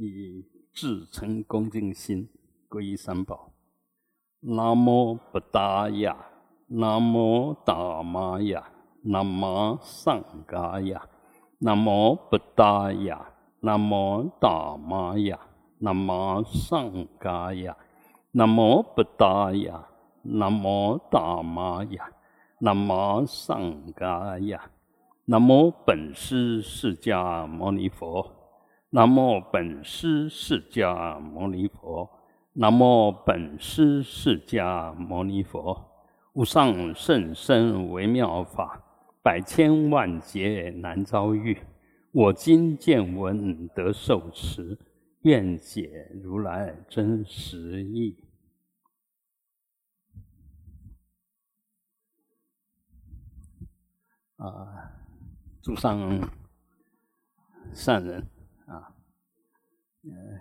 [0.00, 2.28] 以至诚恭敬心
[2.68, 3.52] 皈依三宝。
[4.40, 6.16] 南无布达雅，
[6.68, 8.70] 南无达玛雅，
[9.02, 11.08] 南无上伽雅，
[11.58, 15.36] 南无布达雅，南无达玛雅，
[15.80, 17.76] 南无上伽雅，
[18.30, 19.88] 南无布达雅，
[20.22, 22.08] 南无达玛雅，
[22.60, 24.70] 南无上伽雅。
[25.24, 28.37] 南无本师释迦牟尼佛，
[28.90, 32.08] 南无本师释迦牟尼佛，
[32.54, 35.84] 南无本师释迦牟尼佛。
[36.32, 38.82] 无上甚深微妙法，
[39.22, 41.58] 百千万劫难遭遇。
[42.12, 44.78] 我今见闻得受持，
[45.22, 48.24] 愿解如来真实义。
[54.36, 54.94] 啊。
[55.60, 56.30] 诸上
[57.74, 58.26] 善人，
[60.10, 60.40] 呃，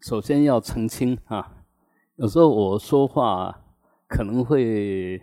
[0.00, 1.64] 首先要澄清啊，
[2.16, 3.64] 有时候我说话
[4.06, 5.22] 可能会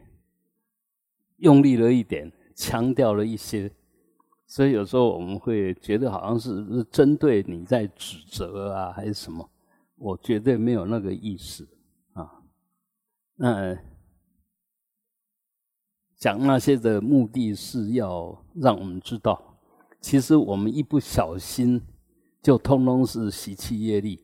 [1.38, 3.72] 用力了一点，强调了一些，
[4.46, 9.50] 所以有时候我们会觉得好像是是针对你在指责啊，还是什么？
[9.96, 11.68] 我绝对没有那个意思
[12.14, 12.44] 啊，
[13.36, 13.78] 那。
[16.18, 19.55] 讲那些的目的是要让我们知道，
[20.06, 21.82] 其实我们一不小心
[22.40, 24.24] 就通通是习气业力，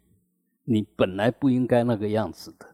[0.63, 2.67] 你本来不应该那个样子的。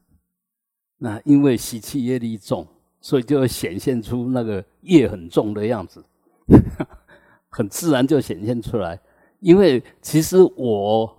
[0.97, 2.67] 那因为习气业力重，
[2.99, 6.03] 所以就显现出那个业很重的样子，
[7.47, 8.99] 很自然就显现出来。
[9.39, 11.17] 因为其实我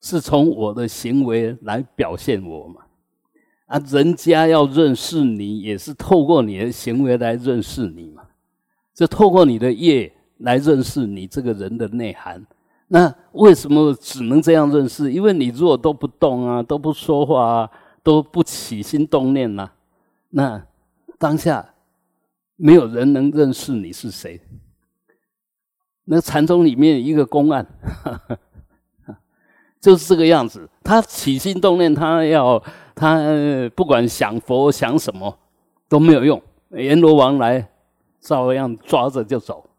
[0.00, 2.82] 是从我的行为来表现我嘛。
[3.66, 8.24] 啊，人家要认识你，也是透过你的行为来认识你嘛。
[8.92, 12.44] 就透过你的业来认识你这个人的内涵。
[12.88, 15.10] 那为什么只能这样认识？
[15.10, 17.70] 因为你如果都不动啊，都不说话啊，
[18.02, 19.70] 都不起心动念呐，
[20.28, 20.62] 那
[21.18, 21.74] 当下
[22.56, 24.40] 没有人能认识你是谁。
[26.04, 27.66] 那禅宗里面一个公案，
[29.80, 30.68] 就是这个样子。
[30.82, 32.62] 他起心动念，他要。
[32.92, 33.18] 他
[33.74, 35.38] 不管想佛想什么
[35.88, 36.42] 都没有用，
[36.72, 37.66] 阎罗王来
[38.20, 39.69] 照样抓着就走，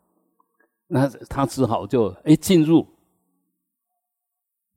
[0.94, 2.86] 那他只好就哎进入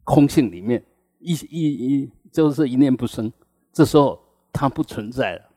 [0.04, 0.80] 空性里面，
[1.19, 3.32] 一一一就是一念不生，
[3.72, 5.50] 这时候他不存在了。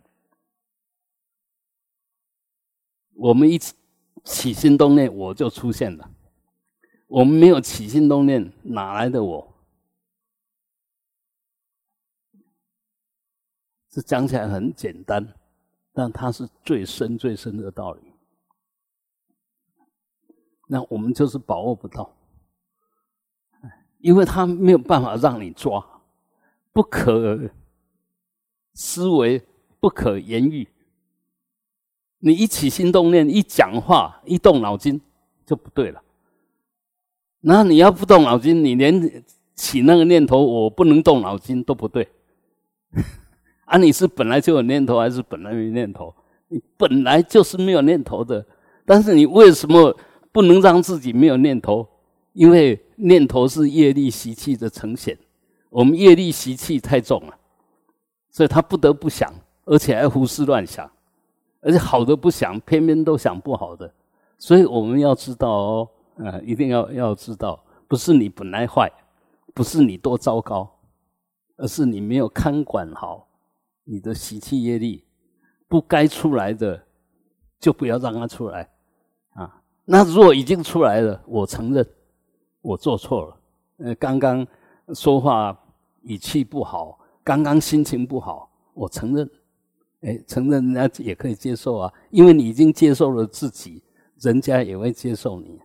[3.14, 3.76] 我们一起
[4.24, 6.10] 起心动念，我就出现了；
[7.06, 9.54] 我们没有起心动念，哪来的我？
[13.90, 15.36] 这讲起来很简单，
[15.94, 18.12] 但它是最深最深的道理。
[20.68, 22.14] 那我们就是把握不到，
[24.00, 25.84] 因为他没有办法让你抓，
[26.72, 27.50] 不可
[28.74, 29.42] 思维，
[29.80, 30.68] 不可言喻。
[32.20, 35.00] 你一起心动念，一讲话，一动脑筋
[35.46, 36.02] 就不对了。
[37.42, 39.24] 那你要不动脑筋，你连
[39.56, 42.10] 起那个念头，我不能动脑筋都不对。
[43.66, 46.14] 啊，你是本来就有念头，还是本来没念头？
[46.50, 48.46] 你本来就是没有念头的，
[48.86, 49.96] 但是你为什么
[50.38, 51.88] 不能让自己没有念头？
[52.34, 55.18] 因为念头是业力习气的呈现，
[55.72, 57.36] 我们业力习气太重了，
[58.30, 59.34] 所以他不得不想，
[59.66, 60.88] 而且还胡思乱想，
[61.60, 63.92] 而且好的不想，偏偏都想不好的。
[64.38, 68.88] 所以我们要知道哦，啊，一定要要知道，不是你本来坏，
[69.56, 70.70] 不是你多糟糕，
[71.56, 73.28] 而是你没有看管好。
[73.86, 75.04] 你的习气业力
[75.68, 76.84] 不该出来的，
[77.60, 78.70] 就不要让它出来！
[79.90, 81.88] 那如果已经出来了，我承认
[82.62, 83.38] 我做错了。
[83.78, 84.46] 呃，刚刚
[84.94, 85.58] 说话
[86.02, 89.30] 语气不好，刚刚心情不好，我承认。
[90.02, 93.82] 哎，承认人家也可以接受啊，因为你已经接受了自己，
[94.20, 95.60] 人家也会接受你。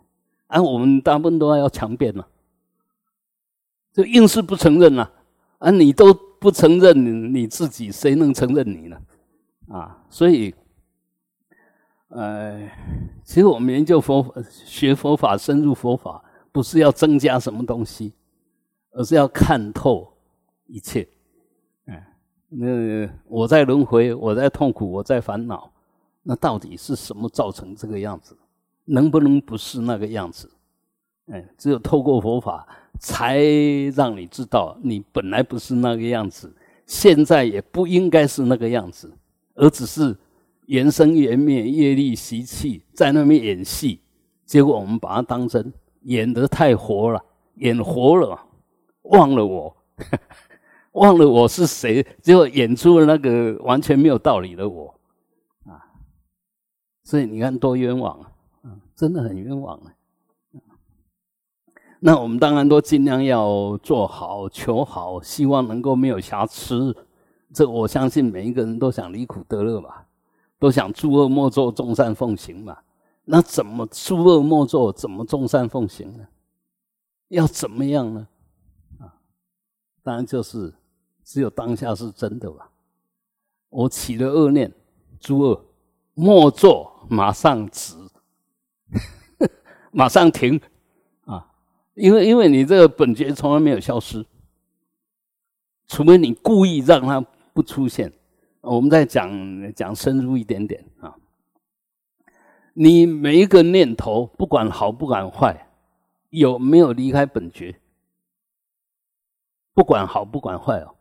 [0.46, 2.26] 啊，我们大部分都要强辩了，
[3.92, 5.12] 就硬是不承认了。
[5.58, 6.16] 啊，你都。
[6.42, 9.00] 不承认你自己，谁能承认你呢？
[9.68, 10.52] 啊，所以，
[12.12, 12.70] 呃，
[13.24, 16.22] 其实我们研究佛、学佛法、深入佛法，
[16.52, 18.12] 不是要增加什么东西，
[18.92, 20.12] 而是要看透
[20.66, 21.06] 一切。
[21.86, 22.02] 嗯，
[22.48, 25.70] 那我在轮回，我在痛苦，我在烦恼，
[26.22, 28.36] 那到底是什么造成这个样子？
[28.84, 30.50] 能不能不是那个样子？
[31.26, 32.66] 哎，只有透过佛法。
[33.00, 33.42] 才
[33.96, 36.54] 让你知道，你本来不是那个样子，
[36.86, 39.10] 现在也不应该是那个样子，
[39.54, 40.16] 而只是
[40.72, 44.00] 缘生缘灭、业力习气在那边演戏。
[44.46, 45.70] 结果我们把它当真，
[46.04, 47.22] 演得太活了，
[47.56, 48.40] 演活了，
[49.02, 49.76] 忘了我，
[50.92, 54.98] 忘了我是谁，结果演出了那个完全没有道理的我，
[55.66, 55.76] 啊，
[57.04, 58.32] 所以你看多冤枉啊，
[58.64, 59.92] 嗯，真的很冤枉啊。
[62.00, 66.96] 那我们当然都尽量要做好、求好，希望能够没有瑕疵。
[67.52, 70.01] 这我相信每一个人都想离苦得乐吧，
[70.62, 72.78] 都想诸恶莫作，众善奉行嘛。
[73.24, 76.24] 那怎么诸恶莫作，怎么众善奉行呢？
[77.30, 78.28] 要怎么样呢？
[79.00, 79.18] 啊，
[80.04, 80.72] 当然就是
[81.24, 82.70] 只有当下是真的吧。
[83.70, 84.72] 我起了恶念，
[85.18, 85.64] 诸恶
[86.14, 87.96] 莫作，马上止，
[89.90, 90.60] 马上停
[91.24, 91.44] 啊！
[91.94, 94.24] 因为因为你这个本觉从来没有消失，
[95.88, 97.20] 除非你故意让它
[97.52, 98.12] 不出现。
[98.62, 101.14] 我们再讲讲深入一点点啊。
[102.74, 105.68] 你每一个念头，不管好不管坏，
[106.30, 107.78] 有没有离开本觉？
[109.74, 110.94] 不管好不管坏哦，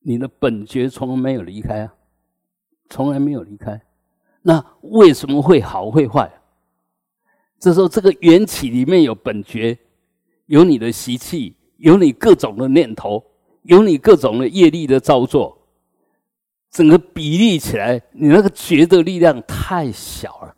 [0.00, 1.94] 你的本觉从来没有离开啊，
[2.90, 3.80] 从来没有离开。
[4.42, 6.30] 那为什么会好会坏？
[7.58, 9.78] 这时候这个缘起里面有本觉，
[10.46, 13.24] 有你的习气，有你各种的念头，
[13.62, 15.63] 有你各种的业力的造作，
[16.74, 20.56] 整个比例起来，你那个觉的力量太小了。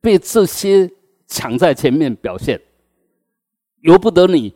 [0.00, 0.88] 被这些
[1.26, 2.60] 抢在前面表现，
[3.80, 4.54] 由不得你，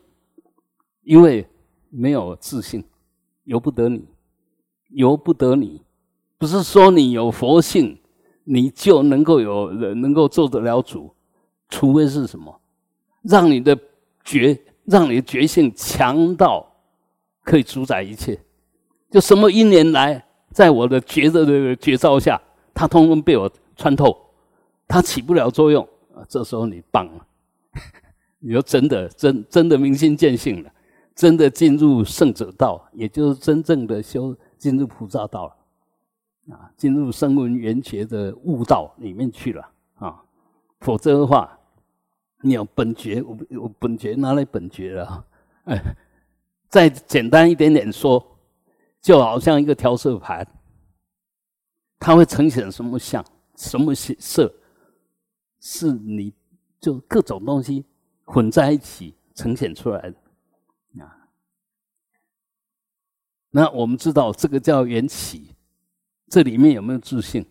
[1.02, 1.44] 因为
[1.90, 2.84] 没有自信，
[3.42, 4.06] 由不得你，
[4.90, 5.82] 由不得你，
[6.38, 7.98] 不是说你有佛性，
[8.44, 11.12] 你就能够有人能够做得了主，
[11.68, 12.60] 除非是什么，
[13.22, 13.76] 让你的
[14.22, 16.64] 觉，让你的觉性强到
[17.42, 18.40] 可以主宰一切，
[19.10, 22.40] 就什么因缘来，在我的觉的这个觉照下，
[22.74, 24.16] 它通通被我穿透。
[24.90, 26.24] 它起不了作用啊！
[26.30, 27.26] 这时候你棒了，
[28.40, 30.72] 你就真的真真的明心见性了，
[31.14, 36.72] 真的进入圣者道，也就是真正的修进入菩萨道了啊！
[36.74, 40.22] 进入声闻缘觉的悟道里面去了啊！
[40.80, 41.58] 否则的话，
[42.40, 45.24] 你有本觉，我我本觉拿来本觉了，
[45.64, 45.78] 哎，
[46.70, 48.24] 再简单一点点说，
[49.00, 50.46] 就好像一个调色盘，
[51.98, 53.24] 它会呈现什么像，
[53.56, 54.54] 什么色？
[55.60, 56.32] 是你
[56.80, 57.84] 就各种东西
[58.24, 60.16] 混在一起呈现出来的
[61.02, 61.28] 啊。
[63.50, 65.54] 那我们知道这个叫缘起，
[66.28, 67.44] 这里面有没有自信？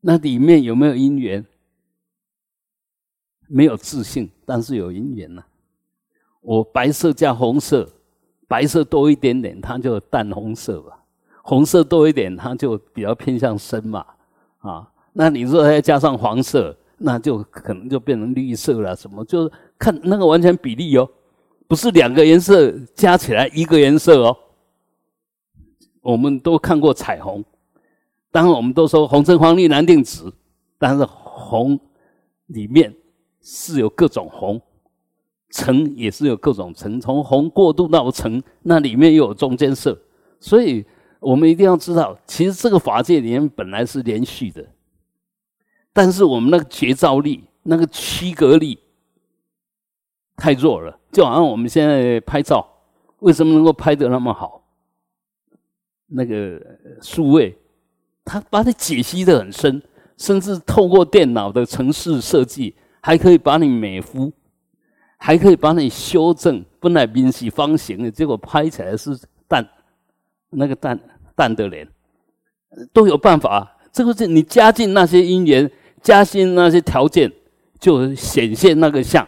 [0.00, 1.44] 那里面有没有因缘？
[3.48, 5.44] 没有自信，但是有因缘呐。
[6.40, 7.90] 我白色加红色，
[8.50, 10.90] 白色多一点点，它就淡红色吧；
[11.40, 14.04] 红色多一点，它就比较偏向深嘛，
[14.58, 14.90] 啊。
[15.12, 18.96] 那你说再加上黄色，那就可能就变成绿色了。
[18.96, 19.24] 什么？
[19.24, 21.08] 就是看那个完全比例哦，
[21.68, 24.36] 不是两个颜色加起来一个颜色哦。
[26.02, 27.44] 我们都看过彩虹，
[28.32, 30.32] 当然我们都说红橙黄绿蓝靛紫，
[30.76, 31.78] 但是红
[32.46, 32.92] 里面
[33.40, 34.60] 是有各种红，
[35.50, 39.98] 橙也是有各种橙，从红过渡到橙，那里面又有中间色。
[40.38, 40.84] 所以
[41.18, 44.64] 我们一定要知道，其实这个法界里面本来是连续的。
[45.92, 48.78] 但是我们那个觉照力、那个区隔力
[50.36, 52.66] 太弱了，就好像我们现在拍照，
[53.18, 54.62] 为什么能够拍得那么好？
[56.06, 56.60] 那个
[57.02, 57.56] 数位，
[58.24, 59.82] 它把你解析的很深，
[60.16, 64.32] 甚至透过电脑的程式设计，还可以把你美肤，
[65.20, 66.64] 还可以把你修正。
[66.80, 69.64] 本来明是方形的，结果拍起来是淡，
[70.48, 70.98] 那个淡
[71.36, 71.86] 淡的脸，
[72.92, 73.76] 都有办法。
[73.92, 75.70] 这个是你加进那些因缘。
[76.02, 77.30] 加新那些条件，
[77.78, 79.22] 就显现那个像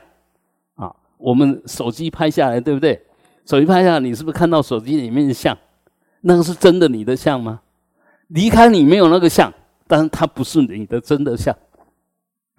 [0.74, 0.90] 啊。
[1.18, 2.98] 我们手机拍下来，对不对？
[3.44, 5.54] 手机拍下来，你是不是看到手机里面的像？
[6.22, 7.60] 那个是真的你的像吗？
[8.28, 9.52] 离开你没有那个像，
[9.86, 11.54] 但是它不是你的真的像，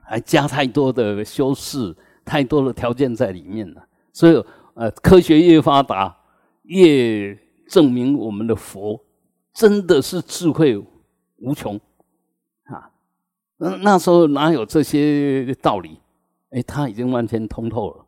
[0.04, 3.86] 还加太多的修饰，太多的条件在里面了。
[4.12, 6.16] 所以，呃，科学越发达，
[6.64, 7.38] 越
[7.68, 9.00] 证明我们的佛
[9.54, 10.78] 真的是智慧
[11.38, 11.80] 无穷
[12.66, 12.92] 啊。
[13.58, 16.00] 那那时候哪有这些道理？
[16.52, 18.06] 哎，他已经完全通透了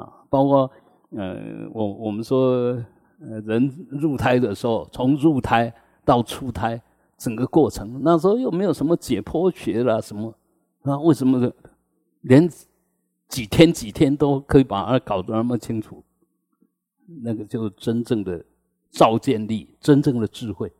[0.00, 0.22] 啊！
[0.28, 0.70] 包括
[1.10, 2.80] 呃，我我们说，
[3.20, 5.74] 呃，人入胎的时候，从入胎
[6.04, 6.80] 到出胎，
[7.18, 10.32] 整个过程，那时候又没有什么解剖学啦，什么
[10.84, 11.52] 那为什么
[12.20, 12.48] 连
[13.30, 16.04] 几天几天都可以把它搞得那么清楚？
[17.22, 18.44] 那个就是真正的
[18.90, 20.70] 照见力，真正的智慧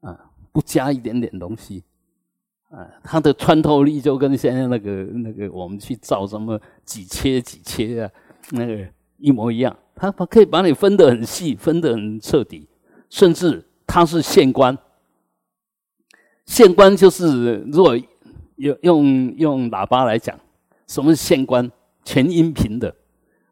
[0.00, 0.30] 啊！
[0.50, 1.84] 不加一点点东西。
[2.70, 8.10] 啊，它的穿透力就跟现在那个那个我们去照什么几切几切啊，
[8.50, 8.86] 那个
[9.18, 9.76] 一模一样。
[9.94, 12.66] 它它可以把你分得很细，分得很彻底，
[13.08, 14.76] 甚至它是线关。
[16.46, 17.96] 线关就是如果
[18.56, 20.38] 用用用喇叭来讲，
[20.86, 21.70] 什么是县官？
[22.04, 22.94] 全音频的，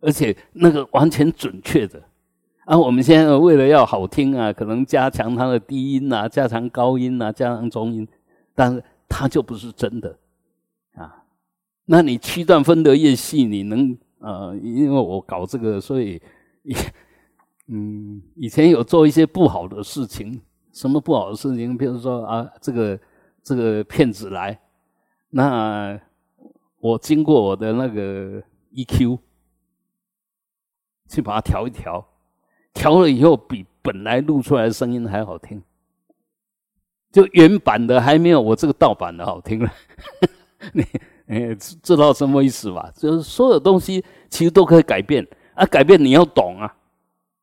[0.00, 2.02] 而且那个完全准确的。
[2.66, 8.06] 啊，我们现在为了要好听啊，可能加强它的低音啊，加强高音啊，加强中音，
[8.54, 10.16] 但是它就不是真的
[10.94, 11.24] 啊。
[11.86, 16.20] 那你区段分得越细，你能呃，因为我搞这个，所以
[17.68, 20.40] 嗯，以前有做一些不好的事情。
[20.72, 21.76] 什么不好的事情？
[21.76, 23.00] 比如说啊，这个
[23.42, 24.58] 这个骗子来，
[25.30, 25.98] 那
[26.82, 28.42] 我经过我的那个
[28.74, 29.16] EQ
[31.08, 32.04] 去把它调一调，
[32.74, 35.62] 调了以后比本来录出来的声音还好听，
[37.12, 39.72] 就原版的还没有我这个盗版的好听了。
[40.74, 40.84] 你
[41.26, 42.92] 你知道什么意思吧？
[42.96, 45.24] 就是所有东西其实都可以改变
[45.54, 46.74] 啊，改变你要懂啊，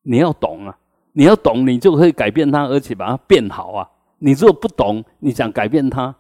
[0.01, 0.77] 你要懂啊。
[1.13, 3.89] 你要懂，你就可以改变它，而且把它变好啊！
[4.19, 6.15] 你如果不懂，你想改变它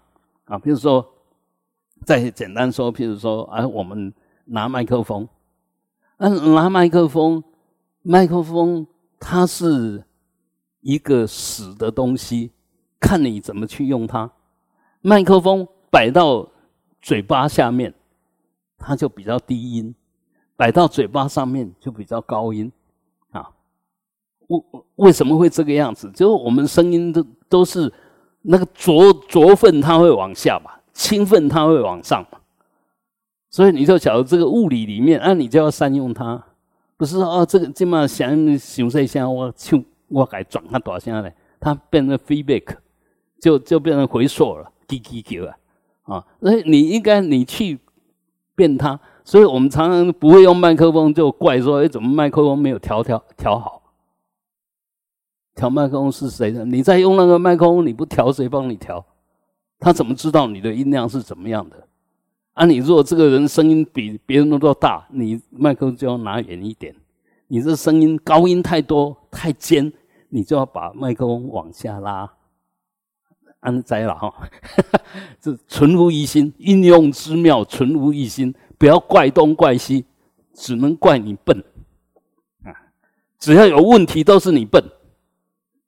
[0.45, 0.57] 啊？
[0.57, 1.07] 比如说，
[2.05, 4.13] 再简单说，譬如说，啊，我们
[4.45, 5.27] 拿麦克风，
[6.17, 7.43] 嗯，拿麦克风，
[8.01, 8.87] 麦克风
[9.19, 10.03] 它是
[10.81, 12.51] 一个死的东西，
[12.99, 14.31] 看你怎么去用它。
[15.01, 16.47] 麦克风摆到
[17.01, 17.93] 嘴巴下面，
[18.77, 19.93] 它就比较低音；
[20.55, 22.71] 摆到嘴巴上面就比较高音。
[23.31, 23.49] 啊
[24.47, 24.63] 为
[24.95, 26.09] 为什么会这个样子？
[26.11, 27.91] 就是我们声音都都是
[28.41, 32.39] 那个浊浊分，它会往下嘛，兴奋它会往上嘛。
[33.49, 36.43] 所以你就晓得这个物理里面，啊，你就要善用它，
[36.97, 42.75] 不是说哦，这个这么想想这下，我就我该转它多少下来，它变成 feedback，
[43.39, 45.55] 就就变成回溯了，滴滴滴啊
[46.03, 46.25] 啊！
[46.41, 47.79] 所以你应该你去
[48.55, 48.99] 变它。
[49.23, 53.81] 所以我们常常不会用麦克风，就怪说，哎，怎么麦克风没有调调调好？
[55.55, 56.65] 调麦克风是谁的？
[56.65, 59.05] 你在用那个麦克风，你不调谁帮你调？
[59.79, 61.87] 他怎么知道你的音量是怎么样的？
[62.53, 66.93] 啊，你如果这个人声音比别人都大，你麦克风就要拿远一点。
[67.47, 69.91] 你这声音高音太多太尖，
[70.27, 72.29] 你就要把麦克风往下拉。
[73.61, 74.33] 安灾了哈，
[75.41, 78.53] 这纯无一心，应用之妙，纯无一心。
[78.77, 80.05] 不要怪东怪西，
[80.53, 81.61] 只能怪你笨
[82.63, 82.71] 啊！
[83.37, 84.81] 只要有问题，都是你笨。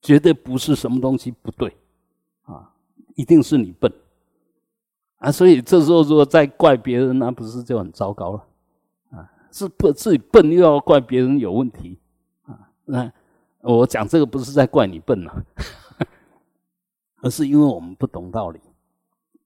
[0.01, 1.73] 绝对不是什么东西不对，
[3.15, 3.91] 一定是你笨，
[5.17, 8.45] 啊，所以这时候如果再怪别人，那不是就很糟糕了，
[9.11, 11.97] 啊，是不自己笨又要怪别人有问题，
[12.43, 13.11] 啊，那
[13.61, 15.45] 我讲这个不是在怪你笨了，
[17.21, 18.59] 而是因为我们不懂道理，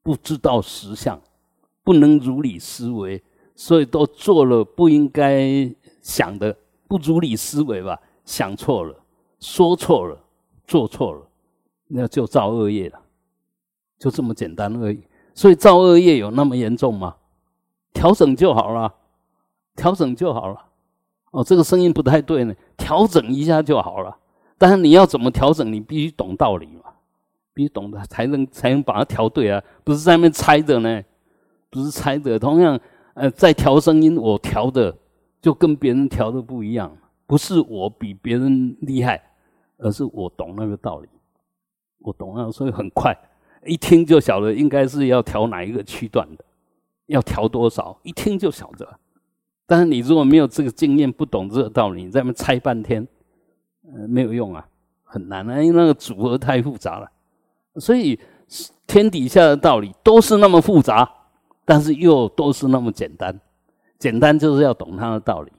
[0.02, 1.22] 不知道实相，
[1.84, 3.24] 不能如理思维，
[3.56, 6.56] 所以都做了不应该想的，
[6.88, 8.96] 不如理思维吧，想错了，
[9.40, 10.22] 说错了。
[10.68, 11.22] 做错了，
[11.86, 13.00] 那就造恶业了，
[14.06, 15.02] 就这么简单而已。
[15.34, 17.16] 所以造恶业有那么严重吗？
[17.92, 18.94] 调整就好了，
[19.76, 20.64] 调整就好了。
[21.32, 24.16] 哦，这个声音不太对呢，调整一下就好了。
[24.60, 25.74] 但是你要怎么调整？
[25.74, 26.92] 你必须懂道理嘛，
[27.52, 31.02] 必须懂得才能才能把它调对啊，不是在那边猜的呢，
[31.72, 32.38] 不是猜的。
[32.38, 32.80] 同样，
[33.16, 34.96] 呃，在调声音，我调的
[35.42, 36.96] 就跟别人调的不一样，
[37.26, 39.20] 不是我比别人厉害。
[39.78, 41.10] 而是我懂那个道理，
[42.00, 43.14] 我懂那个，所以很快
[43.66, 46.46] 一听就晓得应该是要调哪一个区段的，
[47.08, 49.00] 要调多少，一听就晓得。
[49.68, 53.08] 但是你如果没有这个经验，不懂这个道理，你在那猜半天，
[53.92, 54.68] 呃，没有用啊，
[55.04, 57.12] 很难啊，因为那个组合太复杂了。
[57.78, 58.20] 所以
[58.86, 61.10] 天底下的道理都是那么复杂，
[61.66, 63.40] 但是又都是那么简单。
[63.98, 65.52] 简单就是要懂它的道理，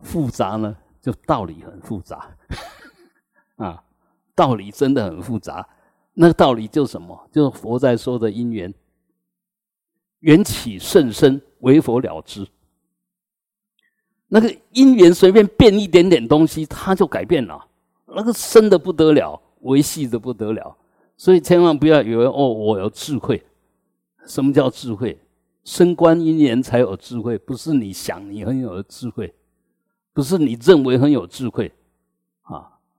[0.00, 2.28] 复杂呢就道理很复杂。
[3.56, 3.82] 啊，
[4.34, 5.68] 道理真的很复杂。
[6.14, 7.28] 那个道理就什么？
[7.32, 8.72] 就是佛在说的因缘，
[10.20, 12.46] 缘起甚深，为佛了之。
[14.28, 17.66] 那个因缘随便变一点点东西，它就改变了。
[18.06, 20.76] 那个深的不得了，维系的不得了。
[21.16, 23.42] 所以千万不要以为哦，我有智慧。
[24.26, 25.18] 什么叫智慧？
[25.64, 29.32] 升观因缘才有智慧，不是你想你很有智慧，
[30.12, 31.72] 不是你认为很有智慧。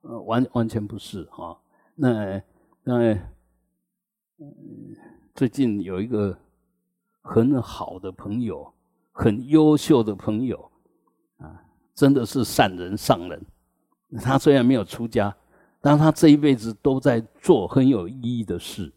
[0.02, 1.58] 呃，完完全不是哈。
[1.96, 2.42] 那
[2.86, 3.14] 那
[4.40, 4.96] 嗯，
[5.34, 6.38] 最近有一个
[7.22, 8.74] 很好的朋友，
[9.14, 10.70] 很优秀的朋友
[11.38, 11.64] 啊，
[11.96, 13.42] 真的是善人上人。
[14.22, 15.34] 他虽然没有出家，
[15.80, 18.92] 但他这一辈子都在做很有意义的事，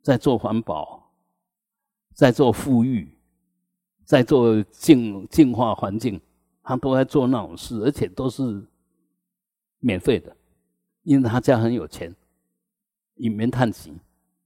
[0.00, 1.10] 在做环保，
[2.14, 3.18] 在做富裕，
[4.04, 6.20] 在做净净化环境，
[6.62, 8.64] 他都在做那种事，而且都是
[9.80, 10.34] 免费的，
[11.02, 12.14] 因为他家很有钱，
[13.16, 13.94] 一面探钱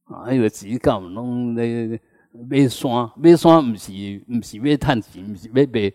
[0.04, 2.00] 啊，还有钱搞弄那
[2.48, 5.92] 买山，买山不是不是买探钱，不是买买，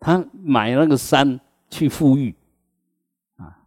[0.00, 1.38] 他买那个山
[1.70, 2.34] 去富裕
[3.36, 3.64] 啊，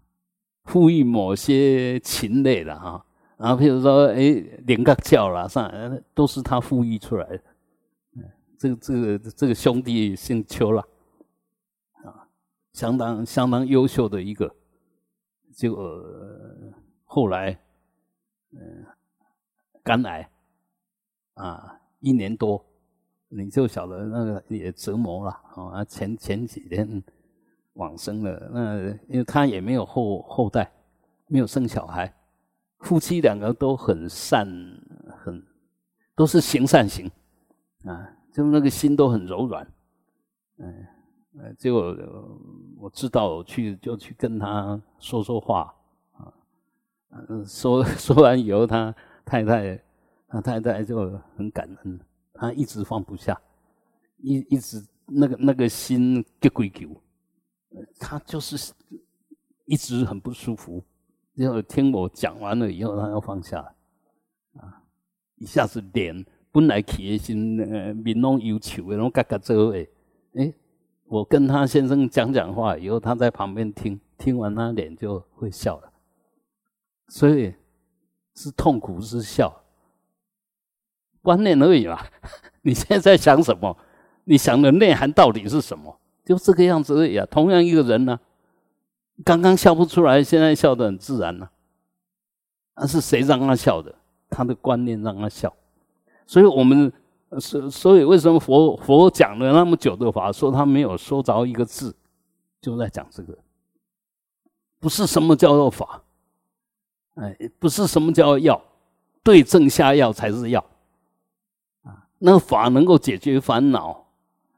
[0.66, 3.06] 富裕某些禽类的哈。
[3.38, 4.36] 然后，譬如说，哎，
[4.68, 5.72] 连个叫啦，上
[6.14, 7.42] 都是他富裕出来的。
[8.56, 10.88] 这个、这个、这个兄弟姓邱了，
[12.04, 12.30] 啊，
[12.72, 14.54] 相当相当优秀的一个。
[15.56, 15.76] 就
[17.06, 17.60] 后来，
[18.54, 18.86] 嗯，
[19.84, 20.30] 肝癌，
[21.36, 22.64] 啊，一年多，
[23.30, 25.86] 你就晓得那个也折磨了啊。
[25.86, 27.02] 前前几天
[27.74, 30.72] 往生了，那因为他也没有后后代，
[31.28, 32.14] 没有生小孩。
[32.80, 34.48] 夫妻两个都很善，
[35.18, 35.46] 很
[36.16, 37.10] 都是行善行，
[37.86, 39.68] 啊，就那个心都很柔软，
[40.58, 40.88] 嗯，
[41.38, 41.96] 呃，结果
[42.78, 45.72] 我知道去就去跟他说说话，
[47.12, 48.94] 嗯，说 说完以后，他
[49.26, 49.84] 太太，
[50.28, 52.00] 他太太就很感恩，
[52.34, 53.40] 他一直放不下，
[54.18, 56.90] 一一直那个那个心给鬼求，
[58.00, 58.74] 他就是
[59.66, 60.84] 一直很不舒服。
[61.36, 63.60] 就听我讲完了以后，他要放下，
[64.58, 64.84] 啊，
[65.38, 69.90] 一下子脸本来起的心呃面拢忧愁的，拢嘎嘎皱诶，
[71.08, 75.91] 我跟他先生讲讲话以后，他在旁边听，听完他脸就会笑了，
[77.12, 77.54] 所以
[78.36, 79.54] 是痛苦是笑，
[81.22, 82.00] 观念而已嘛。
[82.64, 83.78] 你现在在想什么？
[84.24, 86.00] 你想的内涵到底是什么？
[86.24, 87.28] 就这个样子而已啊。
[87.30, 88.18] 同样一个人呢。
[89.26, 91.52] 刚刚笑不出来，现在笑得很自然了。
[92.78, 93.94] 那是谁让他笑的？
[94.30, 95.54] 他的观念让他笑。
[96.26, 96.92] 所以我们
[97.40, 101.94] 所所以为什么佛佛讲了那么久的法，说他没有说着一个字，
[102.62, 103.38] 就在讲这个。
[104.80, 106.02] 不是什么叫做法，
[107.16, 108.62] 哎，不是什么叫药，
[109.24, 110.64] 对症下药才是药。
[111.84, 114.06] 啊，那法能够解决烦恼，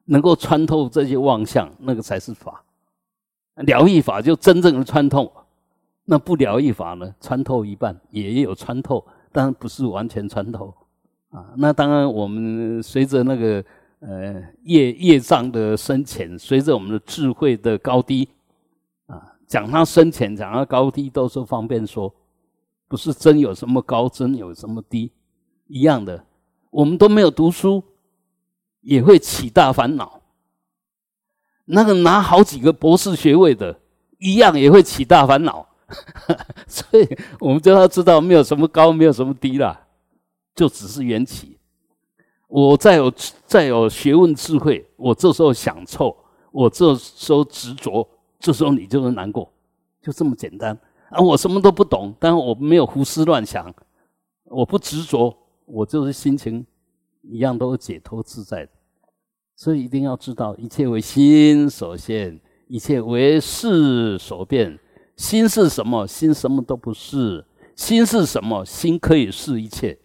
[0.06, 2.64] 能够穿透这些妄想，那个才是法。
[3.56, 5.32] 疗愈法就真正的穿透，
[6.06, 7.14] 那不疗愈法呢？
[7.22, 10.74] 穿透一半也有穿透，但不是完全穿透
[11.30, 11.54] 啊。
[11.56, 13.64] 那当然，我们随着那个
[14.00, 18.28] 呃业业障的深浅，随着我们的智慧的高低
[19.06, 22.12] 啊，讲它深浅，讲它高低，都是方便说，
[22.94, 25.12] 不是真有什么高，真有什么低，
[25.66, 26.24] 一样的。
[26.70, 27.84] 我们都没有读书，
[28.82, 30.22] 也会起大烦恼。
[31.66, 33.80] 那个拿好几个博士学位的，
[34.20, 35.68] 一样也会起大烦恼，
[36.70, 39.88] 所以我们就要知道，没有什么高，没有什么低啦，
[40.54, 41.58] 就只是缘起。
[42.48, 43.12] 我再有
[43.48, 46.16] 再有学问智慧，我这时候想错，
[46.52, 48.08] 我这时候执着，
[48.40, 49.52] 这时候你就能难过，
[50.00, 50.80] 就这么简单
[51.14, 51.22] 啊！
[51.22, 53.74] 我什么都不懂，但我没有胡思乱想，
[54.46, 56.66] 我不执着，我就是心情
[57.22, 58.72] 一样都解脱自在的。
[59.56, 64.80] 所以一定要知道，一切为心所现，一切为事所变。
[65.16, 66.08] 心是什么？
[66.08, 67.46] 心什么都不是。
[67.76, 68.66] 心是什么？
[68.66, 69.98] 心可以是一切。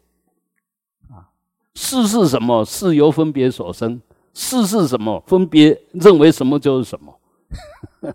[1.08, 1.32] 啊，
[1.74, 2.62] 事是什么？
[2.64, 4.00] 事由分别所生。
[4.34, 5.22] 事是什么？
[5.26, 7.18] 分别认为什么就是什么。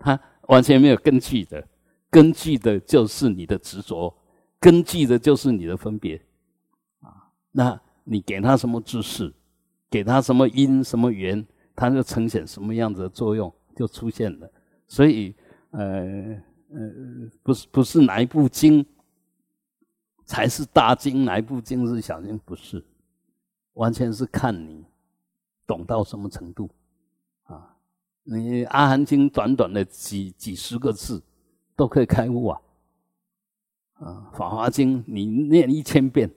[0.00, 0.18] 他
[0.48, 1.62] 完全没有根据的，
[2.10, 4.16] 根据的就是你的执着，
[4.58, 6.16] 根据的就是你的分别。
[7.00, 9.32] 啊，那你给他什么知识？
[9.90, 14.50] 给他什么因什么缘，他就呈现什么样子的作用就出现了。
[14.86, 15.34] 所以，
[15.70, 15.80] 呃
[16.70, 18.84] 呃，不是不是哪一部经
[20.26, 22.84] 才是大经，哪一部经是小经，不是，
[23.72, 24.84] 完全是看你
[25.66, 26.68] 懂到什么程度
[27.44, 27.76] 啊。
[28.24, 31.22] 你《阿含经》短短的几几十个字
[31.78, 32.60] 都可以开悟啊，
[34.00, 36.28] 啊，《法华经》你念一千遍，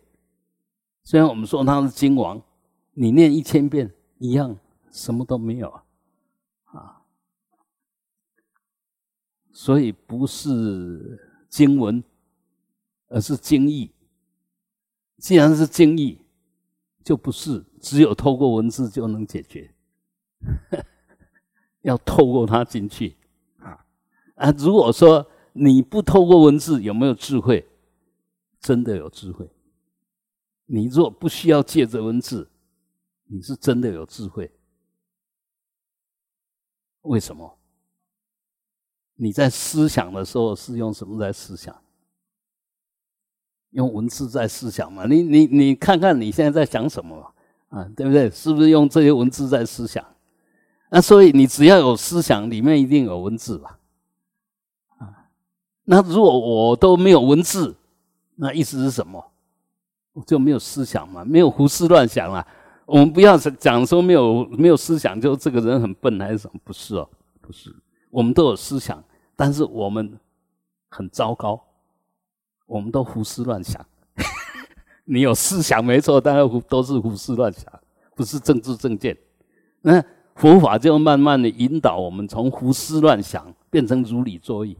[1.01, 2.39] 虽然我们说他是经王。
[2.93, 4.56] 你念一千遍一样，
[4.91, 5.84] 什么都没有啊！
[6.65, 7.01] 啊，
[9.54, 12.04] 所以不是经文，
[13.08, 13.93] 而是经义。
[15.17, 16.19] 既然是经义，
[17.01, 19.73] 就不是只有透过文字就能解决，
[21.82, 23.15] 要透过它进去
[23.60, 23.86] 啊
[24.36, 24.51] 啊！
[24.58, 27.68] 如果说你不透过文字，有没有智慧？
[28.60, 29.50] 真的有智慧。
[30.66, 32.48] 你若不需要借着文字。
[33.34, 34.52] 你是真的有智慧，
[37.04, 37.58] 为什么？
[39.16, 41.74] 你在思想的时候是用什么在思想？
[43.70, 45.06] 用文字在思想嘛？
[45.06, 47.34] 你你你看看你现在在想什么
[47.70, 47.86] 啊？
[47.96, 48.30] 对不对？
[48.30, 50.06] 是不是用这些文字在思想？
[50.90, 53.80] 那所以你只要有思想，里面一定有文字吧？
[55.84, 57.76] 那如果我都没有文字，
[58.36, 59.24] 那意思是什么？
[60.13, 61.24] 我就没有思想嘛？
[61.24, 62.46] 没有胡思乱想啊？
[62.86, 66.60] 我们不要讲说没有没有思想，就这个人很笨还是什么？
[66.63, 67.08] 不是哦，
[67.39, 67.74] 不是，
[68.10, 69.02] 我们都有思想，
[69.36, 70.20] 但是我们
[70.89, 71.62] 很糟糕，
[72.65, 73.86] 我们都胡思乱想。
[75.06, 77.72] 你有思想没错，但是都是胡思乱想，
[78.15, 79.17] 不是政治正见。
[79.82, 80.04] 那
[80.36, 84.78] 佛法就慢慢的引导我们从胡思乱想变成如理作意，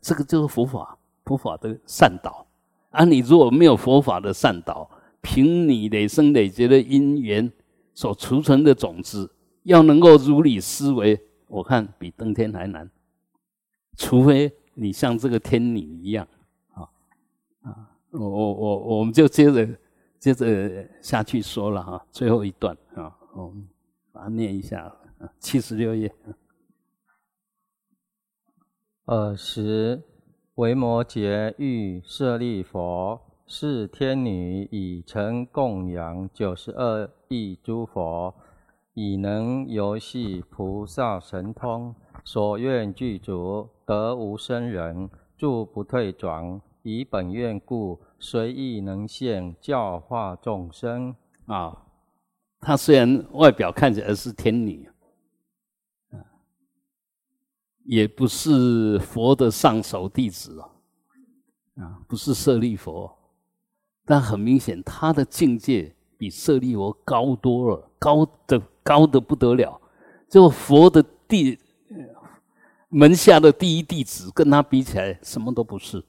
[0.00, 2.46] 这个就是佛法，佛法的善导。
[2.90, 4.88] 啊，你如果没有佛法的善导，
[5.20, 7.50] 凭你累生累劫的因缘
[7.94, 9.30] 所储存的种子，
[9.62, 12.90] 要能够如理思维，我看比登天还难。
[13.96, 16.26] 除非你像这个天女一样，
[16.74, 16.88] 啊
[17.62, 19.68] 啊，我我我我们就接着
[20.18, 23.66] 接着下去说了哈，最后一段啊，我们
[24.12, 24.94] 把它念一下，
[25.38, 26.14] 七十六页。
[29.06, 30.00] 尔时，
[30.54, 33.20] 维摩诘欲舍利佛。
[33.44, 38.32] 是天女已成供养九十二亿诸佛，
[38.94, 46.60] 已能游戏菩萨神通，所愿具足，得无生人，住不退转。
[46.82, 51.14] 以本愿故，随意能现教化众生。
[51.46, 51.76] 啊，
[52.60, 54.88] 他虽然外表看起来是天女，
[57.84, 60.70] 也不是佛的上首弟子哦，
[61.82, 63.10] 啊，不是舍利佛。
[64.04, 69.80] 但很明显，他的境界比舍利佛高多了，高的高的不得了。
[70.28, 71.58] 就佛的弟
[72.88, 76.04] 门下的第一弟子，跟他比起来，什么都不是。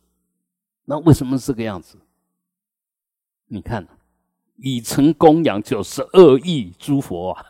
[0.86, 1.98] 那为什么这个样子？
[3.48, 3.88] 你看，
[4.58, 7.46] 已成供养九十二亿诸佛啊！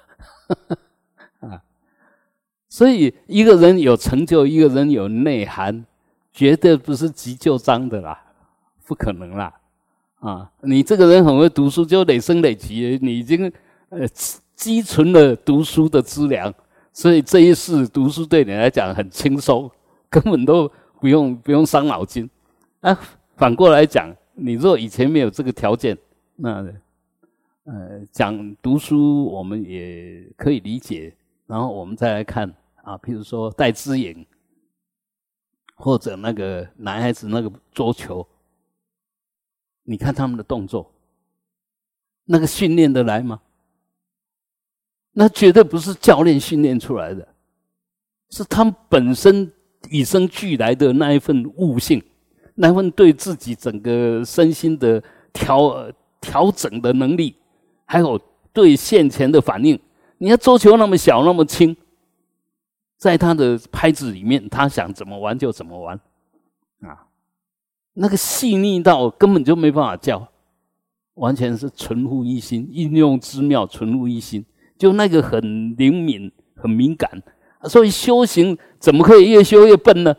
[0.48, 0.78] 啊，
[2.74, 5.86] 所以一个人有成就，一个人有内涵，
[6.34, 8.20] 绝对不是急就章的啦，
[8.88, 9.54] 不可能啦。
[10.22, 13.46] 啊，你这个人很会读书，就累生累劫，你已经
[13.90, 14.08] 呃
[14.56, 16.52] 积存了读书的资粮，
[16.92, 19.70] 所以这一世读书对你来讲很轻松，
[20.10, 20.68] 根本都
[21.00, 22.28] 不用不用伤脑筋。
[22.82, 23.00] 啊，
[23.38, 25.96] 反过来讲，你若以前没有这个条件，
[26.38, 26.66] 那
[27.66, 31.14] 呃讲读书我们也可以理解。
[31.46, 32.52] 然后我们再来看
[32.84, 34.26] 啊，譬如说戴之颖，
[35.76, 38.26] 或者那个男孩子那个桌球。
[39.86, 40.93] 你看他们的动作，
[42.24, 43.41] 那个训练得来吗？
[45.12, 47.28] 那绝对不是教练训练出来的，
[48.30, 49.52] 是他们本身
[49.89, 52.02] 与生俱来的那一份悟性，
[52.56, 55.91] 那份对自己整个身心的调
[56.22, 57.36] 调整的能力，
[57.84, 58.17] 还有
[58.54, 59.78] 对现前的反应。
[60.17, 61.76] 你看桌球那么小那么轻，
[63.04, 66.00] 在他的拍子里面，他想怎么玩就怎么玩，
[66.80, 67.06] 啊。
[67.96, 70.26] 那个细腻到根本就没办法教，
[71.16, 74.46] 完全是纯乎一心，应用之妙，纯乎一心，
[74.78, 77.22] 就那个很灵敏、很敏感。
[77.63, 80.16] 所以修行怎么可以越修越笨呢？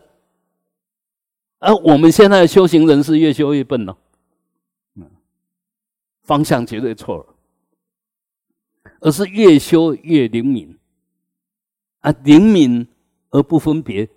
[1.61, 3.97] 而我们现在的修行人是越修越笨呢？
[4.97, 5.11] 嗯，
[6.23, 7.27] 方向绝对错了，
[9.01, 10.77] 而是越修越灵敏，
[12.05, 12.87] 啊，灵敏
[13.31, 14.09] 而不分别。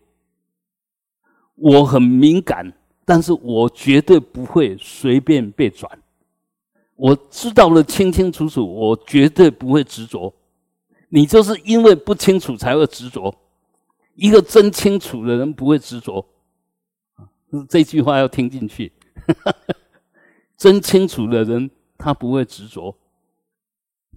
[1.56, 2.73] 我很敏感。
[3.10, 5.89] 但是我绝对不会随便被转，
[6.97, 10.34] 我知道了清清楚楚，我绝对不会执着。
[11.08, 13.34] 你就是因为不清楚才会执着，
[14.15, 16.28] 一个真清楚的人不会执着。
[17.69, 18.91] 这句话要听进去，
[20.58, 22.93] 真清楚的人他不会执着，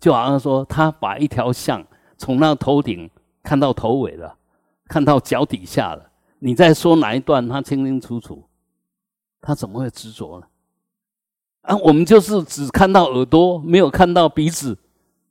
[0.00, 1.86] 就好像说他把一条象
[2.18, 3.08] 从那头顶
[3.50, 4.36] 看到头尾了，
[4.86, 6.08] 看到脚底下了，
[6.38, 8.44] 你再说哪一段，他清清楚楚。
[9.40, 10.46] 他怎么会执着呢？
[11.62, 14.78] 啊，我们就是只看到耳朵，没有看到鼻子，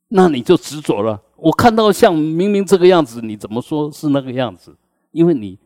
[0.10, 1.24] 那你就执着了。
[1.38, 4.76] 我看到像明明这个样子，你怎么说是那个样子？
[5.12, 5.58] 因为你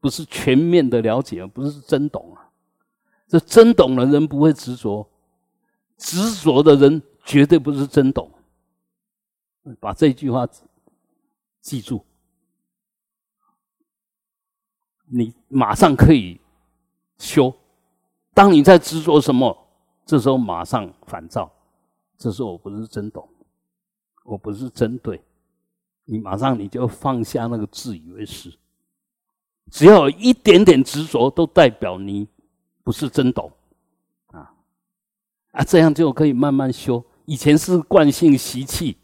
[0.00, 2.48] 不是全面的了解，不是真懂啊。
[3.26, 5.06] 这真懂的人不会执着，
[5.98, 8.30] 执着的人绝对不是真懂。
[9.78, 10.48] 把这句话
[11.60, 12.04] 记住，
[15.06, 16.40] 你马上可以
[17.18, 17.54] 修。
[18.32, 19.56] 当你在执着什么，
[20.06, 21.50] 这时候马上烦躁，
[22.16, 23.28] 这时候我不是真懂，
[24.24, 25.22] 我不是真对，
[26.04, 28.56] 你马上你就放下那个自以为是，
[29.70, 32.28] 只要有一点点执着，都代表你
[32.82, 33.52] 不是真懂，
[34.28, 34.54] 啊
[35.50, 37.04] 啊，这样就可以慢慢修。
[37.26, 38.96] 以前是惯性习气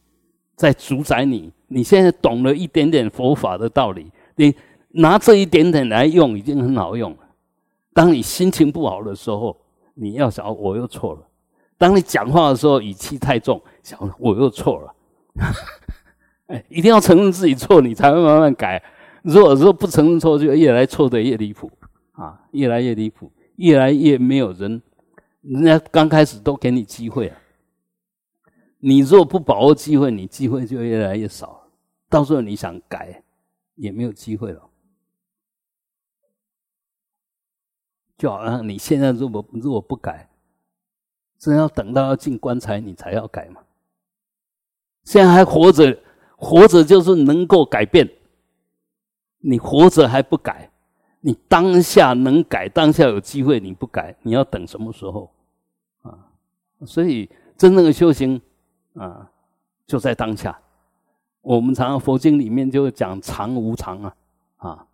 [0.57, 4.55] 在主宰你，你现在懂了一点点佛法的道理，你
[4.90, 7.19] 拿这一点点来用，已经很好用了。
[7.93, 9.57] 当你心情不好的时候，
[9.95, 11.21] 你要想我又错了；
[11.77, 14.95] 当你讲话的时候语气太重，想我又错了。
[16.47, 18.83] 哎，一定要承认自己错，你才会慢慢改。
[19.23, 21.71] 如果说不承认错，就越来错的越离谱
[22.12, 24.83] 啊，越来越离谱，越来越没有人。
[25.40, 27.37] 人家刚开始都给你机会啊，
[28.87, 31.66] 你若不把握机会，你机会就越来越少。
[32.07, 33.25] 到时候你想改，
[33.77, 34.68] 也没有机会了。
[38.18, 40.29] 就好像你现在如果如果不改，
[41.38, 43.62] 真要等到要进棺材，你才要改嘛。
[45.05, 45.99] 现在还活着，
[46.37, 48.07] 活着就是能够改变。
[49.38, 50.70] 你活着还不改，
[51.20, 55.33] 你当下能改，当下有机会你不改，你要等什么时候？
[56.03, 56.31] 啊，
[56.85, 58.38] 所以真正的修行
[58.95, 59.31] 啊，
[59.87, 60.59] 就在当下。
[61.41, 64.17] 我们常常佛经里面就讲常无常啊，
[64.57, 64.87] 啊，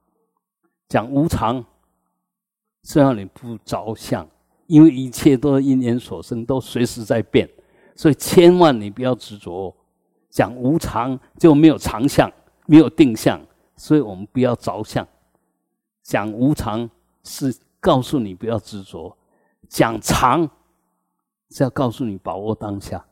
[0.89, 1.65] 讲无常，
[2.83, 4.27] 是让你不着相，
[4.67, 7.49] 因为一切都是因缘所生，都随时在变，
[7.95, 9.75] 所以千万你不要执着。
[10.29, 12.31] 讲无常就没有常相，
[12.67, 13.41] 没有定相。
[13.77, 15.07] 所以我们不要着相，
[16.03, 16.89] 讲无常
[17.25, 19.17] 是告诉你不要执着，
[19.69, 20.49] 讲常
[21.49, 23.05] 是要告诉你把握当下，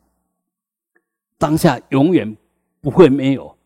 [1.39, 2.37] 当下永远
[2.79, 3.57] 不会没有，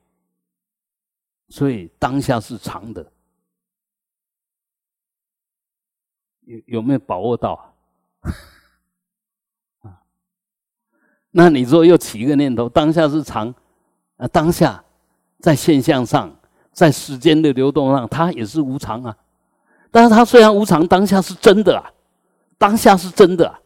[1.49, 3.11] 所以当下是长的，
[6.45, 7.75] 有有没有把握到
[9.83, 9.99] 啊？
[11.31, 13.53] 那你说又起一个念头，当下是长，
[14.15, 14.81] 啊，当下
[15.39, 16.33] 在现象上。
[16.71, 19.15] 在时间的流动上，它也是无常啊。
[19.91, 21.85] 但是它虽然无常，当下是真的啊，
[22.57, 23.61] 当下是真的。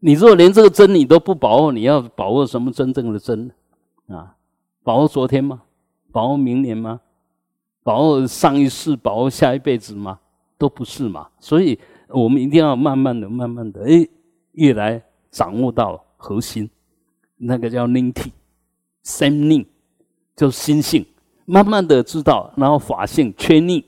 [0.00, 3.50] 你如果连这个真你都不把握，你要把握什么真正的真
[4.08, 4.34] 啊？
[4.82, 5.62] 把握昨天吗？
[6.10, 7.00] 把握明年吗？
[7.82, 8.96] 把握上一世？
[8.96, 10.18] 把握下一辈子吗？
[10.56, 11.28] 都不是嘛。
[11.38, 14.08] 所以我们一定要慢慢的、慢慢的，哎，
[14.52, 16.68] 越来掌握到核心，
[17.36, 18.32] 那个叫宁体，
[19.04, 19.64] 生命
[20.34, 21.04] 就是心性。
[21.44, 23.84] 慢慢的知道，然后法性确逆，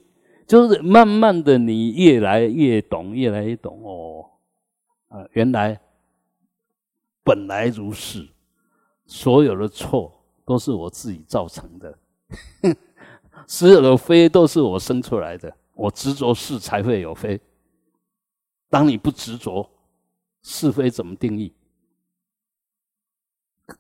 [0.46, 4.25] 就是慢慢的你越来越懂，越来越懂哦，
[5.09, 5.81] 啊，原来
[7.24, 8.28] 本来如是，
[9.06, 10.12] 所有的错
[10.44, 11.98] 都是我自己造成的，
[13.46, 17.40] 所有的非都是我生出来的，我执着是才会有非。
[18.68, 19.68] 当你不执着，
[20.42, 21.52] 是非怎么定义？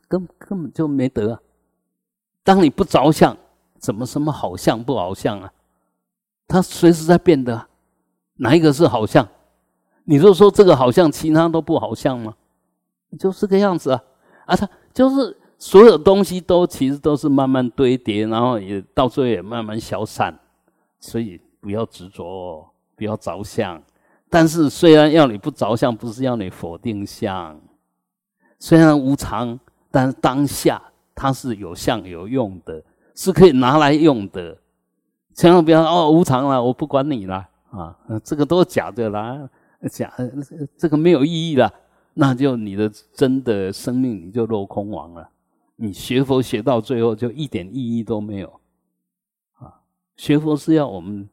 [0.08, 1.40] 根根本就没得。
[2.42, 3.36] 当你不着相。
[3.78, 5.52] 怎么什么好像不好像啊？
[6.46, 7.66] 它随时在变的，
[8.34, 9.28] 哪一个是好像？
[10.04, 12.36] 你就说这个好像，其他都不好像吗？
[13.18, 14.02] 就是个样子啊！
[14.46, 20.38] 啊，它就是所有东西都其实都是慢慢堆叠，然后也到最后也慢慢消散。
[21.00, 23.82] 所以不要执着，不要着相。
[24.30, 27.60] 但是虽然要你不着相，不是要你否定相。
[28.58, 29.58] 虽然无常，
[29.90, 30.80] 但是当下
[31.14, 32.82] 它是有相有用的。
[33.14, 34.56] 是可以拿来用的，
[35.34, 37.94] 千万不要哦，无常了，我不管你了啊！
[38.24, 39.38] 这个都是假的啦，
[39.90, 40.10] 假，
[40.78, 41.70] 这个没有意义了，
[42.14, 45.30] 那就你的真的生命你就落空亡了。
[45.76, 48.60] 你学佛学到最后就一点意义都没有
[49.54, 49.80] 啊！
[50.16, 51.28] 学佛是要我们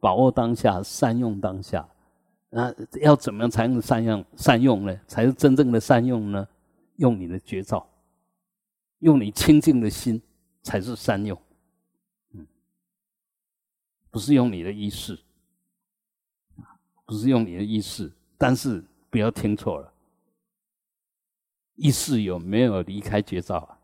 [0.00, 1.88] 把握当下，善用当下。
[2.50, 5.00] 那要怎么样才能善用善用呢？
[5.06, 6.48] 才是真正的善用呢？
[6.96, 7.86] 用你的绝招，
[9.00, 10.20] 用你清净的心。
[10.64, 11.36] 才是善用，
[12.34, 12.46] 嗯，
[14.12, 15.18] 不是用你的意识，
[17.04, 18.80] 不是用你的意识，但是
[19.12, 19.92] 不要听错了，
[21.74, 23.78] 意识有没有离开绝招啊？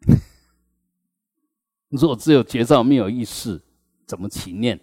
[1.88, 3.58] 如果只有绝招没有意识，
[4.04, 4.78] 怎么起念？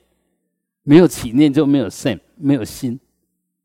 [0.82, 2.99] 没有起念就没有善，没有心，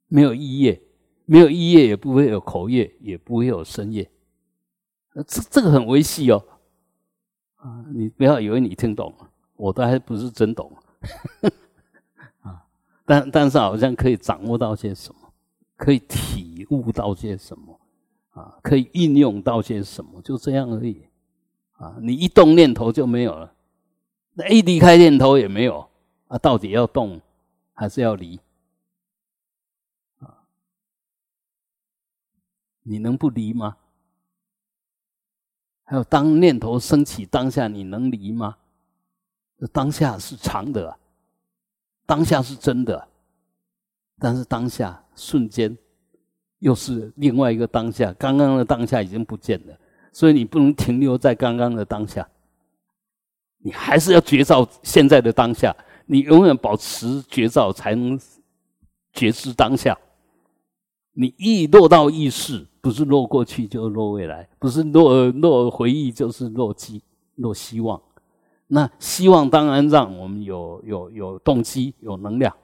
[0.09, 0.83] 没有意业，
[1.25, 4.11] 没有意业也不会有口业，也不会有身业，
[5.27, 6.47] 这这个很微细哦。
[7.57, 10.71] 啊，你不要以为你听懂了，我都还不是真懂，
[12.45, 12.67] 啊，
[13.07, 15.18] 但但是好像可以掌握到些什么，
[15.79, 17.81] 可以体悟到些什么，
[18.31, 21.07] 啊，可以运用到些什么，就这样而已，
[21.75, 23.55] 啊，你一动念头就没有了，
[24.35, 25.89] 那一离开念头也没有，
[26.27, 27.21] 啊，到底要动
[27.73, 28.41] 还是要离？
[30.19, 30.43] 啊，
[32.83, 33.77] 你能不离吗？
[35.85, 38.59] 还有，当念头升起当下，你能离吗？
[39.73, 40.99] 当下是长的，
[42.05, 43.08] 当下是真的，
[44.19, 45.77] 但是当下瞬间
[46.59, 48.13] 又是另外一个当下。
[48.15, 49.79] 刚刚的当下已经不见了，
[50.13, 52.29] 所以你不能停留在刚刚的当下，
[53.59, 55.75] 你还是要觉照现在的当下。
[56.07, 58.19] 你永远保持觉照，才能
[59.13, 59.97] 觉知当下。
[61.13, 67.03] 你一落到意识，不是落过去，就是落未来；不是落落回忆，就是落机
[67.35, 68.01] 落希望。
[68.69, 72.55] 那希望当然让我们有有有动机、有能量，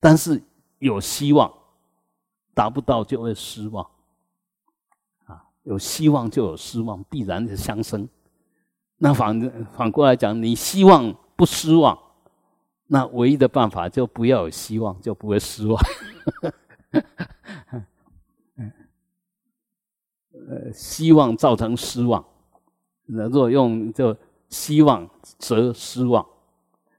[0.00, 0.42] 但是
[0.80, 1.50] 有希望
[2.52, 3.88] 达不到就会失望。
[5.26, 8.08] 啊，有希望就有失望，必然是相生。
[8.98, 11.98] 那反反过来讲，你希望不失望。
[12.86, 15.80] 那唯一的办法就不要有希望，就不会失望。
[20.48, 22.24] 呃，希望造成失望，
[23.06, 24.16] 那如果用就
[24.48, 26.26] 希望则失望，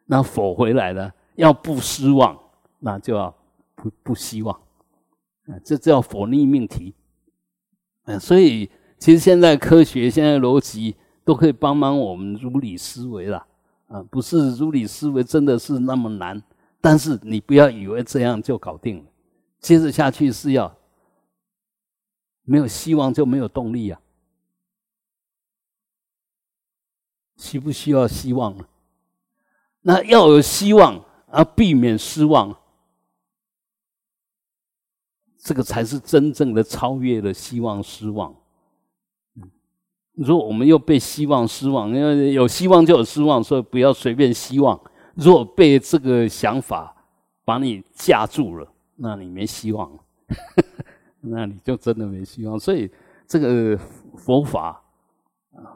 [0.05, 2.39] 那否回来呢，要不失望，
[2.79, 3.35] 那就要
[3.81, 4.55] 不不希望。
[5.47, 6.93] 啊，这叫否逆命题。
[8.03, 13.47] 啊，所以其实现在科学、现在逻辑都可以帮忙我们如理思维了。
[13.87, 16.41] 啊，不是如理思维真的是那么难，
[16.79, 19.05] 但是你不要以为这样就搞定了。
[19.59, 20.77] 接着下去是要
[22.43, 23.99] 没有希望就没有动力啊，
[27.37, 28.65] 需不需要希望呢？
[29.81, 32.55] 那要有希望而避免失望，
[35.43, 38.33] 这个才是真正的超越了希望失望。
[40.13, 44.79] 如果我们又被希望失望，因为有希望就有失望，所以不要随便希望。
[45.15, 46.95] 如果被这个想法
[47.43, 49.91] 把你架住了，那你没希望，
[51.21, 52.59] 那你就真的没希望。
[52.59, 52.89] 所以
[53.25, 53.75] 这个
[54.15, 54.79] 佛法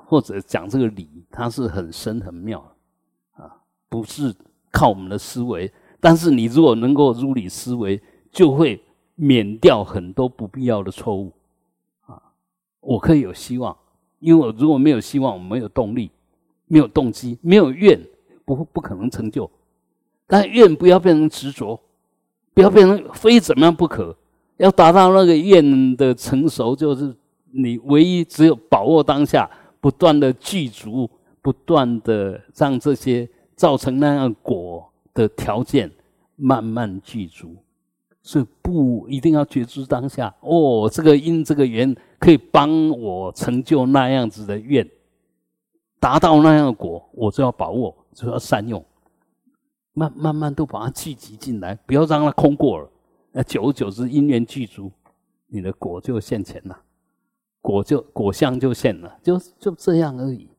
[0.06, 2.60] 或者讲这个理，它是很深很妙
[3.34, 3.50] 啊，
[3.90, 4.36] 不是
[4.72, 5.72] 靠我们的思维。
[6.00, 8.00] 但是你如果能够如理思维，
[8.32, 8.80] 就会
[9.16, 11.32] 免掉很多不必要的错误
[12.06, 12.22] 啊。
[12.82, 13.76] 我可以有希望。
[14.20, 16.10] 因为我如果没有希望，我没有动力，
[16.68, 18.00] 没有动机，没有愿，
[18.44, 19.50] 不不可能成就。
[20.26, 21.80] 但愿不要变成执着，
[22.54, 24.16] 不要变成非怎么样不可。
[24.58, 27.16] 要达到那个愿的成熟，就是
[27.52, 29.48] 你唯一只有把握当下，
[29.80, 31.08] 不断的具足，
[31.42, 35.92] 不断的让这些造成那样果的条件
[36.36, 37.56] 慢慢具足。
[38.28, 44.90] 所以不一定要觉知当下哦，这个因这个缘可以帮我成就那样子的愿，
[46.00, 48.84] 达到那样的果，我就要把握，就要善用，
[49.94, 52.90] 慢慢慢都把它聚集进来，不要让它空过了。
[53.32, 54.92] 那久而久之，因缘具足，
[55.46, 56.76] 你的果就现前了，
[57.62, 60.50] 果就果相就现了，就就这样而已。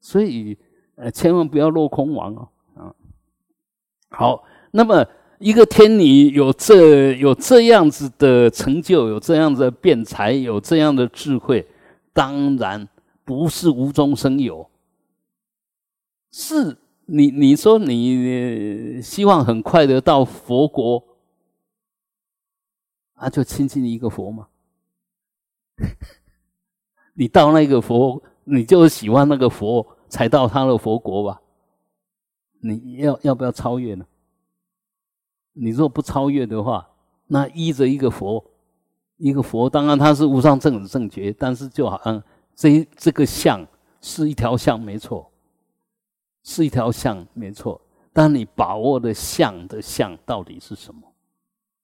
[0.00, 0.56] 所以
[0.94, 2.94] 呃，千万不要落空亡哦，啊，
[4.10, 5.04] 好，那么。
[5.38, 11.66] 一个天女有这有这样子的成就，有这样子的辩才，有这样的智慧，
[12.12, 12.88] 当然
[13.24, 14.68] 不是无中生有。
[16.30, 21.02] 是你你说你希望很快的到佛国，
[23.14, 24.48] 啊，就亲近一个佛嘛？
[27.14, 31.40] 你到那个佛，你就喜欢那个佛，才到他的佛国吧？
[32.60, 34.04] 你要要不要超越呢？
[35.60, 36.88] 你若不超越的话，
[37.26, 38.44] 那依着一个佛，
[39.16, 42.22] 一个佛，当然他是无上正正觉，但是就好像
[42.54, 43.66] 这这个相
[44.00, 45.30] 是一条相，没错，
[46.44, 47.80] 是一条相，没错。
[48.12, 51.00] 但你把握的相的相到底是什么？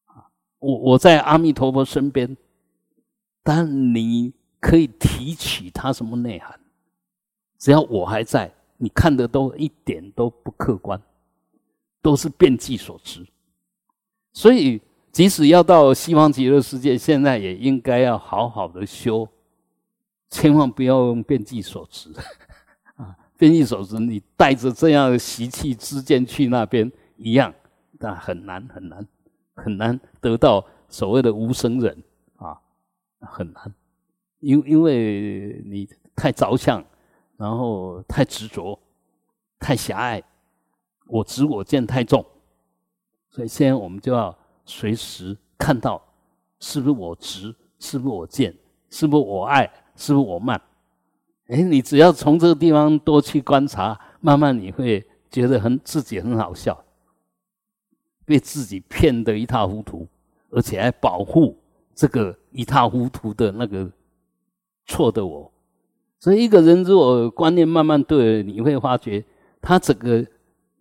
[0.06, 0.26] 啊，
[0.58, 2.36] 我我在阿弥陀佛身边，
[3.42, 6.58] 但你可以提取它什么内涵？
[7.58, 11.00] 只要我还在，你看的都一点都不客观，
[12.02, 13.24] 都是变计所知。
[14.34, 19.26] 所以，即使要到西方极乐世界，现在也应该要好好的修，
[20.28, 22.10] 千万不要用变计所持
[22.98, 23.16] 啊！
[23.38, 27.54] 变计所持，你带着这样的习气之间去那边一样，
[28.00, 29.06] 那很难很难
[29.54, 31.96] 很难得到所谓的无生人
[32.34, 32.58] 啊，
[33.20, 33.72] 很难，
[34.40, 36.84] 因因为你太着相，
[37.36, 38.76] 然后太执着，
[39.60, 40.20] 太狭隘，
[41.06, 42.26] 我执我见太重。
[43.34, 44.32] 所以，现在我们就要
[44.64, 46.00] 随时看到，
[46.60, 48.54] 是不是我执，是不是我见，
[48.90, 50.62] 是不是我爱，是不是我慢？
[51.48, 56.80] 哎，你只要从这个地方多去观察，慢慢你会觉得很自己很好笑，
[58.24, 60.06] 被自己骗得一塌糊涂，
[60.50, 61.58] 而且还保护
[61.92, 63.90] 这个一塌糊涂的那个
[64.86, 65.50] 错的我。
[66.20, 69.24] 所以，一个人如果观念慢慢对，你会发觉
[69.60, 70.24] 他整个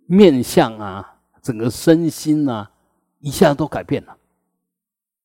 [0.06, 1.10] 面相啊。
[1.44, 2.72] 整个身心啊，
[3.20, 4.18] 一下都改变了，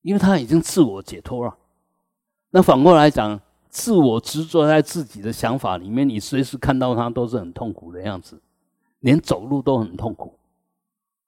[0.02, 1.56] 因为他已经自我解脱了。
[2.50, 3.40] 那反过来讲，
[3.70, 8.40] 自我执着在自己的想法里面，你随时看到他都是很痛苦的样子，
[9.00, 10.34] 连走路都很痛苦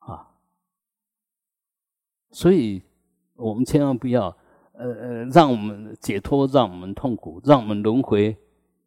[0.01, 0.26] 啊。
[2.32, 2.82] 所以，
[3.36, 4.36] 我们千万不要，
[4.72, 8.36] 呃呃，让我们解脱，让我们痛苦，让我们轮回，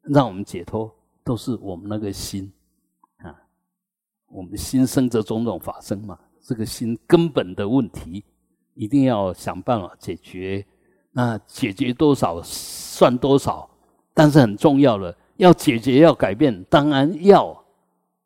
[0.01, 0.93] 让我们解脱，
[1.24, 2.51] 都是我们那个心。
[4.34, 8.25] 我们心生则种种法生嘛，这个心根本的问题，
[8.73, 10.65] 一定要想办法解决。
[11.11, 13.69] 那解决多少算多少，
[14.15, 17.63] 但是很重要的，要解决要改变，当然要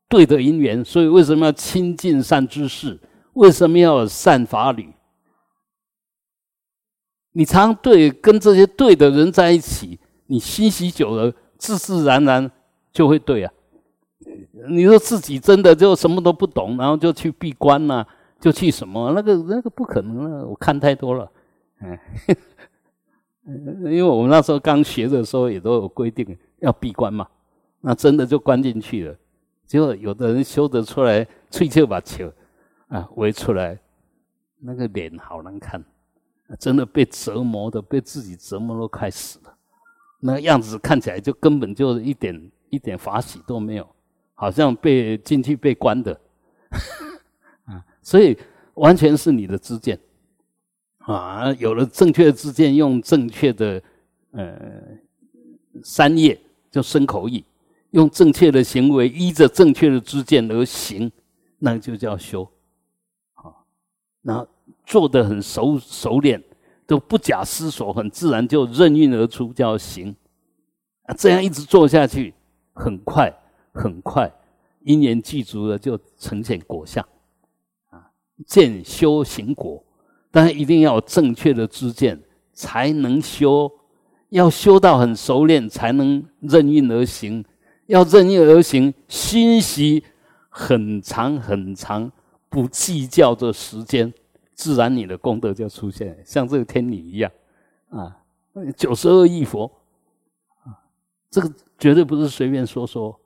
[0.07, 0.83] 对的因缘。
[0.85, 2.97] 所以为什么要亲近善知识？
[3.33, 4.93] 为什么要善法侣？
[7.33, 12.49] 你常对跟这些对的人在一起，你欣喜久了，自自然然
[12.93, 13.53] 就会对啊。
[14.69, 18.05] 你说自己真的就什么都不懂，然后就去闭关呐，
[18.39, 19.11] 就去什么？
[19.13, 20.45] 那个那个不可能啊！
[20.45, 21.31] 我看太多了，
[21.81, 21.97] 嗯。
[23.85, 27.25] 因为我们那时候刚学的时候，也都有规定要闭关嘛，
[27.79, 29.15] 那真的就关进去了。
[29.65, 32.29] 结果有的人修得出来，吹就把球
[32.89, 33.79] 啊围出来，
[34.59, 35.81] 那个脸好难看，
[36.59, 39.53] 真的被折磨的，被自己折磨都快死了。
[40.19, 43.87] 那个样子看起来就根本就一点一点法喜都没有，
[44.39, 46.21] 好像被进去被关的
[47.65, 47.83] 啊。
[48.03, 48.37] 所以
[48.75, 49.99] 完全是你的知见。
[50.99, 53.81] 啊，有了正确的知见，用正确的
[54.31, 54.55] 呃
[55.81, 57.43] 三业就生口意，
[57.91, 61.09] 用正确的行为，依着正确的知见而行，
[61.59, 62.43] 那就叫修。
[63.35, 63.55] 啊，
[64.21, 64.45] 那
[64.85, 66.43] 做的很熟熟练，
[66.85, 70.13] 都不假思索，很自然就任运而出，叫行。
[71.03, 72.33] 啊，这样一直做下去，
[72.73, 73.33] 很快
[73.77, 74.31] 很快，
[74.81, 77.07] 因缘具足了，就呈现果相。
[77.89, 78.09] 啊，
[78.45, 79.83] 见修行果。
[80.31, 82.21] 但一定要有正确的知见，
[82.53, 83.71] 才能修。
[84.29, 87.45] 要修到很熟练，才能任运而行。
[87.85, 90.03] 要任运而行，熏习
[90.49, 92.11] 很长很长，
[92.49, 94.13] 不计较的时间，
[94.53, 96.21] 自然你的功德就出现。
[96.25, 97.31] 像这个天女一样，
[97.89, 98.17] 啊，
[98.75, 99.71] 九十二亿佛，
[100.65, 100.75] 啊，
[101.31, 101.49] 这个
[101.79, 103.17] 绝对不是随便说说，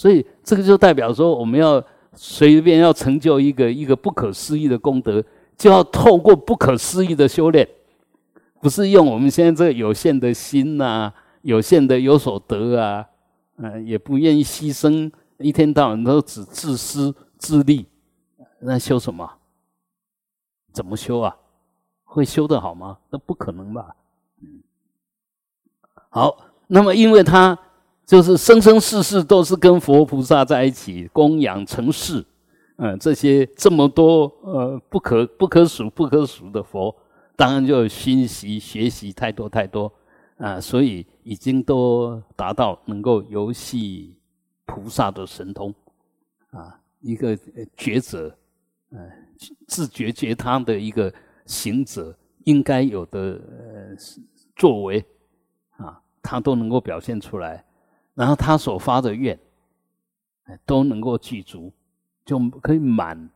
[0.00, 1.82] 所以这个就代表说我们要。
[2.12, 5.24] 随便要成就一个一个不可思议的功德，
[5.56, 7.66] 就要透过不可思议的修炼，
[8.60, 13.06] 不是用我们现在这个有限的心呐，有限的有所得啊，
[13.58, 17.86] 嗯，也不愿意牺牲，一天到晚都只自私自利，
[18.58, 19.30] 那修什么？
[20.72, 21.36] 怎么修啊？
[22.02, 22.98] 会修得好吗？
[23.10, 23.94] 那不可能吧？
[24.42, 24.60] 嗯，
[26.08, 26.36] 好，
[26.66, 27.56] 那么因为他。
[28.10, 32.26] 就是生生世世都是跟佛菩萨在一起供养成事，
[32.74, 36.92] 嗯，这些这么多呃不可不可数不可数的佛，
[37.36, 39.92] 当然就熏习学习太多太多
[40.38, 44.16] 啊，所以已经都达到能够游戏
[44.66, 45.72] 菩萨的神通
[46.50, 47.38] 啊，一个
[47.76, 48.36] 觉者，
[48.90, 49.08] 嗯，
[49.68, 51.14] 自觉觉他的一个
[51.46, 53.96] 行者应该有的呃
[54.56, 54.98] 作为
[55.76, 57.64] 啊，他都能够表现出来。
[58.20, 59.38] 然后他所发的愿，
[60.66, 61.72] 都能够具足，
[62.22, 63.30] 就可以满。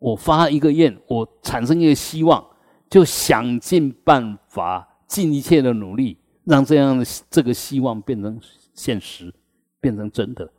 [0.00, 2.44] 我发一个愿，我产生一个希望，
[2.90, 8.36] 就想尽办法，尽一切的努力，让这样的这个希望变成
[8.74, 9.32] 现实，
[9.78, 10.50] 变成真的，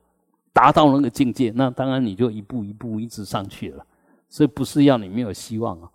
[0.53, 1.51] 达到那个境界。
[1.53, 3.85] 那当然你就一步一步一直上去了。
[4.29, 5.91] 所以不是要你没有希望哦，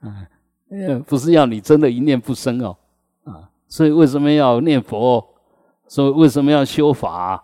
[0.68, 2.76] 嗯，不是要你真的一念不生哦，
[3.24, 5.26] 啊，所以为什么要念佛？
[5.94, 7.40] 所以为什么要修法？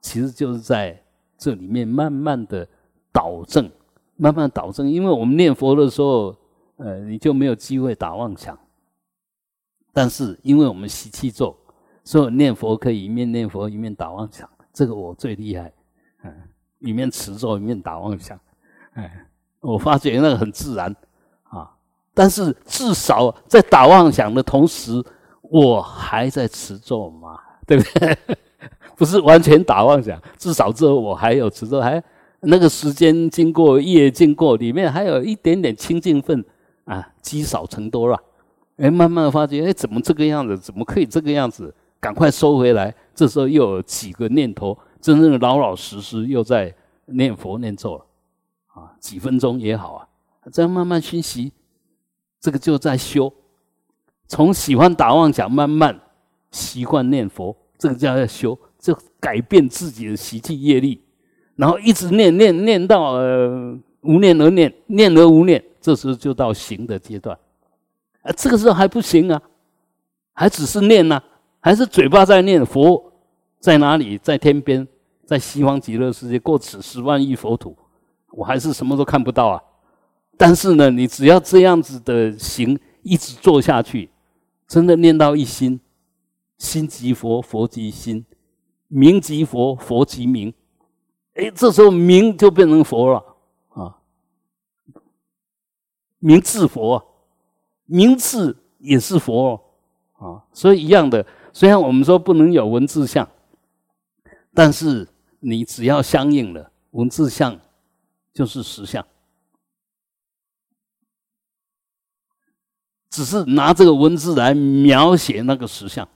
[0.00, 1.00] 其实就是在
[1.38, 2.68] 这里面慢慢的
[3.12, 3.70] 导正，
[4.16, 4.90] 慢慢导正。
[4.90, 6.34] 因为我们念佛的时候，
[6.78, 8.58] 呃，你就没有机会打妄想。
[9.92, 11.56] 但是因为我们习气咒，
[12.02, 14.50] 所以念佛可以一面念佛一面打妄想。
[14.72, 15.72] 这个我最厉害，
[16.24, 16.34] 嗯，
[16.80, 18.36] 一面持咒一面打妄想，
[18.94, 19.24] 哎，
[19.60, 20.92] 我发觉那个很自然
[21.44, 21.72] 啊。
[22.12, 25.00] 但是至少在打妄想的同时，
[25.42, 27.38] 我还在持咒嘛。
[27.72, 28.18] 对不对？
[28.96, 32.02] 不是完全打妄想，至少之后我还有持咒，还
[32.40, 36.44] 那个时间经过夜经过，里面还有一点点清净分
[36.84, 38.22] 啊，积少成多了。
[38.76, 40.58] 哎，慢慢发觉，哎，怎么这个样子？
[40.58, 41.74] 怎么可以这个样子？
[41.98, 42.94] 赶快收回来。
[43.14, 46.74] 这时候又有几个念头，真正的老老实实又在
[47.06, 48.04] 念佛念咒了
[48.74, 50.06] 啊，几分钟也好啊，
[50.52, 51.50] 这样慢慢熏习，
[52.38, 53.32] 这个就在修，
[54.28, 55.98] 从喜欢打妄想慢慢。
[56.50, 61.00] 习惯念佛，这个叫要修，就改变自己的习气业力，
[61.56, 67.36] 然后一直念念念到呃无念而念，念而无念，这时候就到行的阶段。
[68.22, 69.42] 啊，这个时候还不行啊，
[70.32, 71.20] 还只是念呢，
[71.58, 73.12] 还是嘴巴在念佛
[73.58, 74.86] 在哪里，在天边，
[75.26, 77.76] 在西方极乐世界过此十万亿佛土，
[78.30, 79.60] 我还是什么都看不到啊。
[80.36, 84.08] 但是呢，你只要这样子的行一直做下去，
[84.68, 85.80] 真的念到一心，
[86.62, 88.24] 心即佛，佛即心，
[88.86, 90.54] 名即佛，佛即名。
[91.34, 93.36] 哎，这时候名就变成佛了
[93.70, 93.98] 啊，
[96.20, 97.04] 名字佛，
[97.84, 99.60] 名字也是佛
[100.12, 101.26] 啊，所以一样的。
[101.52, 103.28] 虽然我们说不能有文字相，
[104.54, 105.08] 但是
[105.40, 107.58] 你只要相应了，文字相
[108.32, 109.04] 就是实相。
[113.10, 116.08] 只是拿这个文字来描写那个实相，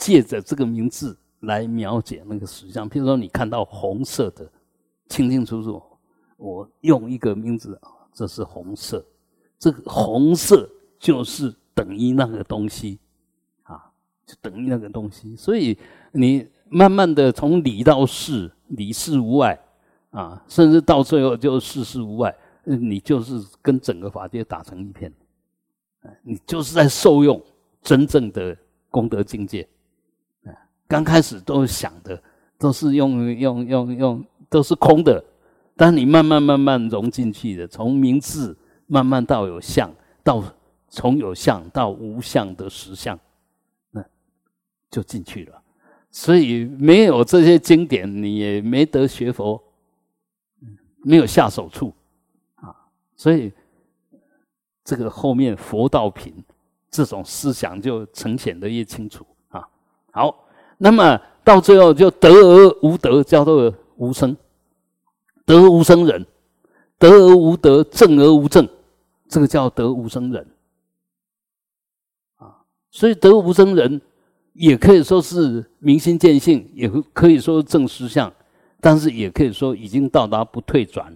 [0.00, 2.88] 借着这个名字来描写那个实相。
[2.88, 4.50] 譬如说，你看到红色的，
[5.10, 5.82] 清清楚楚，
[6.38, 7.78] 我用一个名字，
[8.14, 9.04] 这是红色，
[9.58, 10.66] 这个红色
[10.98, 12.98] 就是等于那个东西
[13.64, 13.92] 啊，
[14.24, 15.36] 就等于那个东西。
[15.36, 15.76] 所以
[16.12, 19.60] 你慢慢的从理到事，理事无碍
[20.12, 22.34] 啊，甚至到最后就事事无碍。
[22.64, 25.12] 你就是跟整个法界打成一片，
[26.22, 27.38] 你就是在受用
[27.82, 28.56] 真正的
[28.90, 29.68] 功德境界。
[30.90, 32.20] 刚开始都想的
[32.58, 35.24] 都是用用用用都是空的，
[35.76, 39.88] 但你慢慢慢慢融进去的，从名字慢慢到有相，
[40.24, 40.42] 到
[40.88, 43.16] 从有相到无相的实相，
[43.92, 44.04] 那
[44.90, 45.62] 就进去了。
[46.10, 49.62] 所以没有这些经典，你也没得学佛，
[51.04, 51.94] 没有下手处
[52.56, 52.74] 啊。
[53.14, 53.52] 所以，
[54.82, 56.34] 这个后面佛道品
[56.90, 59.64] 这种思想就呈现的越清楚啊。
[60.10, 60.48] 好，
[60.82, 64.34] 那么到最后就得而无得，叫做无生；
[65.44, 66.26] 得无生人，
[66.98, 68.66] 得而无得，正而无正，
[69.28, 70.46] 这个叫得无生人
[72.36, 72.64] 啊。
[72.90, 74.00] 所以得无生人
[74.54, 78.32] 也可以说是明心见性，也可以说正实相，
[78.80, 81.14] 但是也可以说已经到达不退转、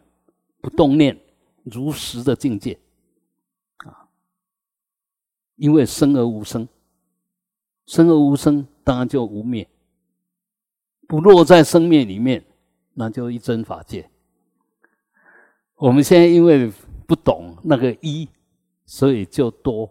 [0.61, 1.19] 不动念。
[1.65, 2.79] 如实的境界，
[3.87, 4.05] 啊，
[5.57, 6.69] 因为生而无生，
[7.87, 9.67] 生而无生，当然就无灭，
[11.09, 12.45] 不落在生灭里面，
[12.93, 14.09] 那就一真法界。
[15.77, 16.71] 我们现在因为
[17.07, 18.29] 不懂那个一，
[18.87, 19.91] 所以就多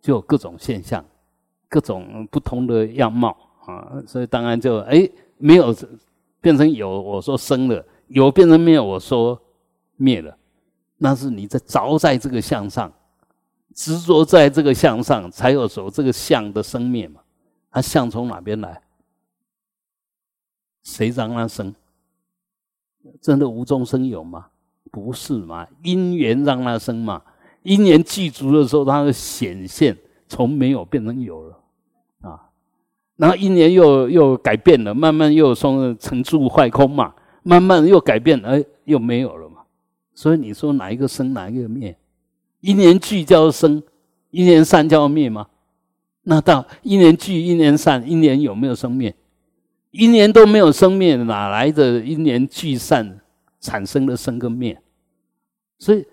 [0.00, 1.04] 就各种现象，
[1.68, 5.74] 各种不同的样貌啊，所以当然就哎没有
[6.40, 9.40] 变成有，我说生了；有变成灭，我说
[9.96, 10.36] 灭了。
[10.98, 12.92] 那是你在着在这个相上，
[13.74, 17.21] 执着在这个相上，才有说这个相的生灭嘛。
[17.72, 18.80] 它相从哪边来？
[20.84, 21.74] 谁让它生？
[23.20, 24.46] 真的无中生有吗？
[24.90, 25.66] 不是嘛？
[25.82, 27.22] 因缘让它生嘛。
[27.62, 29.96] 因缘具足的时候，它会显现，
[30.28, 31.58] 从没有变成有了
[32.22, 32.50] 啊。
[33.16, 39.62] 然后因缘又又改变了，慢慢又从成住坏空嘛，慢慢又改变，哎，又没有了嘛。
[40.12, 41.96] 所以你说哪一个生，哪一个灭？
[42.60, 43.82] 一年聚叫生，
[44.30, 45.48] 一年散叫灭吗？
[46.24, 49.14] 那到一年聚，一年散，一年有没有生灭？
[49.90, 53.20] 一年都没有生灭，哪来的一年聚散
[53.60, 54.80] 产生的生跟灭？
[55.78, 56.06] 所以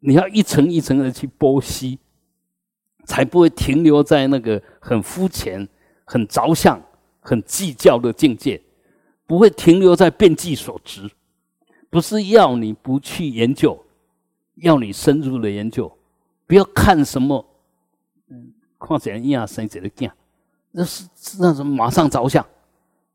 [0.00, 1.98] 你要一层一层的去剥析，
[3.04, 5.68] 才不会停留在那个很肤浅、
[6.04, 6.82] 很着相、
[7.20, 8.60] 很计较的境界，
[9.26, 11.08] 不会停留在变计所执。
[11.90, 13.84] 不是要你不去研究，
[14.56, 15.92] 要你深入的研究，
[16.46, 17.44] 不要看什么，
[18.80, 20.10] 看起来一样生这个镜，
[20.70, 21.06] 那是
[21.38, 22.44] 那什么马上着相，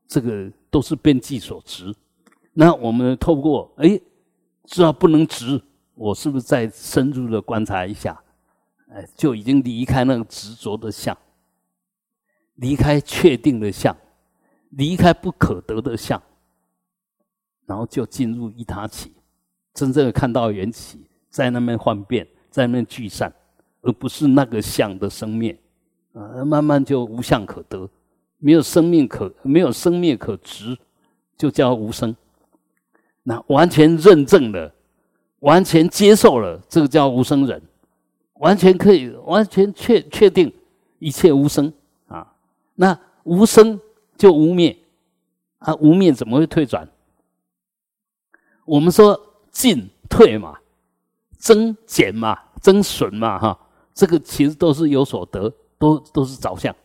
[0.07, 1.93] 这个都是变计所执。
[2.53, 3.99] 那我们透过哎，
[4.66, 5.61] 知道不能执，
[5.95, 8.22] 我是不是再深入的观察一下？
[8.91, 11.18] 哎，就已经离开那个执着的相，
[12.55, 13.97] 离开确定的相，
[14.70, 16.22] 离开不可得的相。
[17.66, 19.11] 然后就进入一他起，
[19.74, 23.34] 真正的看到缘起，在那边幻变，在那边聚散，
[23.86, 25.55] 而不是那个相的生灭，
[26.13, 27.88] 啊，慢慢就无相可得，
[28.39, 30.75] 没有生命可，没有生灭可执，
[31.38, 32.15] 就叫无生。
[33.21, 34.73] 那完全认证了，
[35.39, 37.61] 完全接受了，这个叫无生人，
[38.39, 40.51] 完全可以，完全确确定
[40.97, 41.71] 一切无生
[42.07, 42.33] 啊。
[42.73, 43.79] 那无生
[44.17, 44.75] 就无灭，
[45.59, 46.88] 啊，无灭怎么会退转？
[48.65, 49.19] 我们说
[49.51, 50.57] 进退嘛，
[51.38, 53.59] 增减嘛，增损嘛，哈，
[53.95, 56.75] 这个其实都是有所得，都都是着相。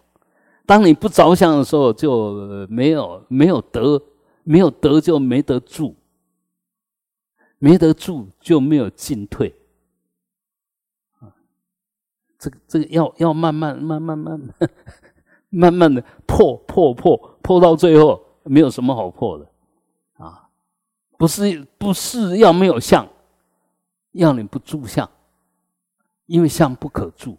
[0.64, 4.00] 当你不着相的时候，就没有没有得，
[4.44, 5.96] 没有得就没得住，
[7.58, 9.52] 没得住就没有进退，
[12.38, 14.70] 这个这个要要慢慢慢慢慢慢
[15.50, 19.46] 慢慢的破破破破到最后，没有什么好破的
[20.24, 20.48] 啊！
[21.18, 23.06] 不是不是要没有相，
[24.12, 25.10] 要你不住相，
[26.30, 27.36] 因为相不可住。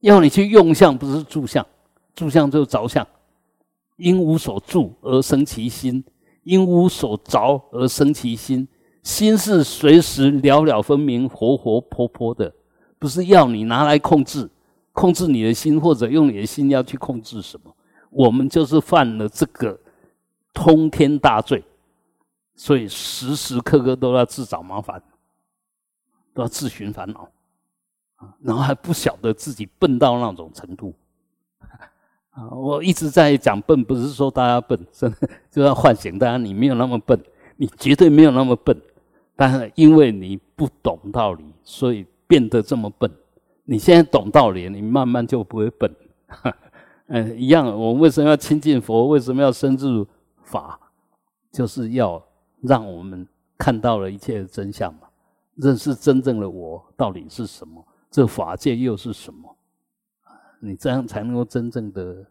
[0.00, 1.64] 要你去用相，不是住相，
[2.12, 3.06] 住相就是着相。
[3.98, 6.04] 因无所住而生其心，
[6.42, 8.66] 因无所着而生其心。
[9.04, 12.52] 心是随时了了分明、活活泼泼的，
[12.98, 14.50] 不是要你拿来控制，
[14.92, 17.72] 控制你的心，或者用你的心要去控制什么。
[18.10, 19.78] 我们就是犯了这个
[20.52, 21.62] 通天大罪，
[22.56, 25.00] 所以时时刻刻都要自找麻烦，
[26.40, 27.28] 要自寻烦恼。
[28.16, 30.92] 啊，然后还不晓得自己笨到那种程度，
[32.30, 37.16] 啊，我一直在讲笨，不是说大家笨，真的就要唤醒大家，你没有那么笨，
[37.56, 38.76] 你绝对没有那么笨，
[39.36, 43.08] 但是因为你不懂道理，所以变得这么笨。
[43.62, 45.94] 你现在懂道理，你慢慢就不会笨。
[47.06, 49.06] 嗯， 一样，我为什么要亲近佛？
[49.06, 50.04] 为什么要深入
[50.42, 50.80] 法？
[51.52, 52.20] 就是要
[52.62, 53.26] 让我们
[53.56, 55.07] 看到了一切的真相嘛，
[55.58, 57.86] 认识真正的我到底是什么。
[58.10, 59.54] 这法界又是什么？
[60.60, 62.26] 你这样才能够真正的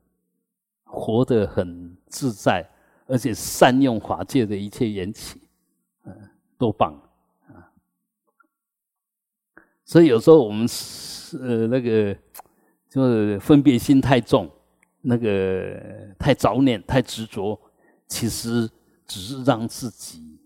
[0.84, 2.67] 活得很自在，
[3.05, 5.39] 而且善用法界的一切缘起，
[6.03, 6.99] 嗯，多棒
[7.47, 7.71] 啊！
[9.86, 12.17] 所以有时候我们是呃那个，
[12.89, 14.49] 就是分别心太重，
[14.99, 15.80] 那个
[16.17, 17.57] 太着念、太执着，
[18.07, 18.69] 其实
[19.05, 20.39] 只是让自己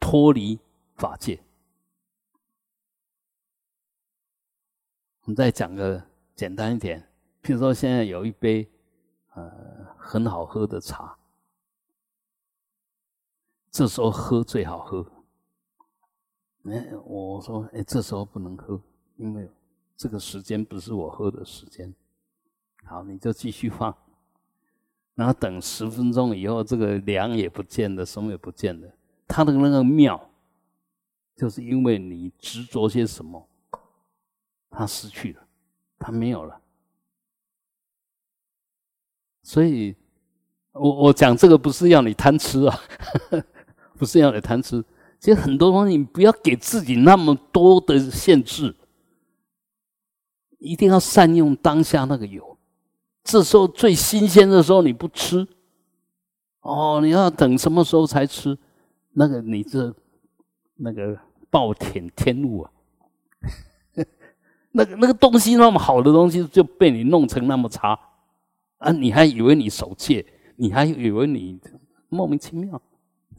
[0.00, 0.58] 脱离
[0.96, 1.38] 法界。
[5.26, 6.00] 我们再讲个
[6.36, 7.00] 简单一点，
[7.42, 8.64] 譬如说现在有一杯
[9.34, 9.50] 呃
[9.98, 11.18] 很好喝的茶，
[13.72, 15.04] 这时候喝最好喝。
[16.66, 18.80] 哎，我说哎，这时候不能喝，
[19.16, 19.50] 因为
[19.96, 21.92] 这个时间不是我喝的时间。
[22.84, 23.92] 好，你就继续放，
[25.16, 28.88] 然后等十分钟以后，这个凉也不见了，什么也不见了。
[29.26, 30.30] 它的那个妙，
[31.34, 33.44] 就是因为你执着些什么。
[34.76, 35.40] 他失去了，
[35.98, 36.60] 他没有了，
[39.42, 39.96] 所以，
[40.72, 42.78] 我我讲这个不是要你贪吃啊，
[43.96, 44.84] 不是要你贪吃。
[45.18, 48.76] 其实很多东西，你不要给自己那么多的限制，
[50.58, 52.58] 一定要善用当下那个有。
[53.24, 55.48] 这时候最新鲜的时候你不吃，
[56.60, 58.58] 哦，你要等什么时候才吃？
[59.12, 59.94] 那个你这
[60.74, 61.18] 那个
[61.48, 62.70] 暴殄天物啊！
[64.76, 67.98] 那个那个东西那么好的东西就被你弄成那么差
[68.76, 68.92] 啊！
[68.92, 70.24] 你还以为你守戒，
[70.56, 71.58] 你还以为你
[72.10, 72.80] 莫名其妙，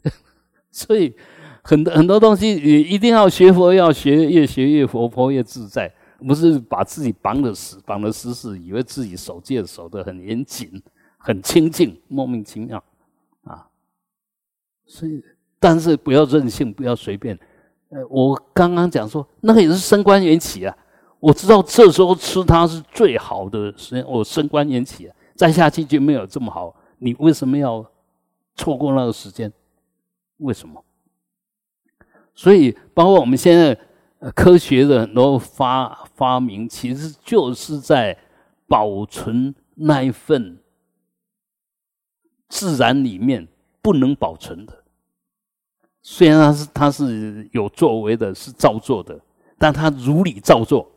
[0.72, 1.14] 所以
[1.62, 5.88] 很多很多东西你一定要学佛，要学越学越活泼越自在，
[6.26, 10.82] 不是把自己绑得死绑得死死，以为自己守戒守得很严谨
[11.18, 12.82] 很清净，莫名其妙
[13.44, 13.68] 啊！
[14.86, 15.22] 所以
[15.60, 17.38] 但是不要任性，不要随便。
[17.90, 20.76] 呃，我刚刚讲说那个也是升官缘起啊。
[21.20, 26.74] 我知道这时候吃它是最好的时间，我升官延起，再下去就没有这么好。
[26.98, 27.84] 你为什么要
[28.54, 29.52] 错过那个时间？
[30.38, 30.84] 为什么？
[32.34, 33.76] 所以，包括我们现在
[34.32, 38.16] 科学的很多发发明，其实就是在
[38.68, 40.58] 保存那一份
[42.48, 43.48] 自然里面
[43.82, 44.84] 不能保存的。
[46.00, 49.18] 虽然它是它是有作为的，是造作的，
[49.58, 50.88] 但它如理造作。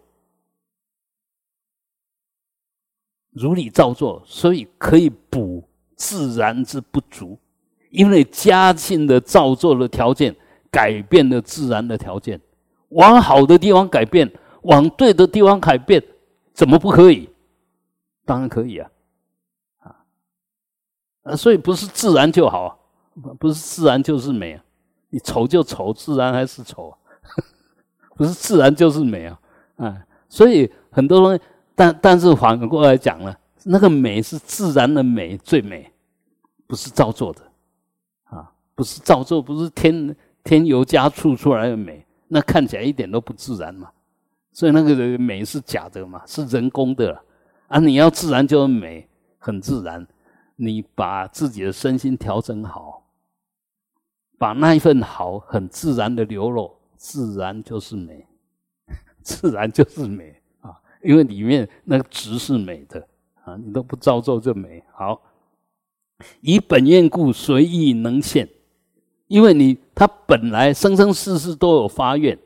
[3.31, 5.63] 如理造作，所以可以补
[5.95, 7.37] 自然之不足。
[7.89, 10.33] 因为嘉庆的造作的条件，
[10.69, 12.39] 改变了自然的条件，
[12.89, 16.01] 往好的地方改变，往对的地方改变，
[16.53, 17.29] 怎么不可以？
[18.23, 18.89] 当然可以啊！
[21.23, 22.79] 啊，所以不是自然就好，
[23.37, 24.63] 不是自然就是美啊！
[25.09, 26.97] 你丑就丑，自然还是丑啊，
[28.15, 29.39] 不是自然就是美啊！
[29.75, 31.41] 啊，所以很多东西。
[31.81, 35.91] 但但是反过来讲呢，那个美是自然的美最美，
[36.67, 37.41] 不是造作的，
[38.25, 43.89] 啊，不是造作，不是添添油加醋出来的美，那看起来一点都不自然嘛。
[44.51, 47.19] 所以那个美是假的嘛，是人工的
[47.67, 47.79] 啊。
[47.79, 49.09] 你要自然就是美，
[49.39, 50.07] 很自然。
[50.57, 53.07] 你把自己的身心调整好，
[54.37, 58.27] 把那一份好很自然的流露，自然就是美，
[59.23, 60.39] 自然就是美。
[61.03, 63.07] 因为里面那个值是美的
[63.43, 65.21] 啊，你都不造作就美好。
[66.41, 68.47] 以本愿故，随意能现。
[69.27, 72.37] 因为你他本来生生世世都有发愿，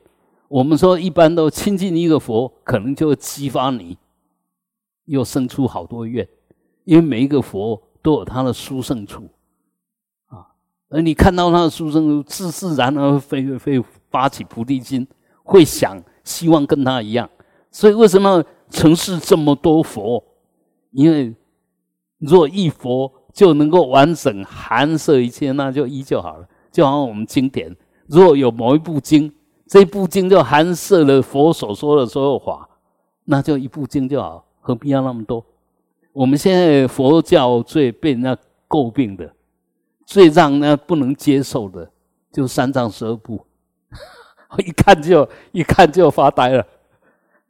[0.46, 3.98] 我们说一般都亲近一个佛，可能就会激发你，
[5.06, 6.26] 又生出好多愿，
[6.84, 9.28] 因为每一个佛都有他的殊胜处
[10.28, 10.46] 啊，
[10.88, 15.04] 而你看到他的殊胜处，自自然而会会发起菩提心，
[15.42, 17.28] 会想希望跟他一样。
[17.76, 20.24] 所以为什么城市这么多佛？
[20.92, 21.34] 因为
[22.20, 26.48] 若一佛就能够完整含摄一切，那就一就好了。
[26.72, 29.30] 就好像我们经典，若有某一部经。
[29.66, 32.66] 这部经就含摄了佛所说的所有法，
[33.24, 35.44] 那就一部经就好，何必要那么多？
[36.14, 38.34] 我们现在佛教最被人家
[38.66, 39.30] 诟病的，
[40.06, 41.90] 最让人家不能接受的，
[42.32, 43.44] 就三藏十二部，
[44.64, 46.66] 一看就一看就发呆了。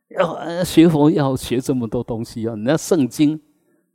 [0.09, 2.55] 要学佛要学这么多东西啊！
[2.55, 3.41] 人家圣经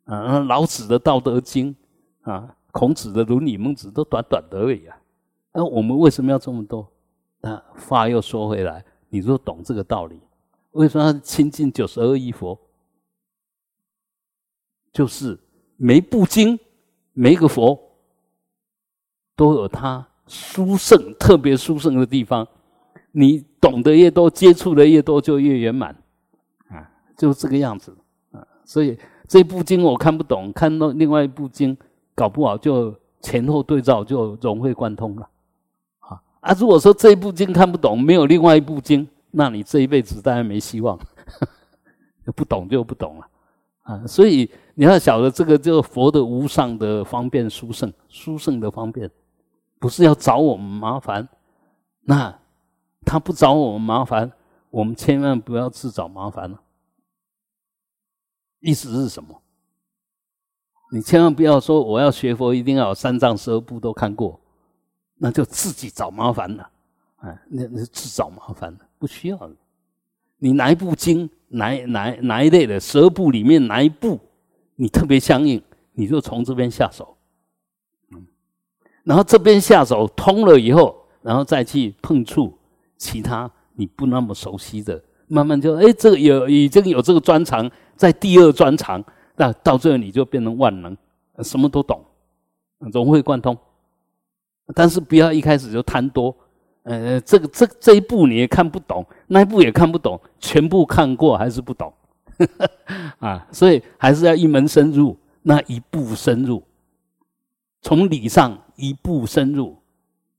[0.04, 1.76] 啊，老子的道德经
[2.22, 4.98] 啊，孔子的伦理孟子都短短的而已啊。
[5.54, 6.90] 那我们为什么要这么多？
[7.40, 10.20] 那话又说回来，你若懂这个道理，
[10.72, 12.60] 为什么亲近九十二亿佛？
[14.94, 15.40] 就是
[15.78, 16.60] 每部经、
[17.14, 17.80] 每个佛
[19.36, 22.46] 都有它殊胜、特别殊胜的地方。
[23.14, 25.96] 你懂得越多，接触的越多，就越圆满
[27.22, 27.96] 就这个样子
[28.32, 28.42] 啊。
[28.66, 28.98] 所以
[29.28, 31.78] 这部经我看不懂，看到另外一部经，
[32.16, 35.30] 搞不好就前后对照，就融会贯通了。
[36.00, 40.98] 啊啊，如果说这一部经看不懂，没有另外一部经，那你这一辈子当然没希望，
[42.36, 43.28] 不懂就不懂了
[43.84, 44.08] 啊。
[44.08, 49.10] 所以你要晓得，这个就佛的无上的方便殊胜，殊胜的方便，
[49.80, 51.30] 不是要找我们麻烦。
[52.04, 52.36] 那
[53.06, 54.32] 他不找我们麻烦，
[54.72, 56.60] 我们千万不要自找麻烦了。
[58.62, 59.42] 意思是什么？
[60.94, 64.40] 你千万不要说我要学佛，一定要三藏十二部都看过。
[65.24, 66.70] 那就自己找麻烦了，
[67.18, 69.52] 哎，那那自找麻烦了，不需要。
[70.38, 74.20] 你哪一部经，哪哪哪一类的十二部里面哪一部
[74.76, 75.62] 你特别相应，
[75.94, 77.16] 你就从这边下手，
[79.04, 82.58] 然后这边下手通了以后，然后再去碰触
[82.98, 85.00] 其他你不那么熟悉的，
[85.32, 89.02] 慢慢就哎，这个有已经有这个专长，在第二专长，
[89.38, 90.96] 那到最后你就变成万能，
[91.40, 92.04] 什么都懂，
[92.80, 93.58] 融会贯通。
[94.76, 96.36] 但是不要一开始就贪多，
[96.84, 101.94] 呃，这个这这一步你也看不懂，那一步也看不懂，全部看过还是不懂，
[103.20, 106.62] 啊，所以还是要一门深入，那一步深入，
[107.82, 109.78] 从理上一步深入，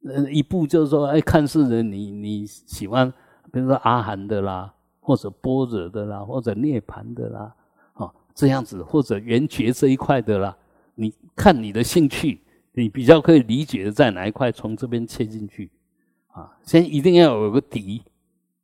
[0.06, 3.12] 呃，一步就是说，哎，看似的你你喜欢，
[3.52, 4.72] 比如说阿含的啦，
[5.02, 7.54] 或者般若的啦，或者涅盘的啦，
[7.96, 10.56] 哦，这样子，或者圆觉这一块的啦，
[10.94, 12.40] 你看你的兴趣。
[12.74, 15.70] 你比较可以理解的在哪一块，从这边切进去，
[16.28, 18.02] 啊，先一定要有个底，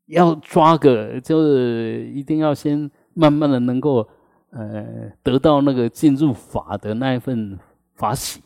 [0.06, 4.08] 要抓个，就是一定要先慢慢的能够，
[4.48, 7.58] 呃，得到那个进入法的那一份
[7.96, 8.40] 法喜，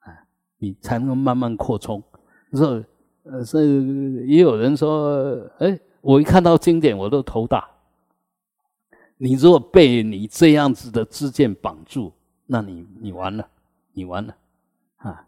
[0.00, 0.10] 啊，
[0.58, 2.02] 你才能慢慢扩充。
[2.54, 2.84] 说，
[3.22, 7.66] 呃，是也有人说，哎，我一看到经典我都头大。
[9.16, 12.12] 你如果被你这样子的支见绑住，
[12.46, 13.48] 那你你完了，
[13.92, 14.36] 你完了。
[14.96, 15.26] 啊，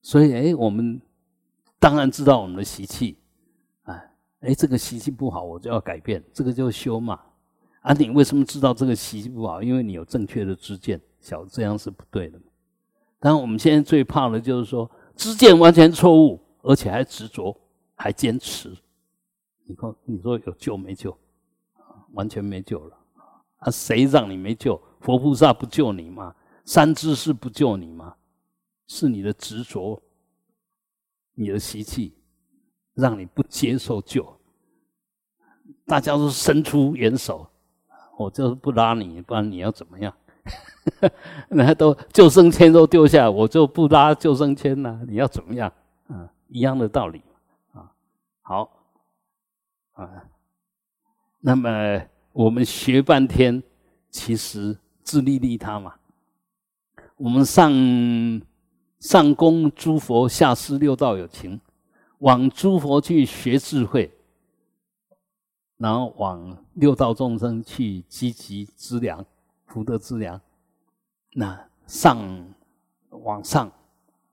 [0.00, 1.00] 所以哎，我们
[1.80, 3.16] 当然知道我们的习气，
[3.82, 4.00] 啊，
[4.40, 7.20] 哎，这个习气不好，我就要改变，这个就修嘛。
[7.80, 9.60] 啊，你为什么知道这个习气不好？
[9.60, 12.38] 因为你有正确的知见，小这样是不对的。
[13.18, 17.58] 当然，我们现在最怕的就是说知见完全错误，而且还执着，
[17.96, 18.72] 还坚持。
[19.68, 21.16] 你说，你说有救没救？
[22.14, 22.96] 完全没救了。
[23.58, 24.80] 啊，谁让你没救？
[25.00, 26.34] 佛菩萨不救你吗？
[26.64, 28.14] 三知识不救你吗？
[28.86, 30.00] 是你的执着，
[31.34, 32.14] 你的习气，
[32.94, 34.26] 让你不接受救。
[35.84, 37.46] 大家都伸出援手，
[38.18, 40.14] 我就是不拉你，不然你要怎么样？
[41.50, 45.04] 那都救生签都丢下，我就不拉救生签了。
[45.06, 45.70] 你要怎么样？
[46.06, 47.22] 啊，一样的道理
[47.72, 47.92] 啊。
[48.40, 48.77] 好
[49.98, 50.24] 啊，
[51.40, 53.62] 那么我们学半天，
[54.10, 55.94] 其实自利利他嘛。
[57.16, 57.72] 我们上。
[59.00, 61.60] 上供诸佛，下施六道有情，
[62.18, 64.12] 往诸佛去学智慧，
[65.76, 69.24] 然后往六道众生去积极资粮、
[69.66, 70.40] 福德资粮。
[71.34, 72.18] 那上
[73.10, 73.70] 往上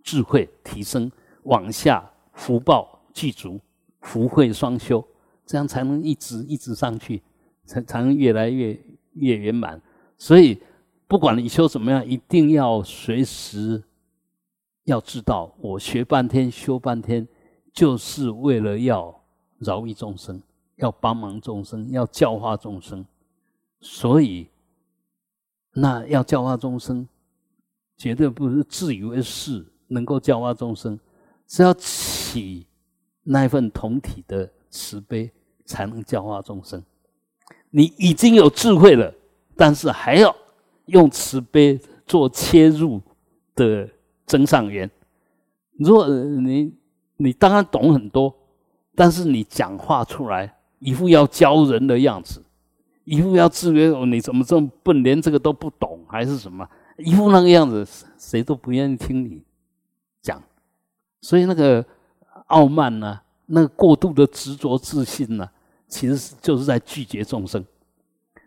[0.01, 1.11] 智慧提升，
[1.43, 3.61] 往下福报具足，
[4.01, 5.07] 福慧双修，
[5.45, 7.21] 这样才能一直一直上去，
[7.65, 8.79] 才才能越来越
[9.13, 9.81] 越圆满。
[10.17, 10.59] 所以，
[11.07, 13.83] 不管你修怎么样，一定要随时。
[14.85, 17.27] 要知道，我学半天、修半天，
[17.73, 19.19] 就是为了要
[19.57, 20.39] 饶益众生，
[20.75, 23.03] 要帮忙众生，要教化众生。
[23.81, 24.47] 所以，
[25.73, 27.07] 那要教化众生，
[27.97, 30.99] 绝对不是自以为是能够教化众生，
[31.47, 32.67] 是要起
[33.23, 35.31] 那份同体的慈悲，
[35.65, 36.83] 才能教化众生。
[37.69, 39.13] 你已经有智慧了，
[39.55, 40.35] 但是还要
[40.87, 43.01] 用慈悲做切入
[43.55, 43.89] 的
[44.25, 44.89] 增上缘。
[45.79, 46.73] 如果你
[47.17, 48.33] 你当然懂很多，
[48.93, 52.43] 但是你讲话出来一副要教人的样子，
[53.05, 56.67] 一副要制约我，你怎么这么笨，连这个都不懂，还是什么？
[56.97, 57.85] 一副那个样子，
[58.17, 59.41] 谁都不愿意听你
[60.21, 60.41] 讲。
[61.21, 61.85] 所以那个
[62.47, 65.49] 傲慢呢，那个过度的执着自信呢？
[65.87, 67.63] 其实就是在拒绝众生。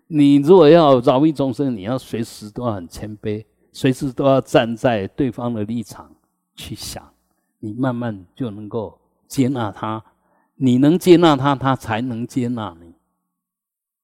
[0.08, 6.10] 你如果要饶益众生，你要随时都要很谦卑，随时都要站在对方的立场
[6.56, 7.02] 去想，
[7.60, 10.02] 你慢慢就能够接纳他。
[10.56, 12.92] 你能接纳他，他才能接纳你。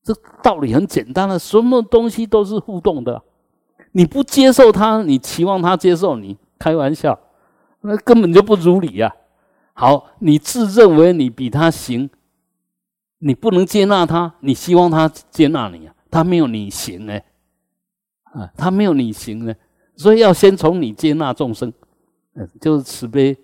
[0.04, 3.20] 这道理很简单的，什么东西都是互动的。
[3.92, 7.18] 你不接受他，你期望他接受你，开玩笑，
[7.80, 9.12] 那根本就不如理呀。
[9.74, 12.08] 好，你自认为你比他行。
[13.18, 15.94] 你不能接纳他，你希望他接纳你啊？
[16.10, 17.24] 他没有你行哎，
[18.24, 19.54] 啊，他没有你行呢，
[19.96, 21.72] 所以要先从你接纳众生，
[22.34, 23.34] 嗯，就是慈悲，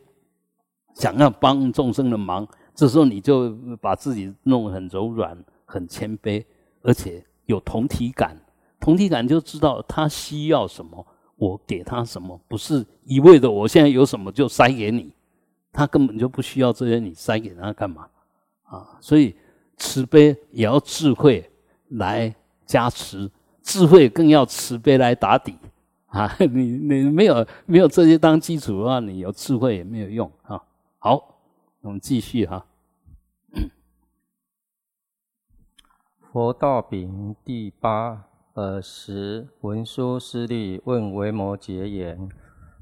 [0.97, 6.45] 想要帮众生的忙，这时候你就把自己弄得很柔软、很谦卑，
[6.83, 8.37] 而且有同体感。
[8.79, 11.07] 同体感就知道他需要什么，
[11.37, 15.11] 我给他什么，不是一味的我现在有什么就塞给你，
[15.73, 18.09] 他根本就不需要这些，你塞给他干嘛？
[18.65, 19.35] 啊，所以。
[19.83, 21.51] 慈悲也要智慧
[21.89, 23.31] 来加持，
[23.63, 25.57] 智慧更要慈悲来打底
[26.09, 26.31] 啊！
[26.53, 30.63] 你你没有没有这些当基础的话，你有智慧也没有用啊！
[30.99, 31.41] 好，
[31.81, 32.67] 我们继续哈。
[36.31, 42.29] 佛道品第八尔时，文殊师利问维摩诘言：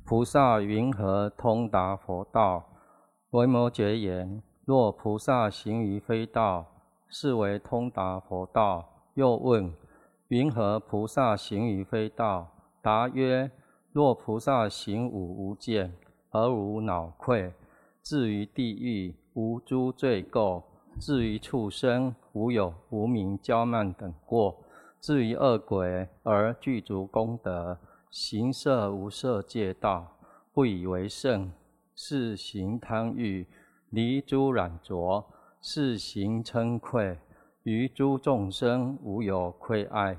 [0.04, 2.64] 菩萨云何通达佛道？
[3.32, 6.66] 维摩诘言：若菩萨行于非道。
[7.10, 8.86] 是为通达佛道。
[9.14, 9.72] 又问：
[10.28, 12.48] 云何菩萨行于非道？
[12.82, 13.50] 答曰：
[13.92, 15.92] 若菩萨行五无见，
[16.30, 17.52] 而无恼愧；
[18.02, 20.62] 至于地狱，无诸罪垢；
[21.00, 24.54] 至于畜生，无有无名骄慢等过；
[25.00, 27.78] 至于恶鬼，而具足功德，
[28.10, 30.16] 行色无色界道，
[30.52, 31.50] 不以为胜，
[32.00, 33.44] 是行贪欲，
[33.90, 35.26] 离诸染浊。
[35.60, 37.18] 是行嗔愧，
[37.64, 40.14] 于诸众生无有愧爱；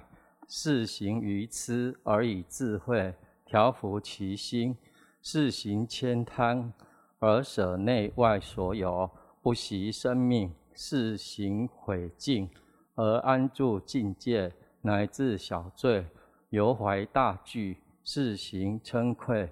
[0.49, 3.15] 是行愚痴，而以智慧
[3.45, 4.75] 调伏其心；
[5.21, 6.73] 是行悭贪，
[7.19, 9.09] 而舍内外所有，
[9.41, 12.49] 不惜生命；是行毁净，
[12.95, 14.51] 而安住境界，
[14.81, 16.05] 乃至小罪，
[16.49, 19.49] 犹怀大惧；是行嗔愧，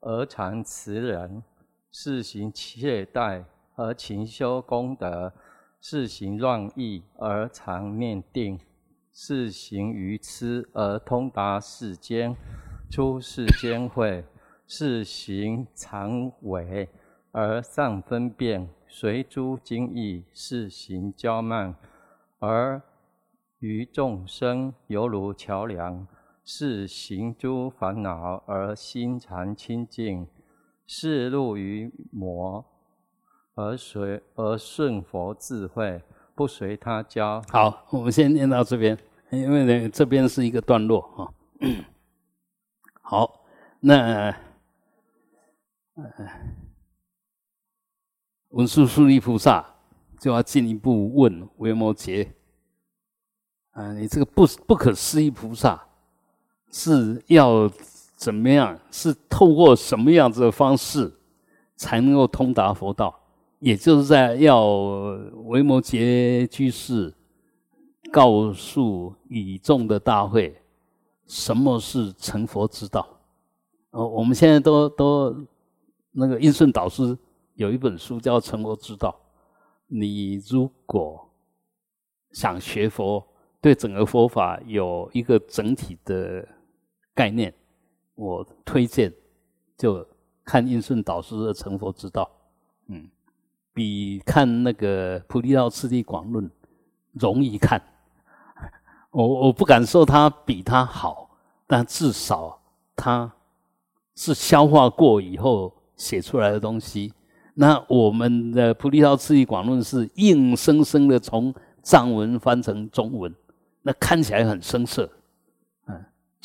[0.00, 1.42] 而常慈人；
[1.98, 3.42] 是行懈怠。
[3.74, 5.32] 而勤修功德，
[5.80, 8.58] 是行乱意而常念定；
[9.14, 12.36] 是行愚痴而通达世间，
[12.90, 14.22] 出世间会；
[14.66, 16.88] 是行常伪
[17.32, 21.74] 而善分辨，随诸经义；是行骄慢
[22.38, 22.80] 而
[23.58, 26.06] 于众生犹如桥梁；
[26.44, 30.26] 是行诸烦恼而心常清净；
[30.86, 32.64] 是入于魔。
[33.58, 36.02] 而随而顺佛智慧，
[36.34, 37.42] 不随他教。
[37.48, 38.94] 好，我们先念到这边，
[39.30, 41.32] 因为呢，这边是一个段落啊。
[43.00, 43.46] 好，
[43.80, 44.36] 那
[48.50, 49.64] 文殊师利菩萨
[50.20, 52.28] 就要进一步问维摩诘：
[53.70, 55.82] 啊，你这个不不可思议菩萨
[56.70, 57.66] 是要
[58.16, 58.76] 怎么样？
[58.90, 61.12] 是透过什么样子的方式
[61.76, 63.14] 才能够通达佛道？
[63.58, 64.66] 也就是在要
[65.44, 67.14] 维摩诘居士
[68.12, 70.60] 告诉宇众的大会，
[71.26, 73.06] 什么是成佛之道？
[73.90, 75.46] 哦，我们现在都都
[76.12, 77.16] 那个应顺导师
[77.54, 79.08] 有一本书叫《成佛之道》，
[79.86, 81.28] 你如果
[82.32, 83.26] 想学佛，
[83.60, 86.46] 对整个佛法有一个整体的
[87.14, 87.52] 概念，
[88.16, 89.12] 我推荐
[89.78, 90.04] 就
[90.44, 92.24] 看应顺导师的《成佛之道》，
[92.88, 93.08] 嗯。
[93.72, 96.42] 比看那个《菩提道次第广论》
[97.12, 97.78] 容易看，
[99.12, 101.28] 我我不敢说它比它好，
[101.66, 102.58] 但至少
[102.96, 103.30] 它
[104.14, 107.12] 是消化过以后写出来的东西，
[107.52, 113.34] 那我们的《菩提道次第广论》是硬生生的从藏文翻成中文，
[113.82, 115.06] 那看起来很生涩。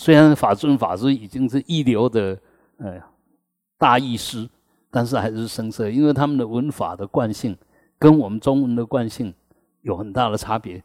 [0.01, 2.35] 虽然法尊法师已经是一流的
[2.77, 2.99] 呃
[3.77, 4.49] 大义师，
[4.89, 7.55] 但是还是生涩，因为他们的文法的惯性
[7.99, 9.31] 跟我们中文的惯性
[9.83, 10.83] 有很大的差别。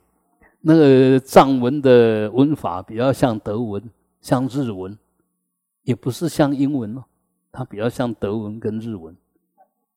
[0.61, 3.83] 那个藏文的文法比较像德文，
[4.21, 4.95] 像日文，
[5.85, 7.03] 也不是像英文哦，
[7.51, 9.17] 它比较像德文跟日文。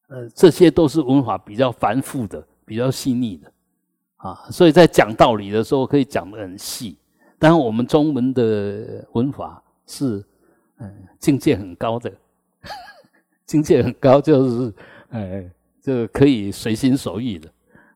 [0.07, 3.51] 呃，这些都是文法比较繁复的、比较细腻的
[4.15, 6.95] 啊，所以在讲道理的时候可以讲得很细。
[7.39, 10.23] 当然，我们中文的文法是
[10.77, 12.11] 嗯境界很高的，
[13.47, 14.73] 境界很高，就是
[15.09, 15.43] 呃
[15.81, 17.49] 就可以随心所欲的，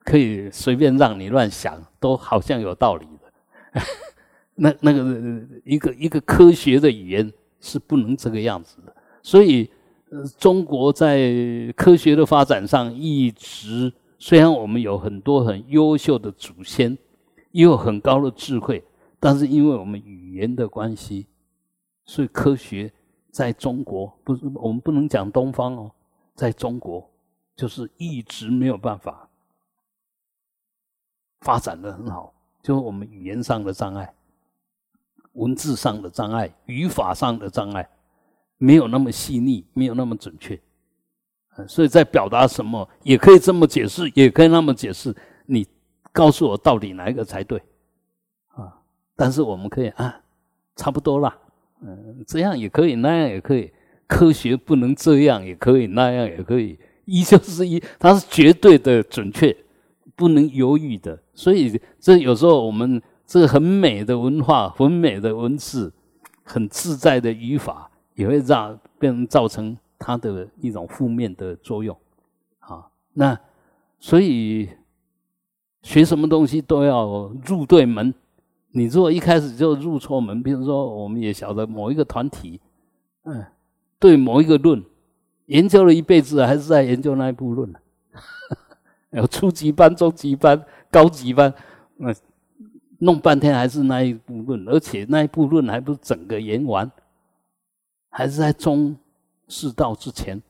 [0.04, 3.82] 可以随便让你乱想，都好像有道理的。
[4.56, 9.70] 那那个一个一个科学的语言是不能这个样子的，所以。
[10.38, 11.34] 中国在
[11.76, 16.96] 科学的发展上一直，虽然我们有很多很优秀的祖先，
[17.50, 18.84] 也有很高的智慧，
[19.24, 21.28] 但是因为我们语言的关系，
[22.04, 22.92] 所以科学
[23.32, 25.90] 在中国不是我们不能讲东方哦，
[26.36, 27.10] 在中国
[27.56, 29.30] 就是一直没有办法
[31.40, 34.14] 发展的很好，就是我们语言上的障碍、
[35.36, 37.90] 文字上的障碍、语法上的障碍。
[38.58, 40.60] 没有那么细腻，没有那么准确，
[41.66, 45.16] 所以在表达什么也可以这么解释，也可以那么解释。
[45.46, 45.66] 你
[46.12, 47.64] 告诉我到底哪一个才对？
[49.24, 50.20] 但是我们可以啊，
[50.76, 51.34] 差不多啦，
[51.80, 53.72] 嗯，这样也可以，那样也可以。
[54.06, 59.56] 科学不能这样也可以，那样也可以，一就是一，它是绝对的准确，
[60.14, 61.18] 不能犹豫的。
[61.34, 65.94] 所以这有时候我们这个很美的文化，很美的文字，
[66.44, 67.90] 很自在的语法。
[68.16, 71.98] 也会让变成造成它的一种负面的作用，
[72.60, 73.40] 啊，那
[74.00, 74.70] 所以
[75.82, 78.14] 学什么东西都要入对门。
[78.76, 82.60] 你如果一开始就入错门，比如说我们也晓得某一个团体，
[83.24, 83.46] 嗯，
[84.00, 84.84] 对某一个论
[85.46, 87.72] 研究了一辈子，还是在研究那一部论
[89.12, 91.54] 有初级班、中级班、高级班，
[91.98, 92.12] 那
[93.00, 96.92] 弄半天还是那一部论，而且那一部论还不是整个研完。
[98.10, 98.96] 还是在中
[99.48, 100.42] 世道之前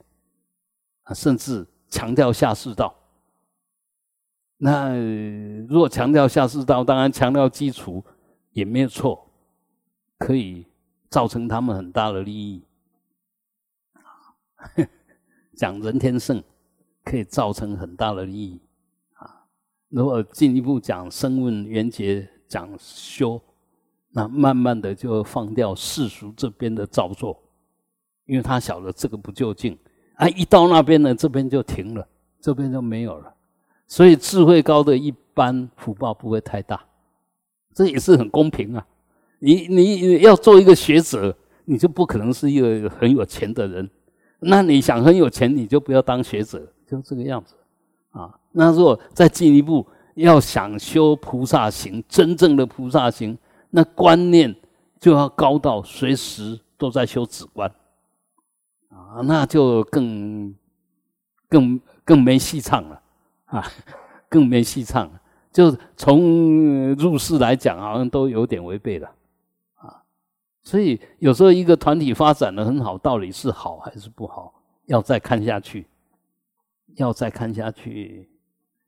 [1.04, 2.94] 啊，甚至强调下世道。
[4.58, 4.96] 那
[5.68, 8.04] 如果强调下世道，当然强调基础
[8.54, 9.28] 也没有错，
[10.18, 10.66] 可以
[11.10, 12.64] 造成他们很大的利益。
[15.58, 16.42] 讲人天圣
[17.04, 18.62] 可以造成很大的利益
[19.14, 19.46] 啊。
[19.90, 23.42] 如果进一步讲声闻缘觉，讲修，
[24.10, 27.40] 那慢慢的就放掉世俗这边的造作。
[28.26, 29.78] 因为他晓得这个不就近，
[30.16, 32.08] 啊，一到那边呢，这边就停了，
[32.40, 33.36] 这边就没有了。
[33.86, 36.82] 所以智慧高的一般福报不会太大，
[37.74, 38.86] 这也是很公平啊。
[39.40, 43.90] 你你要做一个学者，你就不可能是一个很有钱的人。
[44.40, 47.56] 那你想很有钱，你就不要当学者，就这个样子
[48.12, 48.34] 啊。
[48.52, 53.38] 那如果再进一步，要想修菩萨行，真正的菩萨行，
[53.70, 54.54] 那观念
[55.00, 57.70] 就要高到随时都在修止观。
[58.90, 60.54] 啊，那就更
[61.50, 63.02] 更更没戏唱了
[63.46, 63.66] 啊，
[64.30, 65.22] 更没戏唱了。
[65.54, 69.10] 就是从入世来讲，好像都有点违背了
[69.76, 70.04] 啊。
[70.64, 74.54] 所以有时候一个团体发展的很好，到底是好还是不好，
[74.88, 75.86] 要再看下去，
[76.96, 78.28] 要再看下去，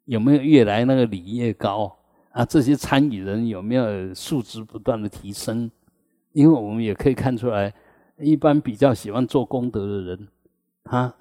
[0.06, 1.96] 有没有越来那个礼越高
[2.32, 2.44] 啊？
[2.44, 5.72] 这些参与人有没有素质不断的提升？
[6.34, 7.74] 因为我们也可以看出来。
[8.18, 10.28] 一般比较喜欢做功德的人，
[10.86, 11.14] 他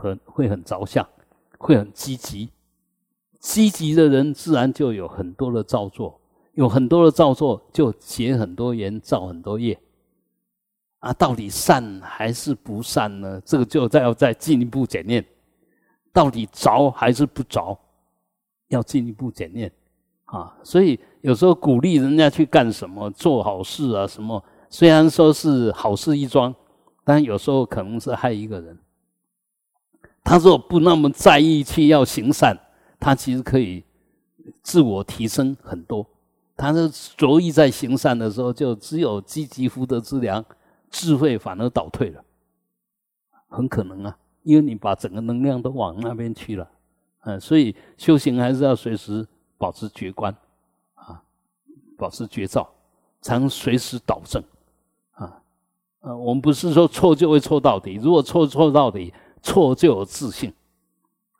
[0.00, 1.06] 很会很着相，
[1.58, 2.48] 会很积极。
[3.40, 6.20] 积极的人自然就有很多的造作，
[6.52, 9.76] 有很多的造作就结很多缘，造很多业。
[11.00, 13.40] 啊，到底善还是不善呢？
[13.42, 15.24] 这个就再要再进一步检验，
[16.12, 17.78] 到底着还是不着，
[18.68, 19.72] 要进一步检验
[20.26, 20.54] 啊。
[20.62, 24.44] 所以有时候鼓励人家去干什么，做好事啊什么。
[24.68, 26.54] 虽然说是好事一桩，
[27.02, 28.78] 但有时候可能是害一个人。
[30.22, 32.54] 他说不那么在意去要行善，
[33.00, 33.82] 他其实可以
[34.62, 36.06] 自我提升很多。
[36.56, 40.44] 他是着意在行善的时候，就只有积极福德之良，
[40.90, 42.22] 智慧反而倒退了，
[43.48, 46.70] 很可能啊，因为你把整个能量都往那边去了，
[47.22, 49.26] 嗯，所以修行还是要随时
[49.56, 50.36] 保持觉观，
[50.94, 51.22] 啊，
[51.96, 52.70] 保持觉照，
[53.22, 54.42] 才能随时导正。
[55.12, 55.42] 啊
[56.00, 60.52] 呃，我们不是说错就会错到底，如果错错到底，错就有自信，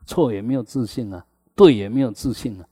[0.06, 1.24] 错也没有自信啊，
[1.60, 2.64] 对也没有自信啊，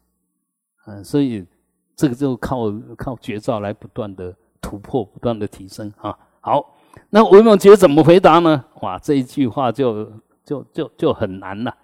[0.86, 1.46] 嗯，所以
[1.94, 6.18] 这个就靠靠绝招来不断的突破，不断的提升啊。
[6.40, 6.74] 好，
[7.10, 8.64] 那维摩诘怎么回答呢？
[8.80, 10.10] 哇，这一句话就
[10.42, 11.76] 就就就很难了。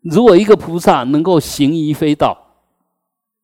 [0.00, 2.34] 如果一个菩萨能够行于非道，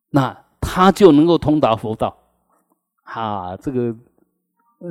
[0.09, 2.17] 那他就能够通达佛道。
[3.03, 3.95] 啊，这个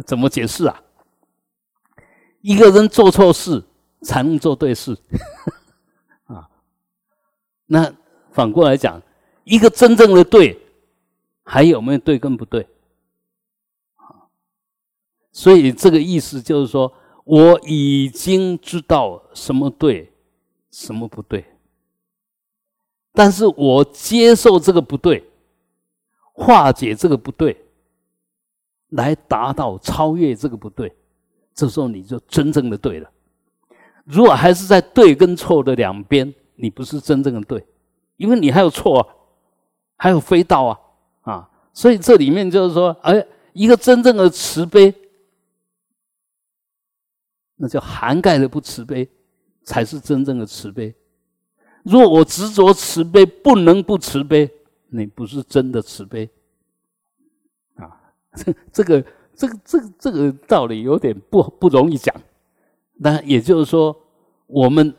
[0.06, 0.80] 怎么解释啊？
[2.42, 3.64] 一个人做错事
[4.04, 4.96] 才能做对事。
[7.72, 7.94] 那
[8.32, 9.00] 反过来讲，
[9.44, 10.60] 一个真正的对，
[11.44, 12.68] 还有没有对跟不对？
[15.32, 16.92] 所以这个意思就是说，
[17.26, 20.12] 我已经知道什么对，
[20.72, 21.46] 什么不对，
[23.14, 25.24] 但是我接受这个不对，
[26.34, 27.56] 化解这个不对，
[28.90, 30.92] 来达到超越这个不对，
[31.54, 33.08] 这时候你就真正的对了。
[34.06, 36.34] 如果还是在对跟错的两边。
[36.62, 37.66] 你不是真正的对，
[38.18, 39.08] 因为你还有错啊，
[39.96, 40.80] 还有非道啊，
[41.22, 44.94] 啊，所以这里面就是说，哎，一个真正的慈悲，
[47.56, 49.10] 那叫涵盖的不慈悲，
[49.64, 50.94] 才是真正的慈悲。
[51.84, 54.52] 若我执着慈悲，不能不慈悲，
[54.90, 56.30] 你不是真的慈悲，
[57.76, 57.88] 啊，
[58.36, 62.14] 这这个这个这个这个道理有点不不容易讲，
[62.96, 63.96] 那也就是说，
[64.48, 64.94] 我们。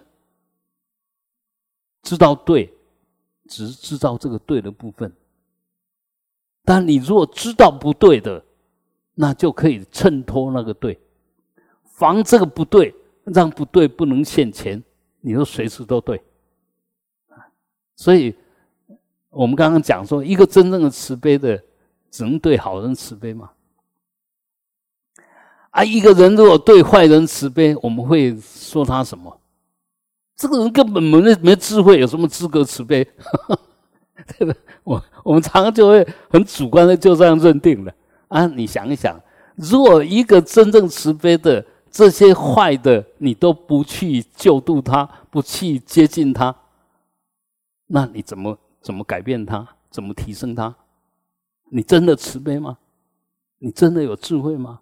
[2.02, 2.72] 知道对，
[3.48, 5.12] 只是知道这个对的部分。
[6.64, 8.44] 但你如果知道不对的，
[9.14, 10.98] 那就可以衬托那个对，
[11.84, 12.94] 防这个不对，
[13.24, 14.82] 让不对不能现前，
[15.20, 16.22] 你就随时都对。
[17.96, 18.34] 所以，
[19.28, 21.62] 我们刚刚讲说，一个真正的慈悲的，
[22.10, 23.50] 只能对好人慈悲嘛。
[25.70, 29.40] 啊，一个人如果对坏人慈悲，我们会说他什么？
[30.40, 33.06] 这个人根本没没智慧，有什么资格慈悲？
[34.38, 34.54] 对吧？
[34.84, 37.92] 我我们常常就会很主观的就这样认定了
[38.28, 38.46] 啊！
[38.46, 39.20] 你想一想，
[39.56, 46.56] 如果一个真正慈悲的，这些坏的你都不去救度他，不去接近他，
[47.88, 49.68] 那你怎么怎么改变他？
[49.90, 50.74] 怎么提升他？
[51.70, 52.78] 你真的慈悲吗？
[53.58, 54.80] 你真的有智慧吗？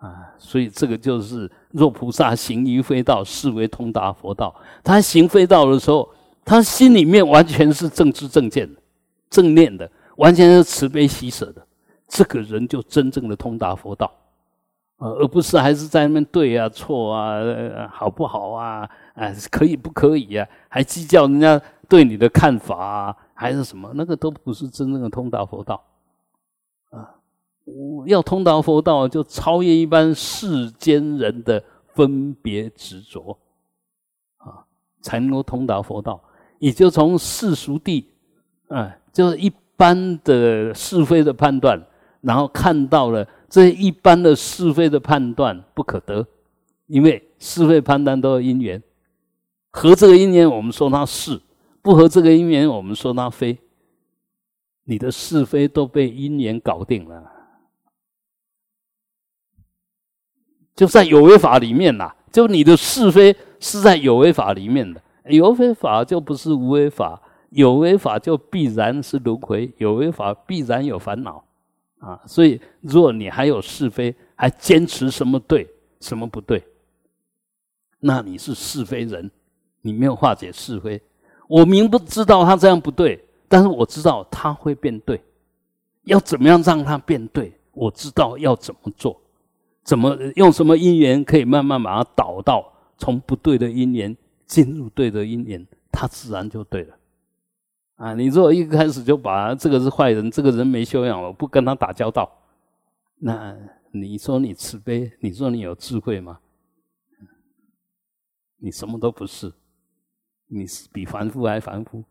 [0.00, 4.54] 啊，所以这个就是若菩萨行于非道，是为通达佛道。
[4.82, 6.08] 他行非道的时候，
[6.44, 8.80] 他心里面完全是正知正见的、
[9.28, 11.62] 正念的，完全是慈悲喜舍的。
[12.08, 14.10] 这个人就真正的通达佛道，
[14.96, 17.38] 呃，而不是还是在那边对啊、错啊、
[17.92, 23.92] 好不好啊、啊可以不可以啊，还计较人家对你的看法啊，还是什么？
[23.94, 25.80] 那个都不是真正的通达佛道。
[28.06, 31.62] 要通达佛道，就超越一般世间人的
[31.94, 33.38] 分别执着，
[34.38, 34.64] 啊，
[35.00, 36.22] 才能够通达佛道。
[36.58, 38.06] 也就从世俗地，
[38.68, 41.82] 啊，就是一般的是非的判断，
[42.20, 46.26] 然后看到了这一般的是非的判断不可得，
[46.86, 48.82] 因为是非判断都有因缘，
[49.70, 51.40] 合这个因缘我们说它是，
[51.80, 53.58] 不合这个因缘我们说它非，
[54.84, 57.39] 你的是非都被因缘搞定了。
[60.80, 67.20] 就在有为法里面呐，就你的是非是在有为法里面的，有为法就不是无为法，
[67.50, 71.44] 有为法就必然是轮回，有为法必然有烦恼
[71.98, 72.18] 啊。
[72.24, 75.68] 所以，如果你还有是非，还坚持什么对
[76.00, 76.64] 什么不对，
[77.98, 79.30] 那你是是非人，
[79.82, 80.98] 你没有化解是非。
[81.46, 85.22] 我明不知道他这样不对，但是我知道他会变对，
[86.04, 87.52] 要怎么样让他变对？
[87.72, 89.20] 我知道要怎么做。
[89.82, 94.16] 怎么用什么因缘可以慢慢把它导到从不对的因缘
[94.46, 96.96] 进入对的因缘，它自然就对了。
[97.96, 102.30] 啊，你如果一开始就把这个是坏人，这个人没修养，我不跟他打交道，
[103.18, 103.56] 那
[103.90, 106.38] 你说你慈悲，你说你有智慧吗？
[108.58, 109.52] 你什么都不是，
[110.46, 112.04] 你是比凡夫还凡夫。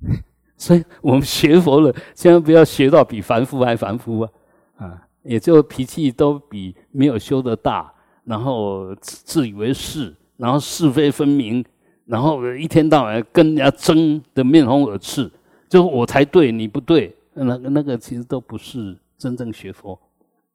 [0.56, 4.30] 所以我们学佛了，千万不要学到比凡夫还凡夫啊！
[4.76, 5.08] 啊。
[5.24, 7.92] 也就脾气都比没有修的大，
[8.24, 11.64] 然后自以为是，然后是非分明，
[12.04, 15.30] 然后一天到晚跟人家争的面红耳赤，
[15.68, 19.98] 就我才对，你不对，那个那个其实都不是真正学佛，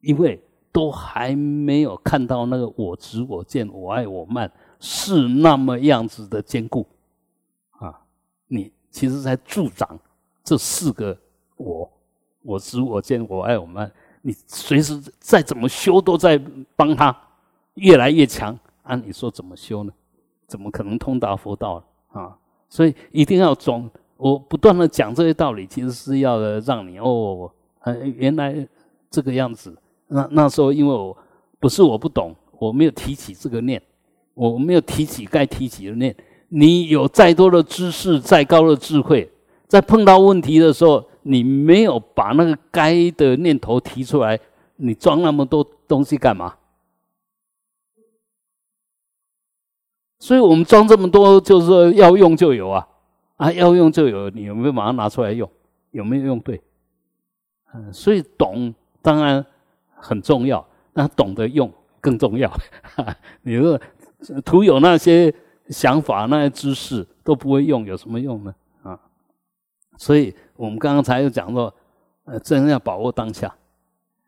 [0.02, 0.40] 因为
[0.72, 6.88] 都还没有看到那个我执我见我爱我慢是那么样子的坚固
[7.80, 8.00] 啊，
[8.48, 10.00] 你其实在助长
[10.44, 11.18] 这四个
[11.58, 11.91] 我，
[12.44, 13.91] 我执我见我爱我慢。
[14.22, 16.40] 你随时再怎么修，都在
[16.76, 17.16] 帮他
[17.76, 18.58] 越来越强。
[18.84, 19.91] 按你说怎么修呢？
[20.48, 22.36] 怎么可能通达佛道啊？
[22.68, 27.52] 所以一定要总我不断的讲这些道理，其实是要让你哦，
[28.16, 28.68] 原来
[29.10, 29.76] 这个样子。
[30.08, 31.16] 那那时候因为我
[31.60, 33.82] 不是我不懂，我没有提起这个念，
[34.34, 36.16] 我没有提起该提起的念。
[36.50, 39.32] 你有再多的知识，再高的智慧，
[39.68, 44.40] 在碰到问题的时候，你没有把那个该的念头提出来，
[44.78, 46.56] 你装那么多东西干嘛？
[50.20, 52.88] 所以我们装这么多，就是说要用就有啊，
[53.38, 55.50] 啊要用就有，你有没有马上拿出来用？
[55.91, 56.62] 有没有用对？
[57.74, 59.46] 嗯，所以懂当然
[59.96, 61.72] 很重要，那懂得用
[62.02, 62.52] 更重要。
[63.44, 63.80] 你说
[64.44, 65.34] 徒有那些
[65.70, 68.54] 想法、那些知识都不会用，有什么用呢？
[68.84, 69.00] 啊，
[69.98, 71.73] 所以我们刚刚才有讲说，
[72.26, 73.56] 呃，真要把握当下，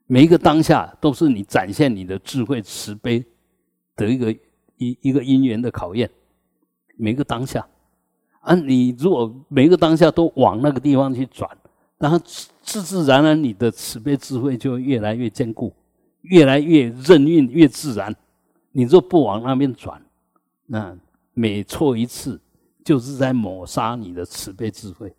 [0.07, 3.25] 每一个当下都是你展现你的智慧慈悲
[3.95, 4.33] 的一个。
[4.83, 6.09] 一一个因缘的考验，
[6.97, 7.63] 每个当下，
[8.39, 11.47] 啊，你如果每个当下都往那个地方去转，
[11.99, 12.17] 然后
[12.63, 15.71] 自自然然你的慈悲智慧就越来越坚固，
[16.21, 18.11] 越来越任运，越自然。
[18.71, 20.01] 你若不往那边转，
[20.65, 20.97] 那
[21.35, 22.41] 每错一次
[22.83, 25.13] 就是在抹杀你的慈悲智慧，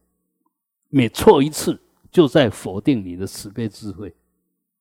[0.94, 4.14] 每错一次就在否定你的慈悲智慧，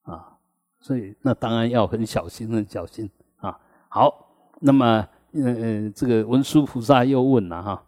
[0.04, 0.38] 啊，
[0.80, 3.58] 所以那当然要很小心，很小心啊。
[3.88, 4.28] 好。
[4.64, 7.84] 那么，呃，这个文殊菩萨又问了哈：“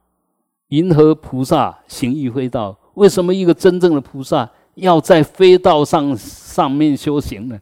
[0.69, 7.59] 银河菩萨行于非道，为什么一个真正的菩萨要在非道上上面修行呢？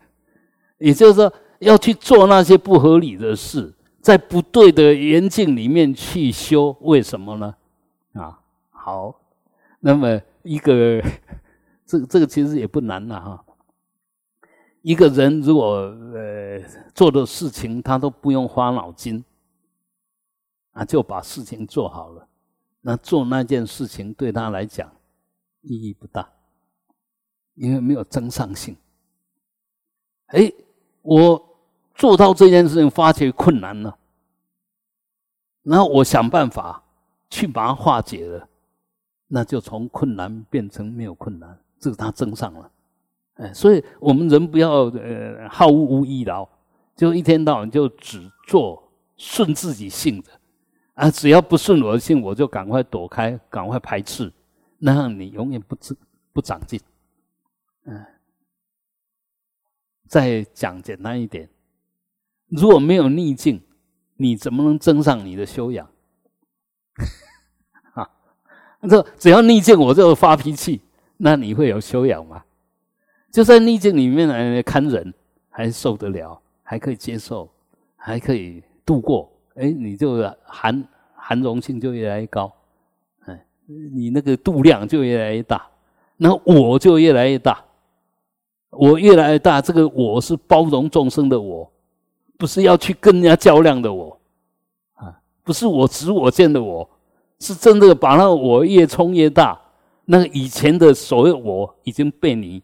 [0.77, 7.53] 也就是说，要去做那些不合理的事，在不对的缘境里面去修，为什么呢？
[8.13, 8.39] 啊，
[8.69, 9.13] 好，
[9.81, 11.01] 那么一个，
[11.85, 13.45] 这这个其实也不难了哈。”
[14.81, 16.59] 一个人如果呃
[16.95, 19.23] 做的事情他都不用花脑筋，
[20.71, 22.27] 啊就把事情做好了，
[22.81, 24.91] 那做那件事情对他来讲
[25.61, 26.27] 意义不大，
[27.53, 28.75] 因为没有增上性。
[30.27, 30.51] 哎，
[31.03, 31.57] 我
[31.93, 33.99] 做到这件事情发觉困难了，
[35.61, 36.83] 然后我想办法
[37.29, 38.49] 去把它化解了，
[39.33, 42.69] 那就从困难变成没有困难，这个他增上了。
[43.35, 46.45] 哎，所以我们人不要呃好恶无益劳，
[46.97, 50.29] 就一天到晚就只做顺自己性的
[50.95, 54.33] 啊，只要不顺我的性，我就赶快躲开，赶快排斥，
[54.77, 55.95] 那样你永远不知
[56.33, 56.77] 不长进。
[57.85, 58.05] 嗯，
[60.07, 61.49] 再讲简单一点，
[62.49, 63.63] 如果没有逆境，
[64.17, 65.89] 你怎么能增上你的修养？
[68.89, 70.81] 这只要逆境我就发脾气，
[71.17, 72.43] 那你会有修养吗？
[73.31, 75.13] 就在逆境里面来看人，
[75.49, 77.49] 还受得了，还可以接受，
[77.95, 79.31] 还可以度过。
[79.55, 80.83] 哎，你就含
[81.15, 82.51] 含容性就越来越高，
[83.25, 85.67] 哎，你那个度量就越来越大，
[86.17, 87.63] 那我就越来越大。
[88.69, 91.69] 我越来越大，这个我是包容众生的我，
[92.37, 94.17] 不是要去跟人家较量的我，
[94.93, 96.89] 啊，不是我执我见的我，
[97.41, 99.59] 是真的把那我越冲越大。
[100.05, 102.63] 那个以前的所谓我已经被你。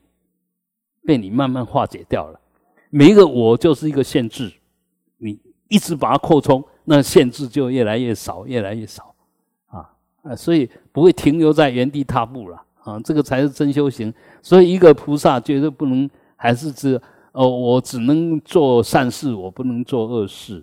[1.05, 2.37] 被你慢慢化解掉了，
[2.89, 4.51] 每一个我就是一个限制，
[5.19, 5.39] 你
[5.69, 9.15] 一直把它扩充，那限制就越来越少，越来越少，
[9.67, 9.89] 啊
[10.23, 14.13] 啊，所以不会停留在原地踏步了啊，这个才是真修行。
[14.41, 17.01] 所以一个菩萨绝对不能还是只
[17.31, 20.61] 哦，我只能做善事，我不能做恶事，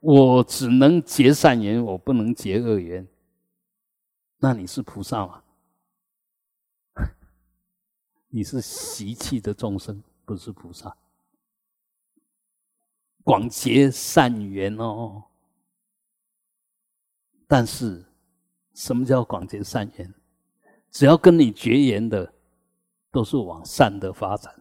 [0.00, 3.06] 我只能结善缘，我不能结恶缘。
[4.46, 5.42] 那你是菩萨吗？
[8.30, 10.96] 你是习气的众生，不是菩萨。
[13.24, 15.24] 广结善缘哦，
[17.48, 18.04] 但是
[18.72, 20.14] 什么叫广结善缘？
[20.92, 22.32] 只要跟你绝缘的，
[23.10, 24.54] 都是往善的发展。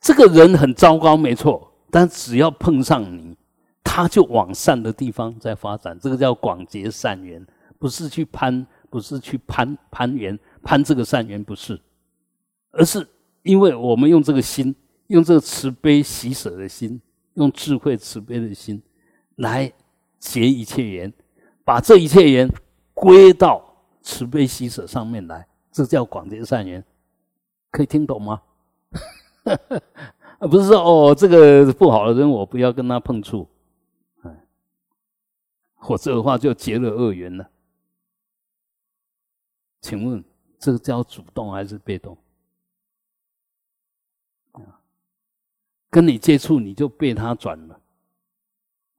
[0.00, 3.38] 这个人很糟糕，没错，但只要碰上你，
[3.84, 5.96] 他就往善的地方在发展。
[6.00, 7.46] 这个叫广结善缘，
[7.78, 11.80] 不是去攀，不是去攀攀缘，攀这个善缘不是。
[12.70, 13.06] 而是
[13.42, 14.74] 因为我们用这个心，
[15.06, 17.00] 用这个慈悲喜舍的心，
[17.34, 18.82] 用智慧慈悲的心
[19.36, 19.72] 来
[20.18, 21.12] 结一切缘，
[21.64, 22.50] 把这一切缘
[22.92, 23.64] 归到
[24.02, 26.84] 慈悲喜舍上面来，这叫广结善缘。
[27.70, 28.42] 可以听懂吗？
[30.40, 33.48] 不是说哦，这个不好的人我不要跟他碰触，
[34.22, 34.36] 嗯，
[35.80, 37.48] 否则的话就结了恶缘了。
[39.86, 40.24] 请问
[40.58, 42.18] 这个叫主动还是被动？
[45.88, 47.80] 跟你接触，你就被他转了，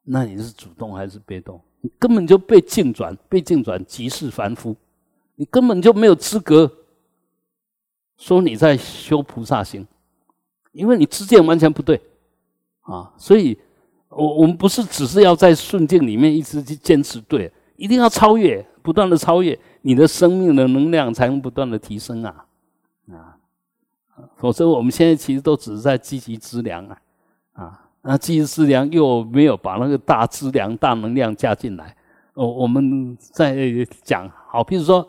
[0.04, 1.62] 那你是主动还是被动？
[1.82, 4.74] 你根本就被境转，被境转即是凡夫，
[5.36, 6.72] 你根本就没有资格
[8.16, 9.86] 说你在修菩萨行，
[10.72, 12.02] 因为你知见完全不对
[12.84, 13.14] 啊！
[13.18, 13.60] 所以，
[14.08, 22.46] 我我们不是只是要在顺境里面一直去坚持对，一定要超越，不断的超越，你的生命的能量才能不断的提升啊
[23.10, 23.40] 啊！
[24.36, 27.02] 否则，我们现在其实都只是在积极资粮啊
[27.54, 27.90] 啊！
[28.02, 31.96] 那积极资粮又没有把那个大资粮、大能量加进来。
[32.34, 33.56] 哦，我们在
[34.04, 35.08] 讲好，比如说，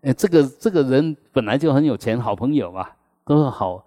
[0.00, 2.84] 哎，这个这个人本来就很有钱，好朋友嘛，
[3.24, 3.86] 都是好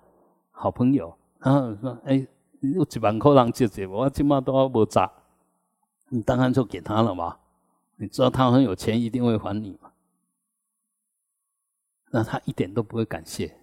[0.52, 1.14] 好朋友。
[1.40, 2.26] 然后说，哎，
[2.61, 5.11] 有几万块让借借，我起码都要不砸，
[6.07, 7.36] 你当然就给他了嘛。
[7.98, 9.89] 你知道他很有钱，一定会还你嘛。
[12.11, 13.56] 那他一点都不会感谢。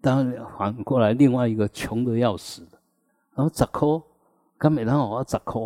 [0.00, 2.78] 当然反过来，另外一个穷的要死的。
[3.34, 3.88] 然后十块，
[4.58, 5.62] 跟每人我十块，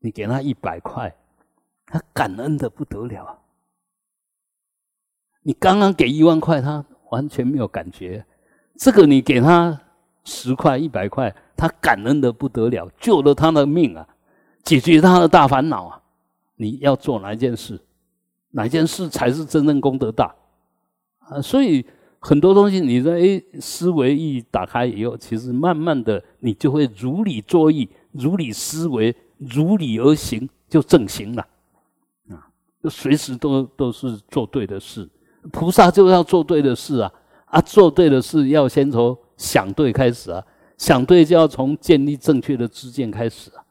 [0.00, 1.14] 你给他一百块，
[1.86, 3.38] 他感恩的不得了啊。
[5.42, 8.24] 你刚刚给一万块，他完全没有感觉。
[8.76, 9.80] 这个你给他
[10.24, 14.08] 十块、一百块，他感恩的不得了，救了他的命啊，
[14.64, 16.02] 解决他的大烦恼啊。
[16.56, 17.80] 你要做哪一件事？
[18.52, 20.34] 哪件事才是真正功德大
[21.18, 21.42] 啊？
[21.42, 21.84] 所以。
[22.24, 31.44] 很多东西，你说哎，思维一打开以后，其实慢慢的，你就会如理作意，如理思维，如理而行，就正行了。
[32.30, 32.46] 啊，
[32.80, 35.10] 就随时都都是做对的事。
[35.50, 37.12] 菩萨就要做对的事啊！
[37.46, 40.40] 啊，做对的事要先从想对开始啊，
[40.78, 43.64] 想对就要从建立正确的知见开始啊。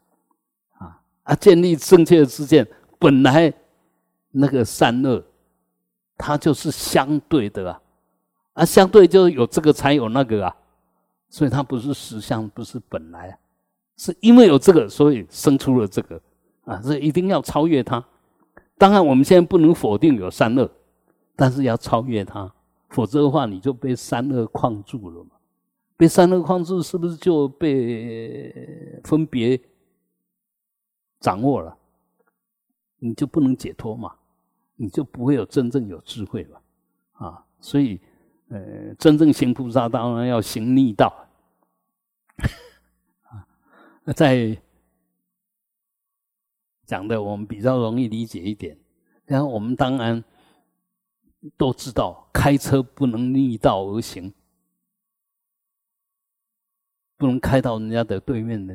[0.76, 2.68] 啊啊，建立正确的知见，
[2.98, 3.50] 本来
[4.32, 5.22] 那个善恶，
[6.18, 7.80] 它就是相对的啊。
[8.54, 10.56] 啊，相对就有这个才有那个啊，
[11.30, 13.38] 所以它不是实相，不是本来，
[13.96, 16.20] 是因为有这个，所以生出了这个
[16.64, 18.04] 啊，所以一定要超越它。
[18.76, 20.70] 当然，我们现在不能否定有三恶，
[21.34, 22.52] 但是要超越它，
[22.90, 25.30] 否则的话，你就被三恶框住了嘛。
[25.96, 29.58] 被三恶框住，是不是就被分别
[31.20, 31.74] 掌握了？
[32.98, 34.12] 你就不能解脱嘛？
[34.82, 36.60] 你就不会有真正有智慧了
[37.12, 37.46] 啊！
[37.60, 38.00] 所以。
[38.48, 41.26] 呃，真正行菩萨当然要行逆道
[43.22, 43.48] 啊。
[44.12, 44.60] 在
[46.84, 48.78] 讲的我们比较容易理解一点。
[49.24, 50.22] 然后我们当然
[51.56, 54.34] 都知道，开车不能逆道而行，
[57.16, 58.74] 不能开到人家的对面的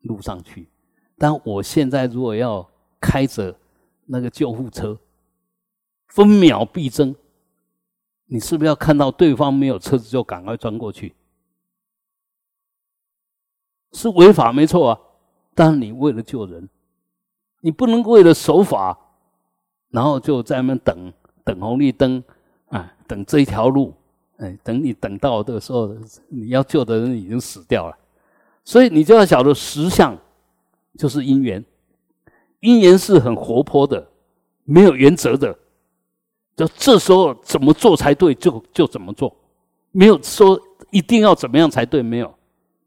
[0.00, 0.70] 路上去。
[1.18, 2.66] 但我现在如果要
[2.98, 3.54] 开着
[4.06, 4.98] 那个救护车，
[6.08, 7.14] 分秒必争。
[8.26, 11.14] 你是不是要看到对方没有车子就赶快钻过去？
[13.92, 15.00] 是违法没错啊，
[15.54, 16.68] 但你为了救人，
[17.62, 18.98] 你不能为了守法，
[19.88, 21.10] 然后就在那边等
[21.42, 22.22] 等红绿灯
[22.68, 23.94] 啊，等这一条路，
[24.36, 25.96] 哎，等你等到的时候，
[26.28, 27.96] 你要救的人已经死掉了，
[28.62, 30.14] 所以你就要晓得实相
[30.98, 31.64] 就是因缘，
[32.60, 34.06] 因缘是很活泼的，
[34.64, 35.58] 没有原则的。
[36.58, 39.32] 就这时候怎么做才对，就就怎么做，
[39.92, 40.60] 没有说
[40.90, 42.34] 一定要怎么样才对，没有。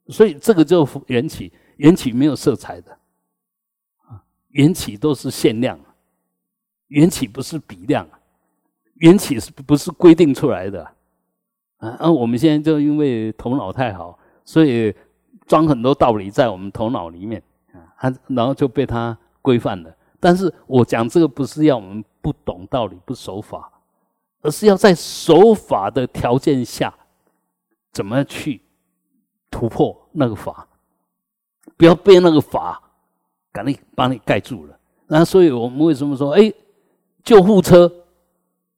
[0.09, 2.91] 所以这个就缘起，缘起没有色彩的，
[4.09, 5.79] 啊，缘起都是限量，
[6.87, 8.05] 缘起不是比量，
[8.95, 10.83] 缘起是不是规定出来的？
[11.77, 14.93] 啊，而我们现在就因为头脑太好，所以
[15.47, 17.41] 装很多道理在我们头脑里面，
[17.71, 19.95] 啊，然后就被他规范了。
[20.19, 22.03] 但是我讲这个不是要我们。
[22.21, 23.71] 不懂道理不守法，
[24.41, 26.93] 而是要在守法的条件下，
[27.91, 28.61] 怎么去
[29.49, 30.67] 突破那个法？
[31.77, 32.81] 不要被那个法
[33.51, 34.77] 赶紧把你盖住了。
[35.07, 36.51] 那所以我们为什么说，哎，
[37.23, 37.91] 救护车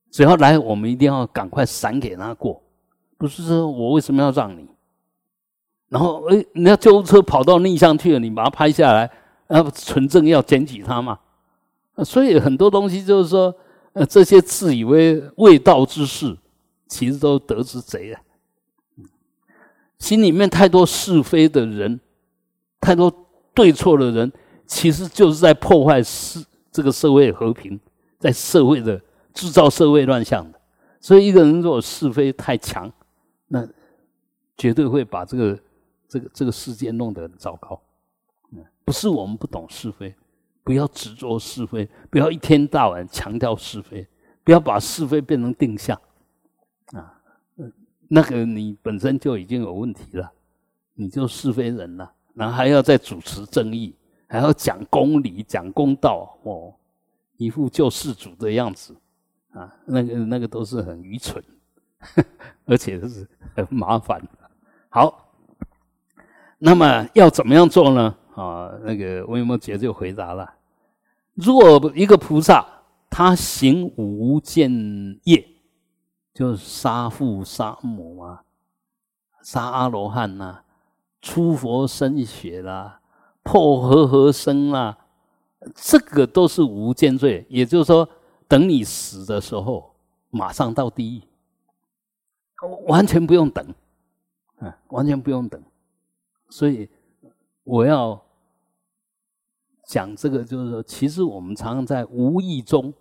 [0.09, 2.61] 只要来，我们一定要赶快闪给他过？
[3.17, 4.67] 不是说我为什么要让你？
[5.89, 9.09] 然后哎，人家救护车跑到逆向去了，你把它拍下来，
[9.47, 11.19] 那纯正要检举他嘛？
[12.01, 13.53] 所以很多东西就是说，
[13.91, 16.37] 呃，这些自以为未道之事，
[16.87, 18.21] 其实都得之贼啊。
[19.99, 21.99] 心里面太多是非的人，
[22.79, 23.13] 太多
[23.53, 24.31] 对错的人，
[24.65, 26.39] 其实就是在破坏社
[26.71, 27.79] 这个社会和平，
[28.19, 28.99] 在社会的
[29.33, 30.59] 制造社会乱象的。
[30.99, 32.91] 所以一个人如果是非太强，
[33.47, 33.67] 那
[34.57, 35.59] 绝对会把这个
[36.07, 37.79] 这个这个世界弄得很糟糕。
[38.83, 40.13] 不是我们不懂是非。
[40.63, 44.07] 不要执着是非，不要一天到晚强调是非，
[44.43, 45.99] 不要把是非变成定向，
[46.93, 47.13] 啊，
[48.07, 50.31] 那个你本身就已经有问题了，
[50.93, 53.95] 你就是非人了，然后还要再主持正义，
[54.27, 56.73] 还要讲公理、讲公道，哦，
[57.37, 58.95] 一副救世主的样子
[59.51, 61.43] 啊，那个那个都是很愚蠢，
[62.65, 64.21] 而且是很麻烦。
[64.89, 65.33] 好，
[66.57, 68.15] 那么要怎么样做呢？
[68.35, 70.53] 啊，那个维摩诘就回答了：
[71.33, 72.65] 如果一个菩萨
[73.09, 74.71] 他行无间
[75.23, 75.45] 业，
[76.33, 78.43] 就是杀父杀母啊，
[79.41, 80.63] 杀阿罗汉呐，
[81.21, 82.99] 出佛身血啦，
[83.43, 84.97] 破和合僧啦，
[85.75, 87.45] 这个都是无间罪。
[87.49, 88.07] 也就是说，
[88.47, 89.95] 等你死的时候，
[90.29, 91.23] 马上到地狱，
[92.87, 93.65] 完全不用等。
[94.87, 95.61] 完全不用等，
[96.47, 96.89] 所以
[97.65, 98.22] 我要
[99.93, 102.91] 讲这个，就是说，其实我们常常在无意中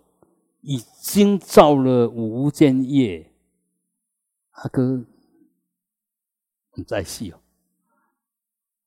[0.61, 3.31] 已经造了无间业。
[4.51, 5.03] 阿哥，
[6.75, 7.39] 你再细哦，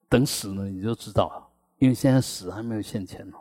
[0.08, 3.38] 等死了你就知道了，因为现在死还没有现前哦。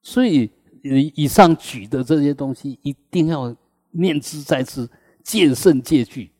[0.00, 0.50] 所以
[0.82, 3.54] 以上举的这些东西，一定要
[3.90, 4.88] 念之在之，
[5.22, 6.32] 戒慎戒惧。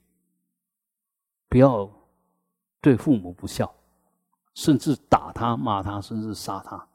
[1.51, 1.87] 不要
[2.81, 3.71] 对父母不孝，
[4.55, 6.89] 甚至打他、骂他，甚至杀他，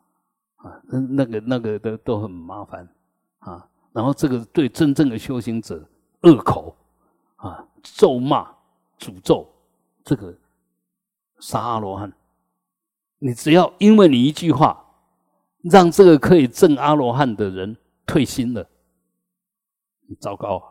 [0.66, 2.88] 啊，那那个那个都都很麻烦
[3.40, 3.70] 啊。
[3.94, 5.88] 然后这个对真正的修行者
[6.24, 6.76] 恶口
[7.36, 8.52] 啊、咒骂、
[8.98, 9.48] 诅咒，
[10.04, 10.36] 这个
[11.40, 12.12] 杀阿罗汉，
[13.20, 14.84] 你只要因为你一句话，
[15.62, 18.68] 让这个可以证阿罗汉的人退心了，
[20.20, 20.66] 糟糕啊，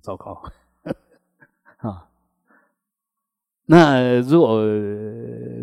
[0.00, 0.40] 糟糕。
[1.84, 2.08] 啊，
[3.66, 4.62] 那如果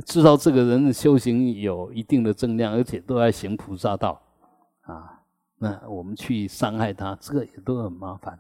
[0.06, 4.20] 知道这个人的修行有一定的正量，而且都在行菩萨道，
[4.82, 5.22] 啊，
[5.60, 8.40] 那我们去伤害他，这个也都很麻烦。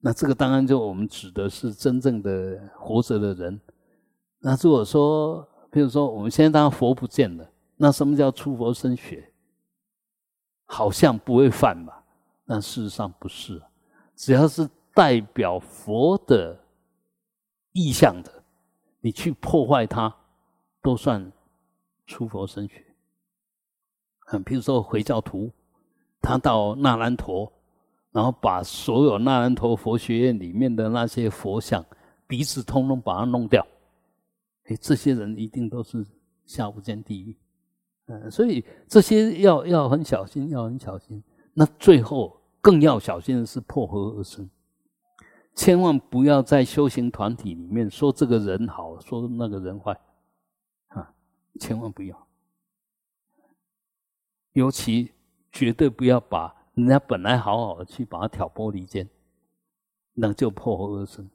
[0.00, 3.60] 那这个当然就我们指的是真正的活着的人。
[4.40, 7.46] 那如果说，比如说我们现在当佛不见了，
[7.76, 9.32] 那什么叫出佛身血？
[10.64, 12.02] 好像不会犯吧？
[12.46, 13.60] 但事实上不是，
[14.16, 16.58] 只要是代表佛的。
[17.74, 18.30] 意向的，
[19.02, 20.14] 你去破坏它，
[20.80, 21.30] 都算
[22.06, 22.82] 出佛身学。
[24.32, 25.50] 嗯，比如说回教徒，
[26.22, 27.52] 他到那兰陀，
[28.12, 31.84] 然后把所有那兰陀佛学院里面的那些佛像
[32.26, 33.66] 鼻子通通把它弄掉，
[34.64, 36.06] 哎，这些人一定都是
[36.46, 37.36] 下无间地狱。
[38.06, 41.22] 嗯，所以这些要要很小心，要很小心。
[41.52, 44.48] 那最后更要小心的是破和而生。
[45.54, 49.98] 千万不要在修行团体里面说这个人好，说那个人坏，
[50.88, 51.12] 啊，
[51.60, 52.26] 千万不要。
[54.54, 55.12] 尤其
[55.50, 59.08] 绝对不要把人家本来好好的去把他挑拨离间，
[60.14, 61.28] 那就破坏而生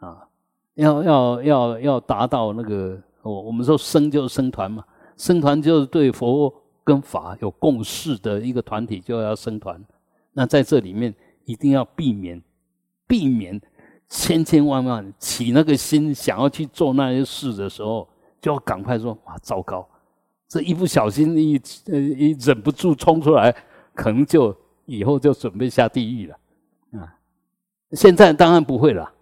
[0.00, 0.28] 啊！
[0.74, 4.84] 要要要要达到那个，我我们说生就是生团嘛，
[5.16, 6.52] 生团就是对佛
[6.84, 9.82] 跟法有共识的一个团体，就要生团。
[10.32, 12.42] 那在这里面一定要避免。
[13.12, 13.60] 避免
[14.08, 18.08] 千千万万起那个心想要去做那些事的时候，
[18.40, 19.86] 就要赶快说：哇，糟糕！
[20.48, 23.54] 这一不小心一呃一忍不住冲出来，
[23.94, 24.56] 可能就
[24.86, 26.38] 以后就准备下地狱了
[26.98, 27.14] 啊！
[27.90, 29.12] 现在当然不会了，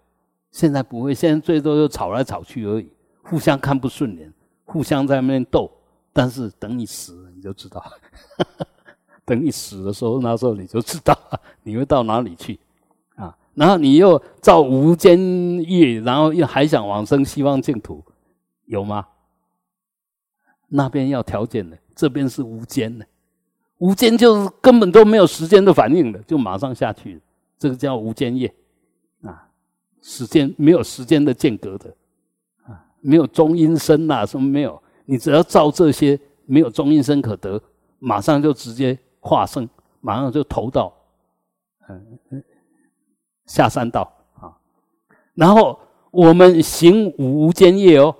[0.51, 2.89] 现在不会，现在最多就吵来吵去而已，
[3.23, 5.69] 互相看不顺眼，互相在那边斗。
[6.13, 7.83] 但是等你死了，你就知道，
[9.25, 11.13] 等你死的时候，那时候你就知道
[11.63, 12.57] 你会到哪里去。
[13.53, 15.19] 然后你又造无间
[15.69, 18.03] 业，然后又还想往生西方净土，
[18.65, 19.07] 有吗？
[20.69, 23.05] 那边要条件的，这边是无间的，
[23.79, 27.21] 无间就是根本都没有时间的反应的，就马上下去，
[27.57, 28.53] 这个叫无间业
[29.21, 29.49] 啊，
[30.01, 31.93] 时间没有时间的间隔的
[32.63, 34.81] 啊，没有中阴身呐，什么没有？
[35.03, 37.61] 你只要造这些，没有中阴身可得，
[37.99, 39.67] 马上就直接化生，
[39.99, 40.93] 马上就投到
[41.89, 42.43] 嗯嗯。
[43.45, 44.57] 下三道啊，
[45.33, 45.79] 然后
[46.11, 48.15] 我们行无间业哦，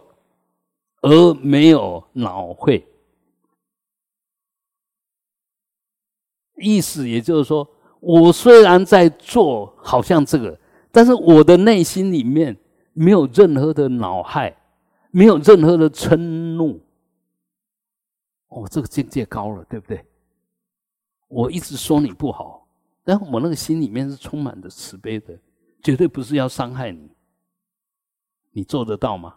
[1.02, 2.86] 而没有脑会，
[6.58, 7.68] 意思也就是说，
[8.00, 10.60] 我虽然在做好像这个，
[10.92, 12.56] 但是我的内心里面
[12.94, 14.56] 没有任何的恼害，
[15.12, 16.80] 没有任何的嗔怒。
[18.50, 20.06] 哦，这个境界高了，对不对？
[21.30, 22.61] 我一直说你不好。
[23.04, 25.38] 但我那个心里面是充满着慈悲的，
[25.82, 27.10] 绝对不是要伤害你。
[28.52, 29.36] 你做得到吗？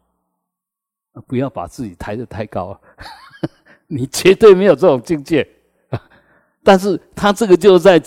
[1.28, 2.76] 不要把自己抬得太高，
[3.86, 5.48] 你绝对没有这种境界。
[6.64, 8.02] 但是他这个就在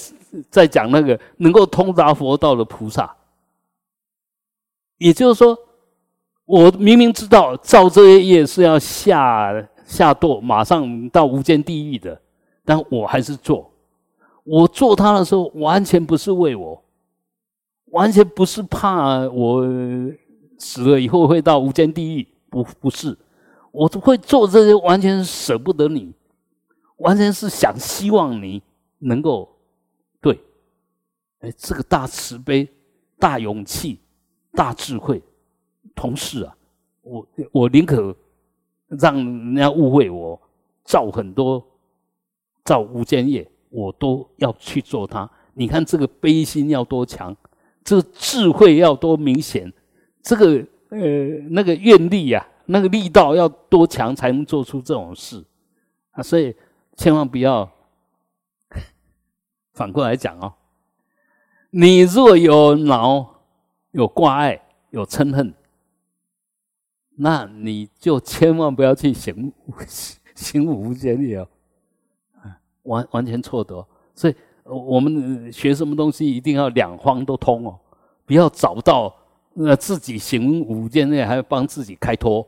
[0.49, 3.15] 在讲那个能够通达佛道的菩萨，
[4.97, 5.57] 也就是说，
[6.43, 9.53] 我明明知道造这些业是要下
[9.85, 12.21] 下堕，马上到无间地狱的，
[12.65, 13.66] 但我还是做。
[14.47, 16.81] 我做他的时候，完全不是为我，
[17.91, 19.63] 完全不是怕我
[20.57, 23.17] 死了以后会到无间地狱，不不是，
[23.71, 26.13] 我会做这些，完全舍不得你，
[26.97, 28.63] 完全是想希望你
[28.99, 29.49] 能够
[30.21, 30.39] 对，
[31.39, 32.67] 哎，这个大慈悲、
[33.19, 33.99] 大勇气、
[34.53, 35.21] 大智慧，
[35.93, 36.55] 同事啊，
[37.01, 38.15] 我我宁可。
[38.89, 40.39] 让人家误会我
[40.85, 41.61] 造很多
[42.63, 45.30] 造无间业，我都要去做它。
[45.53, 47.35] 你看这个悲心要多强，
[47.84, 49.72] 这个智慧要多明显，
[50.22, 50.99] 这个呃
[51.49, 55.44] 那个愿力呀，那个力道要多强才能做出这种事
[56.11, 56.22] 啊！
[56.22, 56.56] 所以
[56.95, 57.69] 千万不要
[59.73, 60.53] 反过来讲哦。
[61.69, 63.41] 你若有恼、
[63.91, 64.61] 有挂碍、
[64.91, 65.53] 有嗔恨。
[67.19, 69.52] 那你就千万不要去行
[70.35, 71.49] 行无间业哦，
[72.88, 73.85] 完完全错的。
[74.15, 77.80] 所以我们学什么东西一定要两方都通哦，
[78.26, 79.15] 不要找到
[79.53, 82.45] 那自己行无间业还要帮自己开脱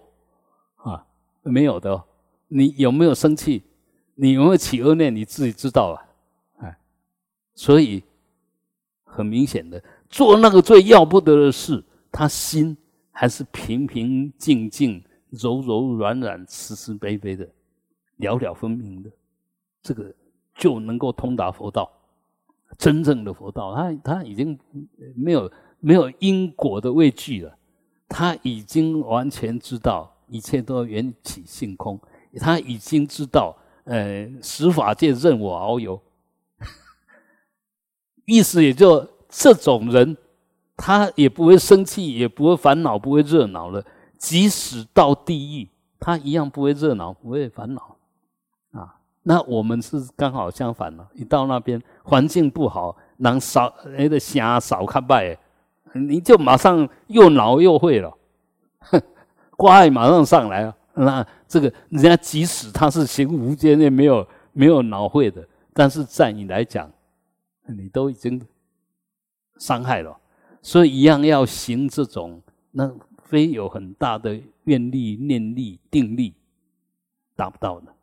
[0.77, 1.05] 啊，
[1.43, 2.03] 没有的。
[2.47, 3.63] 你有没有生气？
[4.15, 5.15] 你有没有起恶念？
[5.15, 6.77] 你自己知道啊，哎，
[7.53, 8.03] 所以
[9.03, 12.75] 很明显的，做那个最要不得的事，他心。
[13.11, 17.45] 还是平平静静、柔柔软软、慈慈悲悲的，
[18.15, 19.11] 了了分明的，
[19.83, 20.09] 这个
[20.59, 21.91] 就能够通达佛道。
[22.77, 24.57] 真正的佛道，他他已经
[25.15, 27.57] 没有没有因果的畏惧了，
[28.07, 31.99] 他已经完全知道一切都缘起性空，
[32.37, 35.99] 他已经知道，呃，十法界任我遨游。
[38.25, 40.15] 意思也就这种人。
[40.81, 43.85] 他也不会生气，也不会烦恼，不会热恼了。
[44.17, 45.67] 即使到地狱，
[45.99, 47.97] 他一样不会热恼，不会烦恼。
[49.23, 51.07] 那我们是刚好相反了。
[51.13, 55.37] 一到那边，环境不好，能少那个虾少看败，
[55.93, 58.17] 你就马上又恼又会了，
[59.57, 60.75] 挂碍马上上来啊。
[60.95, 66.91] 那这个人家即使他是行无间也，没有没有恼会的，但是在你来讲，
[67.67, 68.41] 你都已经
[69.57, 70.17] 伤害了。
[70.61, 72.41] 所以一样要行这种，
[72.71, 72.91] 那
[73.23, 76.33] 非有很大的愿力、念力、定力
[77.35, 77.93] 达不到的。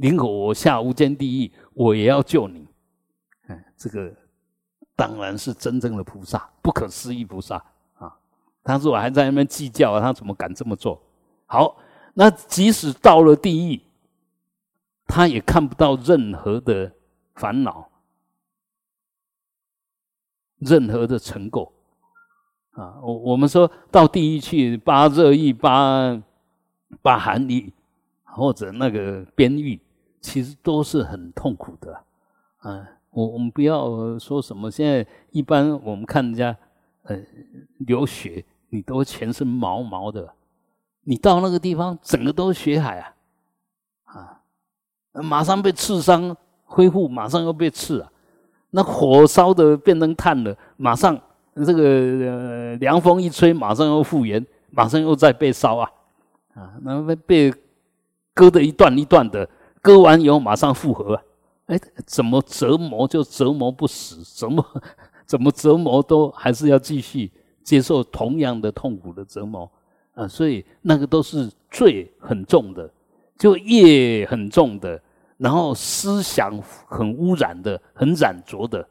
[0.00, 2.66] 宁可我下无间地狱，我也要救你。
[3.48, 4.10] 哎，这个
[4.96, 7.62] 当然是真正的菩萨，不可思议菩萨
[7.98, 8.16] 啊！
[8.64, 11.02] 他说我还在那边计较，他怎么敢这么做？
[11.44, 11.76] 好，
[12.14, 13.80] 那即使到了地狱，
[15.06, 16.90] 他也看不到任何的
[17.34, 17.88] 烦恼。
[20.60, 21.70] 任何的成垢
[22.72, 26.22] 啊，我我们说到地狱去八热狱、八
[27.00, 27.72] 八寒狱，
[28.24, 29.80] 或者那个边狱，
[30.20, 32.00] 其实都是很痛苦的
[32.58, 32.88] 啊。
[33.10, 36.56] 我我们不要说什么，现在一般我们看人家
[37.02, 37.18] 呃
[37.78, 40.32] 流血，你都全身毛毛的，
[41.02, 43.14] 你到那个地方，整个都是血海啊
[44.04, 44.42] 啊，
[45.22, 48.12] 马上被刺伤，恢复马上又被刺啊。
[48.70, 51.20] 那火烧的变成炭了，马上
[51.66, 55.90] 这个呃凉风一吹，马上又复原，马上又在被烧啊，
[56.54, 57.54] 啊，那被被
[58.32, 59.48] 割的一段一段的，
[59.80, 61.20] 割完以后马上复合，
[61.66, 64.64] 哎，怎么折磨就折磨不死，怎么
[65.26, 67.30] 怎么折磨都还是要继续
[67.62, 69.70] 接受同样的痛苦的折磨
[70.14, 72.90] 啊，所以那个都是罪很重的，
[73.38, 75.00] 就业很重的。
[75.38, 78.86] 然后思想很污染的、很染浊的、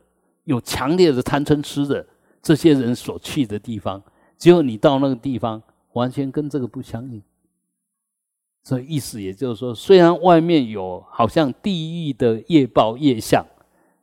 [0.45, 2.03] 有强烈的贪嗔痴的
[2.41, 4.01] 这些人所去的地方，
[4.35, 5.61] 只有你到那个地方，
[5.93, 7.21] 完全跟这个不相应。
[8.63, 13.45] 所以意思也就是说，虽然外面有好像地狱的业报业相，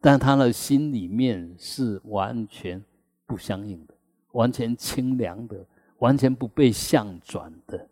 [0.00, 2.82] 但他的心里面是完全
[3.26, 3.94] 不相应的，
[4.32, 5.64] 完全清凉的，
[5.98, 7.88] 完全不被相转的，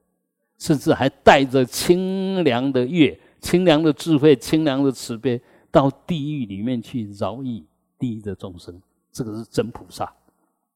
[0.59, 3.19] 甚至还带着清凉的月。
[3.41, 5.39] 清凉的智慧，清凉的慈悲，
[5.71, 7.63] 到地狱里面去饶益
[7.99, 8.81] 地狱的众生，
[9.13, 10.11] 这个是真菩萨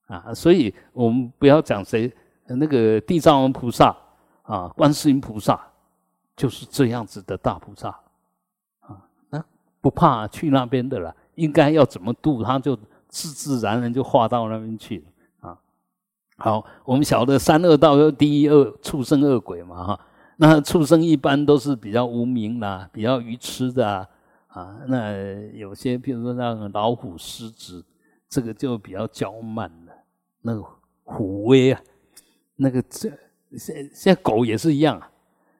[0.07, 0.35] 啊！
[0.35, 2.13] 所以我们不要讲谁，
[2.47, 3.97] 那个地藏王菩萨
[4.43, 5.67] 啊，观世音菩萨
[6.39, 7.89] 就是这样子的大菩萨
[8.79, 9.45] 啊，那
[9.81, 11.15] 不怕去那边的了。
[11.35, 12.77] 应该要怎么度，他就
[13.09, 15.05] 自自然然就化到那边去
[15.41, 15.59] 啊。
[16.37, 20.01] 好，我们晓得三恶道第一恶畜生恶鬼嘛哈。
[20.37, 24.09] 那畜生一般都是比较无名啦，比较愚痴的
[24.47, 25.13] 啊，那
[25.53, 27.85] 有些譬如说像老虎、狮子，
[28.29, 29.93] 这个就比较娇慢的，
[30.43, 30.65] 那个
[31.05, 31.81] 虎威啊，
[32.57, 33.09] 那个这
[33.57, 35.11] 现现在狗也是一样啊，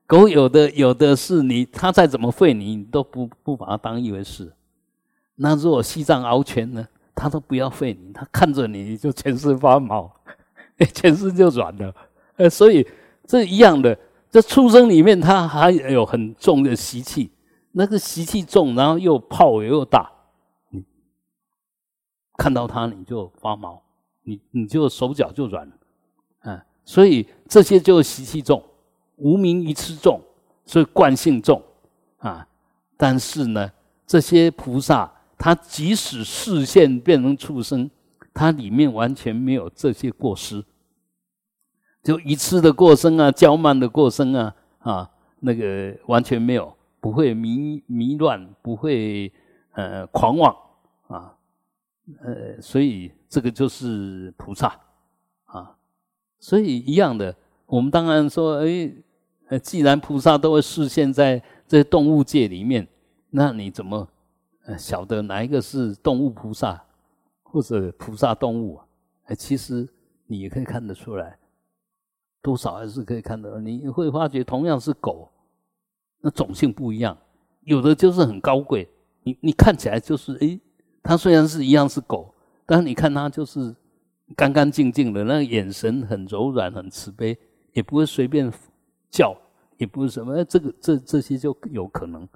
[0.09, 4.51] 狗有的有的是你，它再怎么吠你，你都不不把它当一回事。
[5.35, 10.11] 那如果西藏獒犬呢，它都不要吠你，它看着你就全身发毛，
[10.95, 11.95] 全身就软了。
[12.37, 12.89] 呃，所以
[13.27, 13.97] 这一样的，
[14.31, 17.31] 这出生里面它还有很重的习气，
[17.73, 20.11] 那个习气重，然后又泡又大，
[20.71, 20.83] 你
[22.39, 23.83] 看到它你就发毛，
[24.23, 25.71] 你你就手脚就软，
[26.45, 28.65] 嗯，所以这些就习气重。
[29.19, 30.21] 无名一次重，
[30.65, 31.63] 所以惯性重
[32.19, 32.47] 啊。
[32.97, 33.71] 但是呢，
[34.07, 37.89] 这些菩萨，他即使视线变成畜生，
[38.35, 40.65] 他里面完全没有这些过失，
[42.03, 49.33] 就一次的过生啊，骄慢的过生啊，啊，那个完全没有，不会迷迷乱，不会
[49.75, 50.57] 呃狂妄
[51.07, 51.37] 啊，
[52.25, 54.77] 呃，所以这个就是菩萨
[55.45, 55.77] 啊。
[56.41, 57.37] 所以一样的，
[57.67, 58.93] 我们当然说，哎。
[59.49, 62.87] 呃，既然菩萨都会视现在这动物界里面，
[63.31, 64.07] 那你怎么
[64.79, 66.85] 晓得哪一个是动物菩萨，
[67.43, 68.79] 或者菩萨动物？
[69.25, 69.89] 哎，其实
[70.27, 71.39] 你也可以看得出来，
[72.43, 73.59] 多少还是可以看得。
[73.61, 75.31] 你会发觉，同样是狗，
[76.21, 77.17] 那种性不一样，
[77.63, 78.87] 有的就是很高贵，
[79.23, 80.61] 你你看起来就是哎，
[81.03, 82.35] 它虽然是一样是狗，
[82.67, 83.75] 但是你看它就是
[84.37, 87.39] 干干净净的，那个眼神很柔软、很慈悲，
[87.73, 88.53] 也不会随便。
[89.11, 89.37] 叫
[89.77, 92.29] 也不是什么，这个这这些就有可能，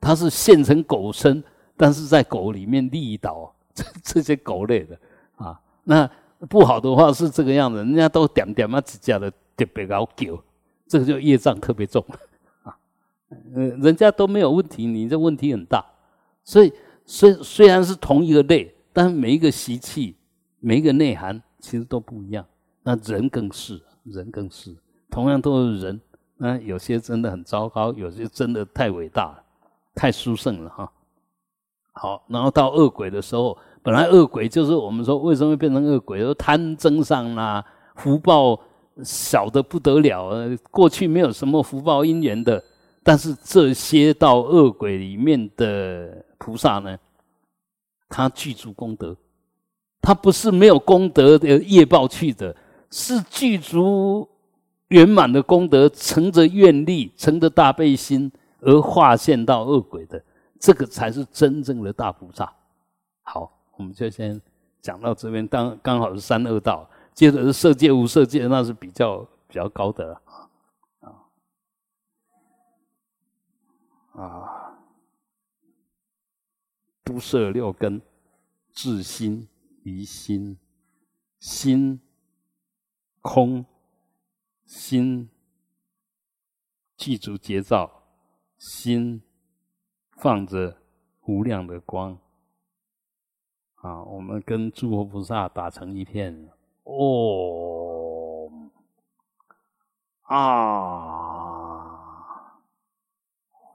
[0.00, 1.42] 它是现成狗身，
[1.76, 4.98] 但是在狗里面立倒这这些狗类的
[5.36, 6.10] 啊，那
[6.48, 10.42] 不好的话是这个样子，人家都点点嘛指甲的特别老狗，
[10.86, 12.04] 这个就业障特别重
[12.64, 12.76] 啊，
[13.54, 15.84] 呃，人家都没有问题，你这问题很大，
[16.42, 16.72] 所以
[17.06, 20.16] 虽虽然是同一个类，但是每一个习气、
[20.58, 22.44] 每一个内涵其实都不一样，
[22.82, 24.76] 那人更是，人更是。
[25.12, 26.00] 同样都是人，
[26.38, 29.44] 那有些真的很糟糕，有些真的太伟大了，
[29.94, 30.90] 太殊胜了哈。
[31.92, 37.62] 好，然后到恶鬼的时候，本来恶鬼就是我们说为什么会变成恶鬼，说贪增上啦，
[37.96, 38.58] 福报
[39.04, 42.64] 小的不得了，过去没有什么福报因缘的，
[43.02, 46.96] 但是这些到恶鬼里面的菩萨呢，
[48.08, 49.14] 他具足功德，
[50.00, 52.56] 他不是没有功德的业报去的，
[52.90, 54.26] 是具足。
[54.92, 60.22] 圆满的功德，乘着愿力，乘着大悲心而化现到恶鬼的，
[60.60, 62.54] 这个才是真正的大菩萨。
[63.22, 64.38] 好，我们就先
[64.82, 70.22] 讲到这边，当刚好是三恶道，接着是色界、无色界，那是比较比较高的了
[71.00, 71.16] 啊
[74.22, 74.76] 啊，
[77.02, 77.98] 都摄六根，
[78.74, 79.48] 自心、
[79.84, 80.58] 离心、
[81.40, 81.98] 心
[83.22, 83.64] 空。
[84.74, 85.28] 心
[86.96, 88.04] 记住节照，
[88.56, 89.22] 心
[90.12, 90.78] 放着
[91.26, 92.18] 无量的光。
[93.74, 94.02] 啊！
[94.04, 96.48] 我们跟诸佛菩萨打成一片，
[96.84, 98.50] 哦
[100.22, 100.40] 啊，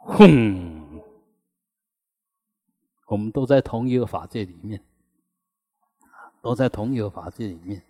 [0.06, 1.00] 哼，
[3.06, 4.84] 我们都在同一个法界里面，
[6.42, 7.84] 都在同一个法界里面。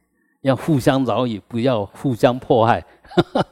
[0.47, 2.83] 要互相饶以不要互相迫害。